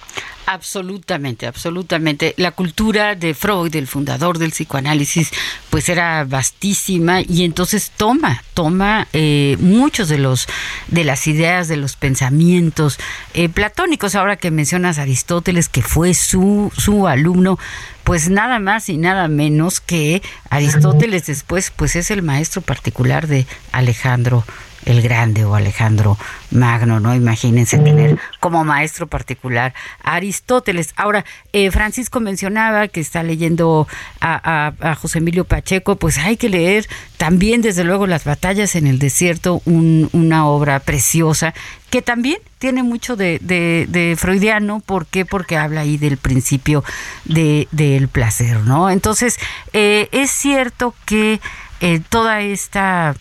Absolutamente, 0.46 1.46
absolutamente. 1.46 2.34
La 2.36 2.50
cultura 2.50 3.14
de 3.14 3.32
Freud, 3.32 3.74
el 3.74 3.86
fundador 3.86 4.38
del 4.38 4.50
psicoanálisis, 4.50 5.30
pues 5.70 5.88
era 5.88 6.24
vastísima 6.24 7.22
y 7.22 7.44
entonces 7.44 7.90
toma, 7.96 8.42
toma 8.52 9.08
eh, 9.14 9.56
muchos 9.60 10.10
de 10.10 10.18
los 10.18 10.46
de 10.88 11.04
las 11.04 11.26
ideas, 11.26 11.68
de 11.68 11.78
los 11.78 11.96
pensamientos 11.96 12.98
eh, 13.32 13.48
platónicos. 13.48 14.14
Ahora 14.14 14.36
que 14.36 14.50
mencionas 14.50 14.98
a 14.98 15.02
Aristóteles, 15.02 15.70
que 15.70 15.82
fue 15.82 16.12
su 16.12 16.70
su 16.76 17.08
alumno, 17.08 17.58
pues 18.04 18.28
nada 18.28 18.58
más 18.58 18.90
y 18.90 18.98
nada 18.98 19.28
menos 19.28 19.80
que 19.80 20.22
Aristóteles 20.50 21.24
después, 21.24 21.72
pues 21.74 21.96
es 21.96 22.10
el 22.10 22.22
maestro 22.22 22.60
particular 22.60 23.28
de 23.28 23.46
Alejandro 23.72 24.44
el 24.84 25.02
Grande 25.02 25.44
o 25.44 25.54
Alejandro 25.54 26.18
Magno, 26.50 27.00
¿no? 27.00 27.14
Imagínense 27.14 27.78
tener 27.78 28.18
como 28.40 28.64
maestro 28.64 29.06
particular 29.06 29.74
a 30.02 30.14
Aristóteles. 30.14 30.92
Ahora, 30.96 31.24
eh, 31.52 31.70
Francisco 31.70 32.20
mencionaba 32.20 32.88
que 32.88 33.00
está 33.00 33.22
leyendo 33.22 33.86
a, 34.20 34.72
José 35.00 35.18
Emilio 35.18 35.44
Pacheco, 35.44 35.96
pues 35.96 36.18
hay 36.18 36.36
que 36.36 36.48
leer 36.48 36.86
también, 37.16 37.62
desde 37.62 37.84
luego, 37.84 38.06
Las 38.06 38.24
batallas 38.24 38.74
en 38.76 38.86
el 38.86 38.98
desierto, 38.98 39.62
una 39.64 40.46
obra 40.46 40.80
preciosa 40.80 41.54
que 41.94 42.02
también 42.02 42.38
tiene 42.58 42.82
mucho 42.82 43.14
de, 43.14 44.16
freudiano, 44.18 44.80
¿por 44.80 45.06
qué? 45.06 45.24
Porque 45.24 45.56
habla 45.56 45.82
ahí 45.82 45.96
del 45.96 46.16
principio 46.16 46.82
del 47.24 48.08
placer, 48.08 48.62
¿no? 48.62 48.90
Entonces, 48.90 49.38
eh, 49.72 50.08
es 50.10 50.32
cierto 50.32 50.92
que 51.06 51.40
eh, 51.80 52.00
toda 52.08 52.40
esta 52.40 53.14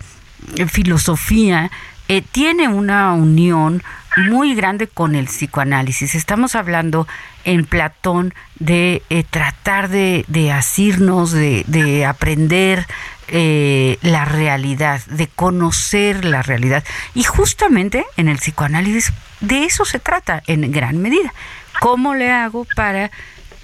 filosofía 0.68 1.72
eh, 2.10 2.22
tiene 2.22 2.68
una 2.68 3.14
unión 3.14 3.82
muy 4.18 4.56
grande 4.56 4.88
con 4.88 5.16
el 5.16 5.26
psicoanálisis. 5.26 6.16
Estamos 6.16 6.56
hablando 6.56 7.08
en 7.46 7.66
Platón 7.66 8.34
de 8.60 9.02
eh, 9.10 9.24
tratar 9.24 9.89
de, 9.89 10.52
asirnos, 10.54 11.32
de, 11.32 12.06
aprender 12.06 12.86
eh, 13.30 13.98
la 14.02 14.26
realidad, 14.26 15.02
de 15.08 15.28
conocer 15.28 16.26
la 16.26 16.41
realidad. 16.41 16.84
Y 17.16 17.24
justamente 17.24 18.06
en 18.18 18.28
el 18.28 18.38
psicoanálisis 18.38 19.14
de 19.39 19.66
eso 19.66 19.86
se 19.86 20.00
trata 20.00 20.44
en 20.48 20.72
gran 20.72 21.02
medida. 21.02 21.34
¿Cómo 21.80 22.14
le 22.16 22.32
hago 22.32 22.68
para 22.76 23.12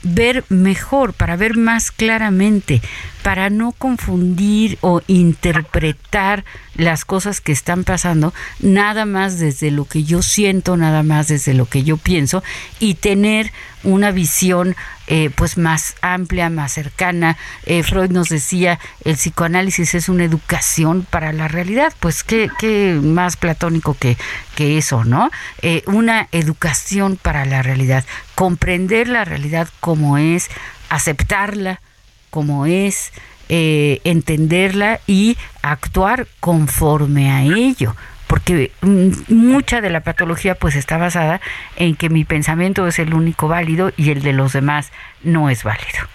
ver 0.03 0.43
mejor, 0.49 1.13
para 1.13 1.35
ver 1.35 1.57
más 1.57 1.91
claramente, 1.91 2.81
para 3.23 3.49
no 3.49 3.73
confundir 3.73 4.77
o 4.81 5.01
interpretar 5.07 6.45
las 6.75 7.03
cosas 7.03 7.41
que 7.41 7.51
están 7.51 7.83
pasando, 7.83 8.33
nada 8.59 9.05
más 9.05 9.39
desde 9.39 9.71
lo 9.71 9.85
que 9.85 10.03
yo 10.03 10.21
siento, 10.21 10.77
nada 10.77 11.03
más 11.03 11.27
desde 11.27 11.53
lo 11.53 11.65
que 11.65 11.83
yo 11.83 11.97
pienso, 11.97 12.43
y 12.79 12.93
tener 12.95 13.51
una 13.83 14.11
visión 14.11 14.75
eh, 15.07 15.29
pues 15.35 15.57
más 15.57 15.95
amplia, 16.01 16.49
más 16.49 16.73
cercana. 16.73 17.37
Eh, 17.65 17.83
Freud 17.83 18.11
nos 18.11 18.29
decía, 18.29 18.79
el 19.03 19.15
psicoanálisis 19.15 19.95
es 19.95 20.07
una 20.07 20.23
educación 20.23 21.05
para 21.09 21.33
la 21.33 21.47
realidad, 21.47 21.93
pues 21.99 22.23
qué, 22.23 22.49
qué 22.59 22.97
más 23.01 23.35
platónico 23.35 23.95
que, 23.95 24.17
que 24.55 24.77
eso, 24.77 25.03
¿no? 25.03 25.31
Eh, 25.61 25.83
una 25.87 26.29
educación 26.31 27.17
para 27.17 27.45
la 27.45 27.61
realidad, 27.63 28.05
comprender 28.35 29.09
la 29.09 29.25
realidad 29.25 29.67
como 29.81 30.17
es, 30.17 30.49
aceptarla 30.89 31.81
como 32.29 32.65
es, 32.65 33.11
entenderla 33.49 34.99
y 35.07 35.37
actuar 35.63 36.27
conforme 36.39 37.31
a 37.31 37.41
ello 37.43 37.95
porque 38.29 38.71
mm, 38.81 39.33
mucha 39.33 39.81
de 39.81 39.89
la 39.89 40.01
patología 40.01 40.53
pues 40.53 40.75
está 40.75 40.97
basada 40.97 41.41
en 41.75 41.95
que 41.95 42.09
mi 42.09 42.25
pensamiento 42.25 42.85
es 42.85 42.99
el 42.99 43.15
único 43.15 43.47
válido 43.47 43.91
y 43.97 44.11
el 44.11 44.21
de 44.21 44.33
los 44.33 44.53
demás 44.53 44.91
no 45.23 45.49
es 45.49 45.63
válido. 45.63 46.07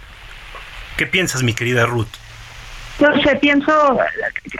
¿Qué 0.96 1.08
piensas, 1.08 1.42
mi 1.42 1.54
querida 1.54 1.86
Ruth? 1.86 2.06
Yo 3.00 3.08
sé, 3.24 3.34
pienso, 3.36 3.98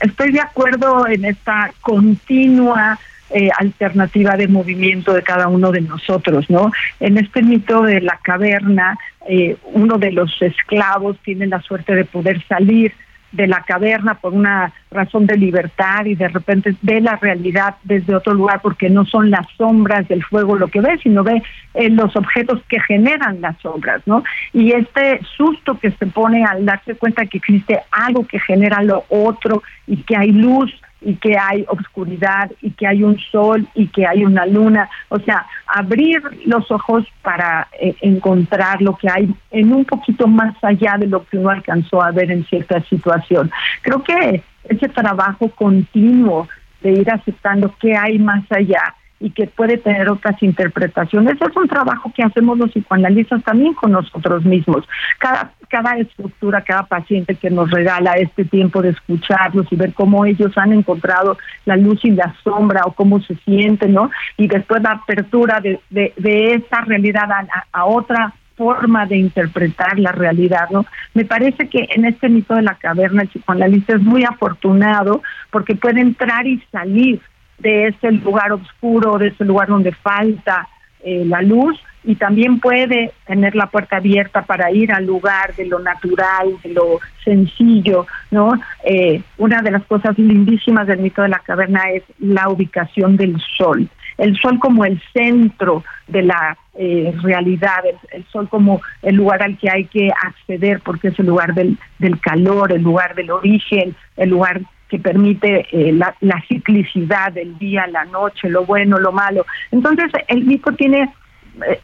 estoy 0.01 0.33
de 0.33 0.41
acuerdo 0.41 1.07
en 1.07 1.25
esta 1.25 1.73
continua 1.81 2.99
eh, 3.31 3.51
alternativa 3.59 4.37
de 4.37 4.49
movimiento 4.49 5.13
de 5.15 5.23
cada 5.23 5.49
uno 5.49 5.73
de 5.73 5.81
nosotros, 5.81 6.49
¿no? 6.51 6.71
En 7.01 7.19
este 7.19 7.43
mito 7.43 7.83
de 7.83 8.01
la 8.01 8.19
caverna, 8.23 8.99
eh, 9.29 9.57
uno 9.73 9.99
de 9.99 10.13
los 10.13 10.41
esclavos 10.43 11.19
tiene 11.25 11.47
la 11.47 11.61
suerte 11.63 11.95
de 11.95 12.05
poder 12.05 12.43
salir 12.47 12.93
de 13.35 13.47
la 13.49 13.63
caverna 13.63 14.15
por 14.15 14.33
una 14.33 14.73
razón 14.91 15.27
de 15.27 15.37
libertad 15.37 16.05
y 16.05 16.15
de 16.15 16.29
repente 16.29 16.75
ve 16.83 17.01
la 17.01 17.17
realidad 17.17 17.75
desde 17.83 18.15
otro 18.15 18.33
lugar 18.33 18.61
porque 18.63 18.89
no 18.89 19.05
son 19.05 19.31
las 19.31 19.47
sombras 19.57 20.07
del 20.07 20.23
fuego 20.23 20.57
lo 20.57 20.69
que 20.69 20.81
ve, 20.81 20.99
sino 21.03 21.25
ve 21.25 21.43
eh, 21.75 21.91
los 21.91 22.15
objetos 22.15 22.63
que 22.69 22.81
generan 22.81 23.41
las 23.41 23.59
sombras, 23.61 24.03
¿no? 24.07 24.23
Y 24.53 24.73
este 24.73 25.21
susto 25.37 25.79
que 25.81 25.91
se 25.91 26.07
pone 26.07 26.45
al 26.45 26.65
darse 26.65 26.95
cuenta 26.95 27.27
que 27.27 27.39
existe 27.39 27.81
algo 27.91 28.25
que 28.27 28.39
genera 28.39 28.83
lo 28.83 29.05
otro 29.09 29.63
y 29.87 29.97
que 29.97 30.17
hay 30.17 30.31
luz 30.31 30.73
y 31.05 31.17
que 31.17 31.37
hay 31.39 31.65
obscuridad 31.69 32.51
y 32.63 32.71
que 32.71 32.87
hay 32.87 33.03
un 33.03 33.19
sol 33.31 33.67
y 33.75 33.89
que 33.89 34.07
hay 34.07 34.25
una 34.25 34.47
luna. 34.47 34.89
O 35.09 35.19
sea, 35.21 35.47
abrir 35.67 36.23
los 36.47 36.71
ojos 36.71 37.05
para 37.23 37.69
eh, 37.81 37.95
encontrar 38.01 38.81
lo 38.81 38.97
que 38.97 39.09
hay 39.11 39.35
en 39.51 39.73
un 39.73 39.85
poquito 39.85 40.27
más 40.27 40.55
allá 40.63 40.97
de 40.99 41.07
lo 41.07 41.25
que 41.27 41.39
uno 41.39 41.51
alcanzó 41.51 42.03
a 42.03 42.11
ver 42.11 42.31
en 42.31 42.45
cierta 42.47 42.83
situación. 42.85 43.51
Creo 43.83 44.03
que 44.03 44.43
ese 44.65 44.89
trabajo 44.89 45.49
continuo 45.51 46.49
de 46.83 46.93
ir 46.93 47.11
aceptando 47.11 47.75
qué 47.81 47.97
hay 47.97 48.19
más 48.19 48.45
allá 48.51 48.95
y 49.21 49.31
que 49.31 49.47
puede 49.47 49.79
tener 49.79 50.09
otras 50.11 50.43
interpretaciones. 50.43 51.41
Es 51.41 51.57
un 51.57 51.69
trabajo 51.69 52.13
que 52.15 52.23
hacemos 52.23 52.59
los 52.59 52.71
psicoanalistas 52.73 53.43
también 53.43 53.73
con 53.75 53.93
nosotros 53.93 54.45
mismos. 54.45 54.87
Cada, 55.19 55.53
cada 55.75 55.97
estructura, 55.99 56.63
cada 56.63 56.85
paciente 56.85 57.35
que 57.35 57.51
nos 57.51 57.69
regala 57.69 58.13
este 58.13 58.45
tiempo 58.45 58.81
de 58.81 58.91
escucharlos 58.91 59.67
y 59.73 59.75
ver 59.75 59.93
cómo 59.93 60.25
ellos 60.25 60.57
han 60.57 60.73
encontrado 60.73 61.37
la 61.65 61.77
luz 61.77 61.99
y 62.05 62.13
la 62.13 62.33
sombra 62.45 62.83
o 62.85 62.93
cómo 62.93 63.21
se 63.21 63.35
sienten, 63.45 63.93
¿no? 63.93 64.09
Y 64.37 64.47
después 64.47 64.81
la 64.85 64.93
apertura 64.93 65.61
de, 65.61 65.81
de, 65.91 66.55
esa 66.55 66.83
realidad 66.83 67.29
a, 67.29 67.65
a 67.73 67.87
otra 67.87 68.33
forma 68.55 69.05
de 69.07 69.17
interpretar 69.17 69.99
la 69.99 70.13
realidad, 70.13 70.71
¿no? 70.71 70.87
Me 71.13 71.25
parece 71.25 71.69
que 71.69 71.89
en 71.91 72.05
este 72.05 72.29
mito 72.29 72.55
de 72.55 72.63
la 72.63 72.77
caverna 72.77 73.23
el 73.23 73.29
psicoanalista 73.29 73.97
es 73.97 74.03
muy 74.03 74.23
afortunado 74.23 75.23
porque 75.51 75.75
puede 75.75 76.03
entrar 76.03 76.47
y 76.47 76.63
salir 76.71 77.21
de 77.59 77.89
ese 77.89 78.13
lugar 78.13 78.53
oscuro, 78.53 79.19
de 79.19 79.29
ese 79.29 79.45
lugar 79.45 79.67
donde 79.67 79.91
falta 79.91 80.69
eh, 81.03 81.25
la 81.27 81.43
luz 81.43 81.77
y 82.05 82.17
también 82.17 82.61
puede 82.61 83.13
tener 83.27 83.55
la 83.55 83.67
puerta 83.67 83.97
abierta 83.97 84.43
para 84.43 84.71
ir 84.71 84.93
al 84.93 85.07
lugar 85.07 85.55
de 85.57 85.67
lo 85.67 85.79
natural, 85.79 86.57
de 86.63 86.71
lo 86.71 87.01
sencillo, 87.25 88.07
¿no? 88.31 88.53
Eh, 88.85 89.23
una 89.39 89.63
de 89.63 89.71
las 89.71 89.85
cosas 89.85 90.19
lindísimas 90.19 90.87
del 90.87 91.01
mito 91.01 91.23
de 91.23 91.29
la 91.29 91.39
caverna 91.39 91.91
es 91.93 92.03
la 92.19 92.49
ubicación 92.49 93.17
del 93.17 93.41
sol. 93.57 93.89
El 94.19 94.37
sol 94.37 94.59
como 94.61 94.85
el 94.85 95.01
centro 95.13 95.83
de 96.07 96.23
la 96.23 96.57
eh, 96.75 97.13
realidad, 97.23 97.83
el, 98.13 98.25
sol 98.27 98.49
como 98.49 98.81
el 99.03 99.17
lugar 99.17 99.43
al 99.43 99.59
que 99.59 99.71
hay 99.71 99.87
que 99.87 100.11
acceder 100.23 100.81
porque 100.85 101.09
es 101.09 101.19
el 101.19 101.27
lugar 101.27 101.55
del, 101.55 101.79
del 101.99 102.21
calor, 102.21 102.73
el 102.73 102.83
lugar 102.83 103.15
del 103.15 103.31
origen, 103.31 103.97
el 104.17 104.31
lugar 104.31 104.61
que 104.89 104.99
permite 104.99 105.67
eh, 105.73 105.93
la, 105.93 106.15
ciclicidad 106.47 107.33
del 107.33 107.59
día, 107.59 107.87
la 107.87 108.05
noche, 108.05 108.49
lo 108.49 108.65
bueno, 108.65 108.99
lo 108.99 109.13
malo. 109.13 109.45
Entonces, 109.73 110.13
el 110.29 110.45
mito 110.45 110.73
tiene 110.73 111.13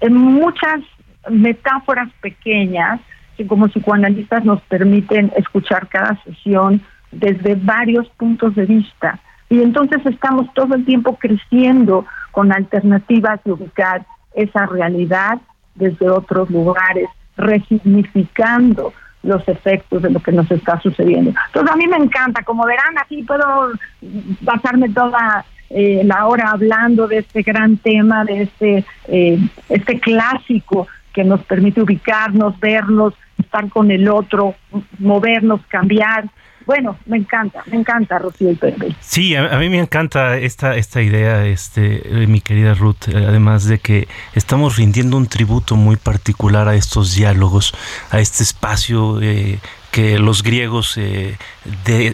eh, 0.01 0.11
muchas 0.11 0.81
metáforas 1.29 2.09
pequeñas 2.21 3.01
que 3.37 3.47
como 3.47 3.69
psicoanalistas 3.69 4.45
nos 4.45 4.61
permiten 4.63 5.33
escuchar 5.37 5.89
cada 5.89 6.23
sesión 6.25 6.83
desde 7.11 7.55
varios 7.55 8.09
puntos 8.11 8.55
de 8.55 8.67
vista. 8.67 9.19
Y 9.49 9.63
entonces 9.63 10.05
estamos 10.07 10.53
todo 10.55 10.75
el 10.75 10.85
tiempo 10.85 11.17
creciendo 11.17 12.07
con 12.31 12.53
alternativas 12.53 13.43
de 13.45 13.53
ubicar 13.53 14.07
esa 14.35 14.67
realidad 14.67 15.41
desde 15.75 16.09
otros 16.09 16.51
lugares, 16.51 17.09
resignificando 17.37 18.93
los 19.23 19.47
efectos 19.49 20.03
de 20.03 20.11
lo 20.11 20.21
que 20.21 20.33
nos 20.33 20.51
está 20.51 20.81
sucediendo. 20.81 21.33
Entonces 21.47 21.73
a 21.73 21.77
mí 21.77 21.87
me 21.87 21.97
encanta, 21.97 22.43
como 22.45 22.65
verán, 22.65 22.97
aquí 22.99 23.23
puedo 23.23 23.73
pasarme 24.45 24.89
toda 24.91 25.45
eh, 25.71 26.03
la 26.05 26.27
hablando 26.45 27.07
de 27.07 27.19
este 27.19 27.43
gran 27.43 27.77
tema, 27.77 28.25
de 28.25 28.43
este, 28.43 28.85
eh, 29.09 29.39
este 29.69 30.01
clásico 30.01 30.89
que 31.13 31.25
nos 31.25 31.43
permite 31.45 31.83
ubicarnos, 31.83 32.59
vernos, 32.61 33.15
estar 33.39 33.69
con 33.69 33.91
el 33.91 34.09
otro, 34.09 34.55
movernos, 34.99 35.61
cambiar 35.69 36.25
bueno, 36.71 36.99
me 37.07 37.17
encanta, 37.17 37.65
me 37.67 37.79
encanta 37.79 38.19
Rocío 38.21 38.51
y 38.51 38.55
Pepe. 38.55 38.95
Sí, 39.01 39.35
a, 39.35 39.59
mí 39.59 39.69
me 39.69 39.81
encanta 39.81 40.37
esta, 40.37 40.77
esta 40.77 41.03
idea, 41.03 41.45
este, 41.47 42.23
eh, 42.23 42.27
mi 42.29 42.41
querida 42.41 42.75
Ruth, 42.75 43.09
eh, 43.09 43.25
además 43.27 43.65
de 43.65 43.79
que 43.79 44.07
estamos 44.35 44.77
rindiendo 44.77 45.17
un 45.17 45.27
tributo 45.27 45.75
muy 45.75 45.97
particular 45.97 46.69
a 46.69 46.77
estos 46.77 47.15
diálogos, 47.17 47.75
a 48.11 48.21
este 48.21 48.45
espacio 48.45 49.21
eh, 49.21 49.59
que 49.91 50.19
los 50.19 50.43
griegos 50.43 50.97
eh, 50.97 51.37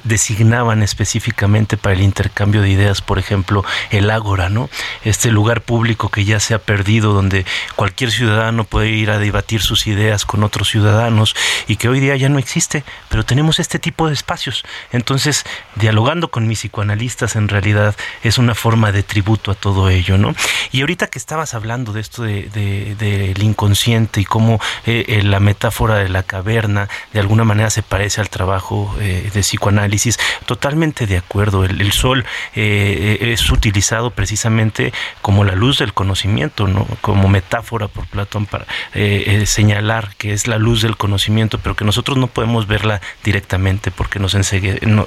designaban 0.05 0.83
específicamente 0.83 1.77
para 1.77 1.95
el 1.95 2.03
intercambio 2.03 2.63
de 2.63 2.71
ideas, 2.71 3.01
por 3.01 3.19
ejemplo, 3.19 3.65
el 3.91 4.11
ágora, 4.11 4.49
¿no? 4.49 4.69
Este 5.05 5.31
lugar 5.31 5.61
público 5.61 6.09
que 6.09 6.25
ya 6.25 6.41
se 6.41 6.55
ha 6.55 6.59
perdido, 6.59 7.13
donde 7.13 7.47
cualquier 7.77 8.11
ciudadano 8.11 8.65
puede 8.65 8.89
ir 8.91 9.11
a 9.11 9.19
debatir 9.19 9.63
sus 9.63 9.87
ideas 9.87 10.25
con 10.25 10.43
otros 10.43 10.69
ciudadanos 10.69 11.37
y 11.69 11.77
que 11.77 11.89
hoy 11.89 12.01
día 12.01 12.17
ya 12.17 12.29
no 12.29 12.39
existe, 12.39 12.85
pero 13.09 13.25
tenemos 13.25 13.61
este 13.61 13.79
tipo 13.79 14.09
de 14.09 14.15
espacios. 14.15 14.65
Entonces, 14.93 15.45
dialogando 15.77 16.31
con 16.31 16.47
mis 16.47 16.61
psicoanalistas 16.61 17.37
en 17.37 17.49
realidad 17.49 17.95
es 18.23 18.39
una 18.39 18.55
forma 18.55 18.93
de 18.93 19.03
tributo 19.03 19.51
a 19.51 19.55
todo 19.55 19.91
ello, 19.91 20.19
¿no? 20.19 20.35
Y 20.73 20.81
ahorita 20.81 21.07
que 21.07 21.19
estabas 21.19 21.55
hablando 21.55 21.93
de 21.93 22.01
esto 22.01 22.23
del 22.23 22.51
de, 22.53 23.35
inconsciente 23.41 24.21
y 24.21 24.25
cómo 24.25 24.61
eh, 24.87 25.05
eh, 25.09 25.23
la 25.23 25.39
metáfora 25.41 25.97
de 25.97 26.09
la 26.09 26.23
caverna 26.23 26.89
de 27.13 27.21
alguna 27.21 27.45
manera 27.45 27.71
se 27.71 27.83
parece 27.83 28.21
al 28.21 28.29
trabajo 28.29 28.95
eh, 29.01 29.31
de 29.37 29.43
psicoanálisis. 29.43 30.19
Totalmente 30.47 31.07
de 31.07 31.17
acuerdo. 31.17 31.65
El, 31.65 31.93
sol 31.93 32.25
eh, 32.55 33.19
es 33.21 33.51
utilizado 33.51 34.11
precisamente 34.11 34.93
como 35.23 35.45
la 35.45 35.55
luz 35.55 35.79
del 35.79 35.95
conocimiento, 35.95 36.67
¿no? 36.67 36.87
como 37.01 37.29
metáfora 37.29 37.89
por 37.89 38.07
Platón 38.07 38.47
para 38.47 38.67
señalar 39.45 40.15
que 40.17 40.33
es 40.33 40.49
la 40.49 40.59
luz 40.59 40.83
del 40.83 40.97
conocimiento, 40.97 41.59
pero 41.59 41.77
que 41.77 41.85
nosotros 41.85 42.19
no 42.19 42.27
podemos 42.27 42.67
verla 42.67 43.01
directamente 43.23 43.91
porque 43.91 44.19
nos, 44.19 44.37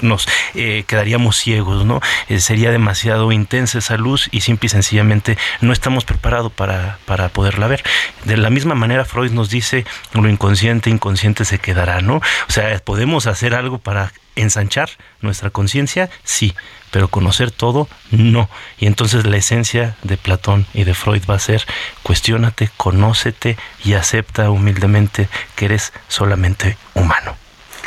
nos 0.02 0.28
quedaríamos 0.54 1.38
ciegos, 1.38 1.86
¿no? 1.86 2.02
sería 2.38 2.72
demasiado 2.72 3.32
intensa 3.32 3.80
esa 3.80 3.98
luz 3.98 4.30
y 4.32 4.42
simple 4.42 4.68
y 4.68 4.70
sencillamente 4.70 5.38
no 5.62 5.74
estamos 5.74 6.06
preparados 6.06 6.52
para, 6.52 7.00
para 7.06 7.30
poderla 7.30 7.68
ver. 7.68 7.84
De 8.26 8.38
la 8.38 8.50
misma 8.50 8.76
manera, 8.76 9.06
Freud 9.06 9.32
nos 9.32 9.50
dice, 9.50 9.86
lo 10.14 10.30
inconsciente, 10.30 10.90
inconsciente 10.90 11.46
se 11.46 11.60
quedará, 11.60 12.02
¿no? 12.02 12.18
O 12.18 12.52
sea, 12.52 12.78
¿podemos 12.80 13.28
hacer 13.28 13.54
algo 13.54 13.80
para 13.80 14.12
ensanchar 14.42 14.90
nuestra 15.22 15.50
conciencia? 15.50 16.10
Sí, 16.24 16.54
pero 16.92 17.08
conocer 17.08 17.52
todo, 17.52 17.88
no. 18.12 18.50
Y 18.80 18.86
entonces 18.86 19.26
la 19.26 19.38
esencia 19.38 19.96
de 20.04 20.18
Platón 20.18 20.66
y 20.74 20.84
de 20.84 20.94
Freud 20.94 21.24
va 21.30 21.36
a 21.36 21.40
ser, 21.40 21.66
cuestiónate, 22.04 22.70
conócete 22.78 23.58
y 23.84 23.94
acepta 23.94 24.50
humildemente 24.50 25.30
que 25.56 25.66
eres 25.66 25.94
solamente 26.08 26.78
humano. 26.94 27.36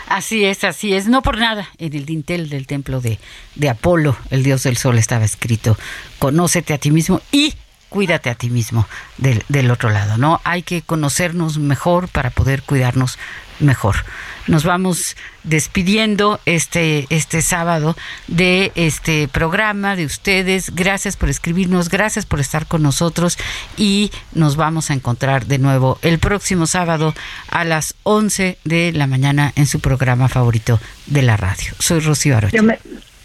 Así 0.09 0.45
es, 0.45 0.63
así 0.65 0.93
es. 0.93 1.07
No 1.07 1.23
por 1.23 1.39
nada, 1.39 1.69
en 1.79 1.95
el 1.95 2.05
dintel 2.05 2.51
del 2.51 2.67
templo 2.67 3.01
de, 3.01 3.19
de 3.55 3.71
Apolo, 3.71 4.17
el 4.31 4.43
dios 4.43 4.63
del 4.63 4.77
sol, 4.77 4.99
estaba 4.99 5.25
escrito, 5.25 5.79
conócete 6.19 6.75
a 6.75 6.79
ti 6.79 6.91
mismo 6.91 7.23
y 7.33 7.55
cuídate 7.89 8.31
a 8.31 8.35
ti 8.35 8.51
mismo 8.51 8.87
del, 9.19 9.45
del 9.49 9.71
otro 9.71 9.91
lado, 9.91 10.19
¿no? 10.19 10.41
Hay 10.45 10.63
que 10.63 10.83
conocernos 10.83 11.59
mejor 11.59 12.09
para 12.09 12.31
poder 12.31 12.63
cuidarnos 12.63 13.19
mejor. 13.61 14.05
Nos 14.47 14.65
vamos 14.65 15.17
despidiendo 15.45 16.41
este, 16.47 17.07
este 17.11 17.43
sábado 17.43 17.97
de 18.29 18.73
este 18.75 19.29
programa 19.29 19.97
de 19.97 20.05
ustedes. 20.05 20.75
Gracias 20.75 21.17
por 21.17 21.29
escribirnos, 21.29 21.89
gracias 21.89 22.27
por 22.27 22.41
estar 22.41 22.67
con 22.67 22.83
nosotros 22.83 23.39
y 23.77 24.11
nos 24.33 24.57
vamos 24.57 24.91
a 24.91 24.95
encontrar 24.95 25.47
de 25.47 25.59
nuevo 25.59 25.99
el 26.03 26.19
próximo 26.19 26.67
sábado 26.67 27.15
a 27.49 27.65
las 27.65 27.95
11 28.03 28.59
de 28.65 28.93
la 28.93 29.07
mañana 29.07 29.53
en 29.57 29.67
su 29.67 29.81
programa 29.81 30.29
favorito 30.29 30.81
de 31.07 31.23
la 31.23 31.37
radio. 31.37 31.73
Soy 31.79 32.01
Rocío 32.01 32.37
Arocha. 32.37 32.59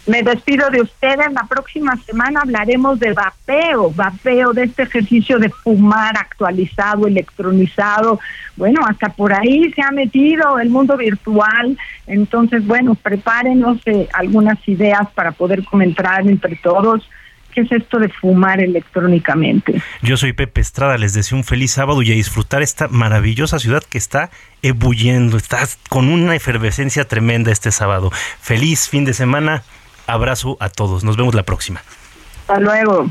Me 0.08 0.22
despido 0.22 0.70
de 0.70 0.80
ustedes. 0.80 1.30
La 1.32 1.44
próxima 1.46 1.94
semana 1.98 2.40
hablaremos 2.40 2.98
de 2.98 3.12
vapeo, 3.12 3.90
vapeo 3.90 4.54
de 4.54 4.64
este 4.64 4.84
ejercicio 4.84 5.38
de 5.38 5.50
fumar 5.50 6.16
actualizado, 6.16 7.06
electronizado. 7.06 8.18
Bueno, 8.56 8.80
hasta 8.88 9.10
por 9.10 9.34
ahí 9.34 9.70
se 9.72 9.82
ha 9.82 9.90
metido 9.90 10.58
el 10.58 10.70
mundo 10.70 10.96
virtual. 10.96 11.76
Entonces, 12.06 12.66
bueno, 12.66 12.94
prepárenos 12.94 13.78
eh, 13.84 14.08
algunas 14.14 14.56
ideas 14.66 15.06
para 15.14 15.32
poder 15.32 15.62
comentar 15.64 16.26
entre 16.26 16.56
todos. 16.56 17.06
¿Qué 17.54 17.62
es 17.62 17.72
esto 17.72 17.98
de 17.98 18.08
fumar 18.08 18.62
electrónicamente? 18.62 19.82
Yo 20.00 20.16
soy 20.16 20.32
Pepe 20.32 20.62
Estrada, 20.62 20.96
les 20.96 21.12
deseo 21.12 21.36
un 21.36 21.44
feliz 21.44 21.72
sábado 21.72 22.00
y 22.00 22.12
a 22.12 22.14
disfrutar 22.14 22.62
esta 22.62 22.88
maravillosa 22.88 23.58
ciudad 23.58 23.82
que 23.82 23.98
está 23.98 24.30
ebulliendo, 24.62 25.36
está 25.36 25.66
con 25.90 26.08
una 26.08 26.34
efervescencia 26.34 27.06
tremenda 27.06 27.52
este 27.52 27.72
sábado. 27.72 28.10
Feliz 28.40 28.88
fin 28.88 29.04
de 29.04 29.12
semana. 29.12 29.64
Abrazo 30.08 30.56
a 30.58 30.70
todos. 30.70 31.04
Nos 31.04 31.16
vemos 31.16 31.34
la 31.34 31.42
próxima. 31.44 31.82
Hasta 32.40 32.58
luego. 32.58 33.10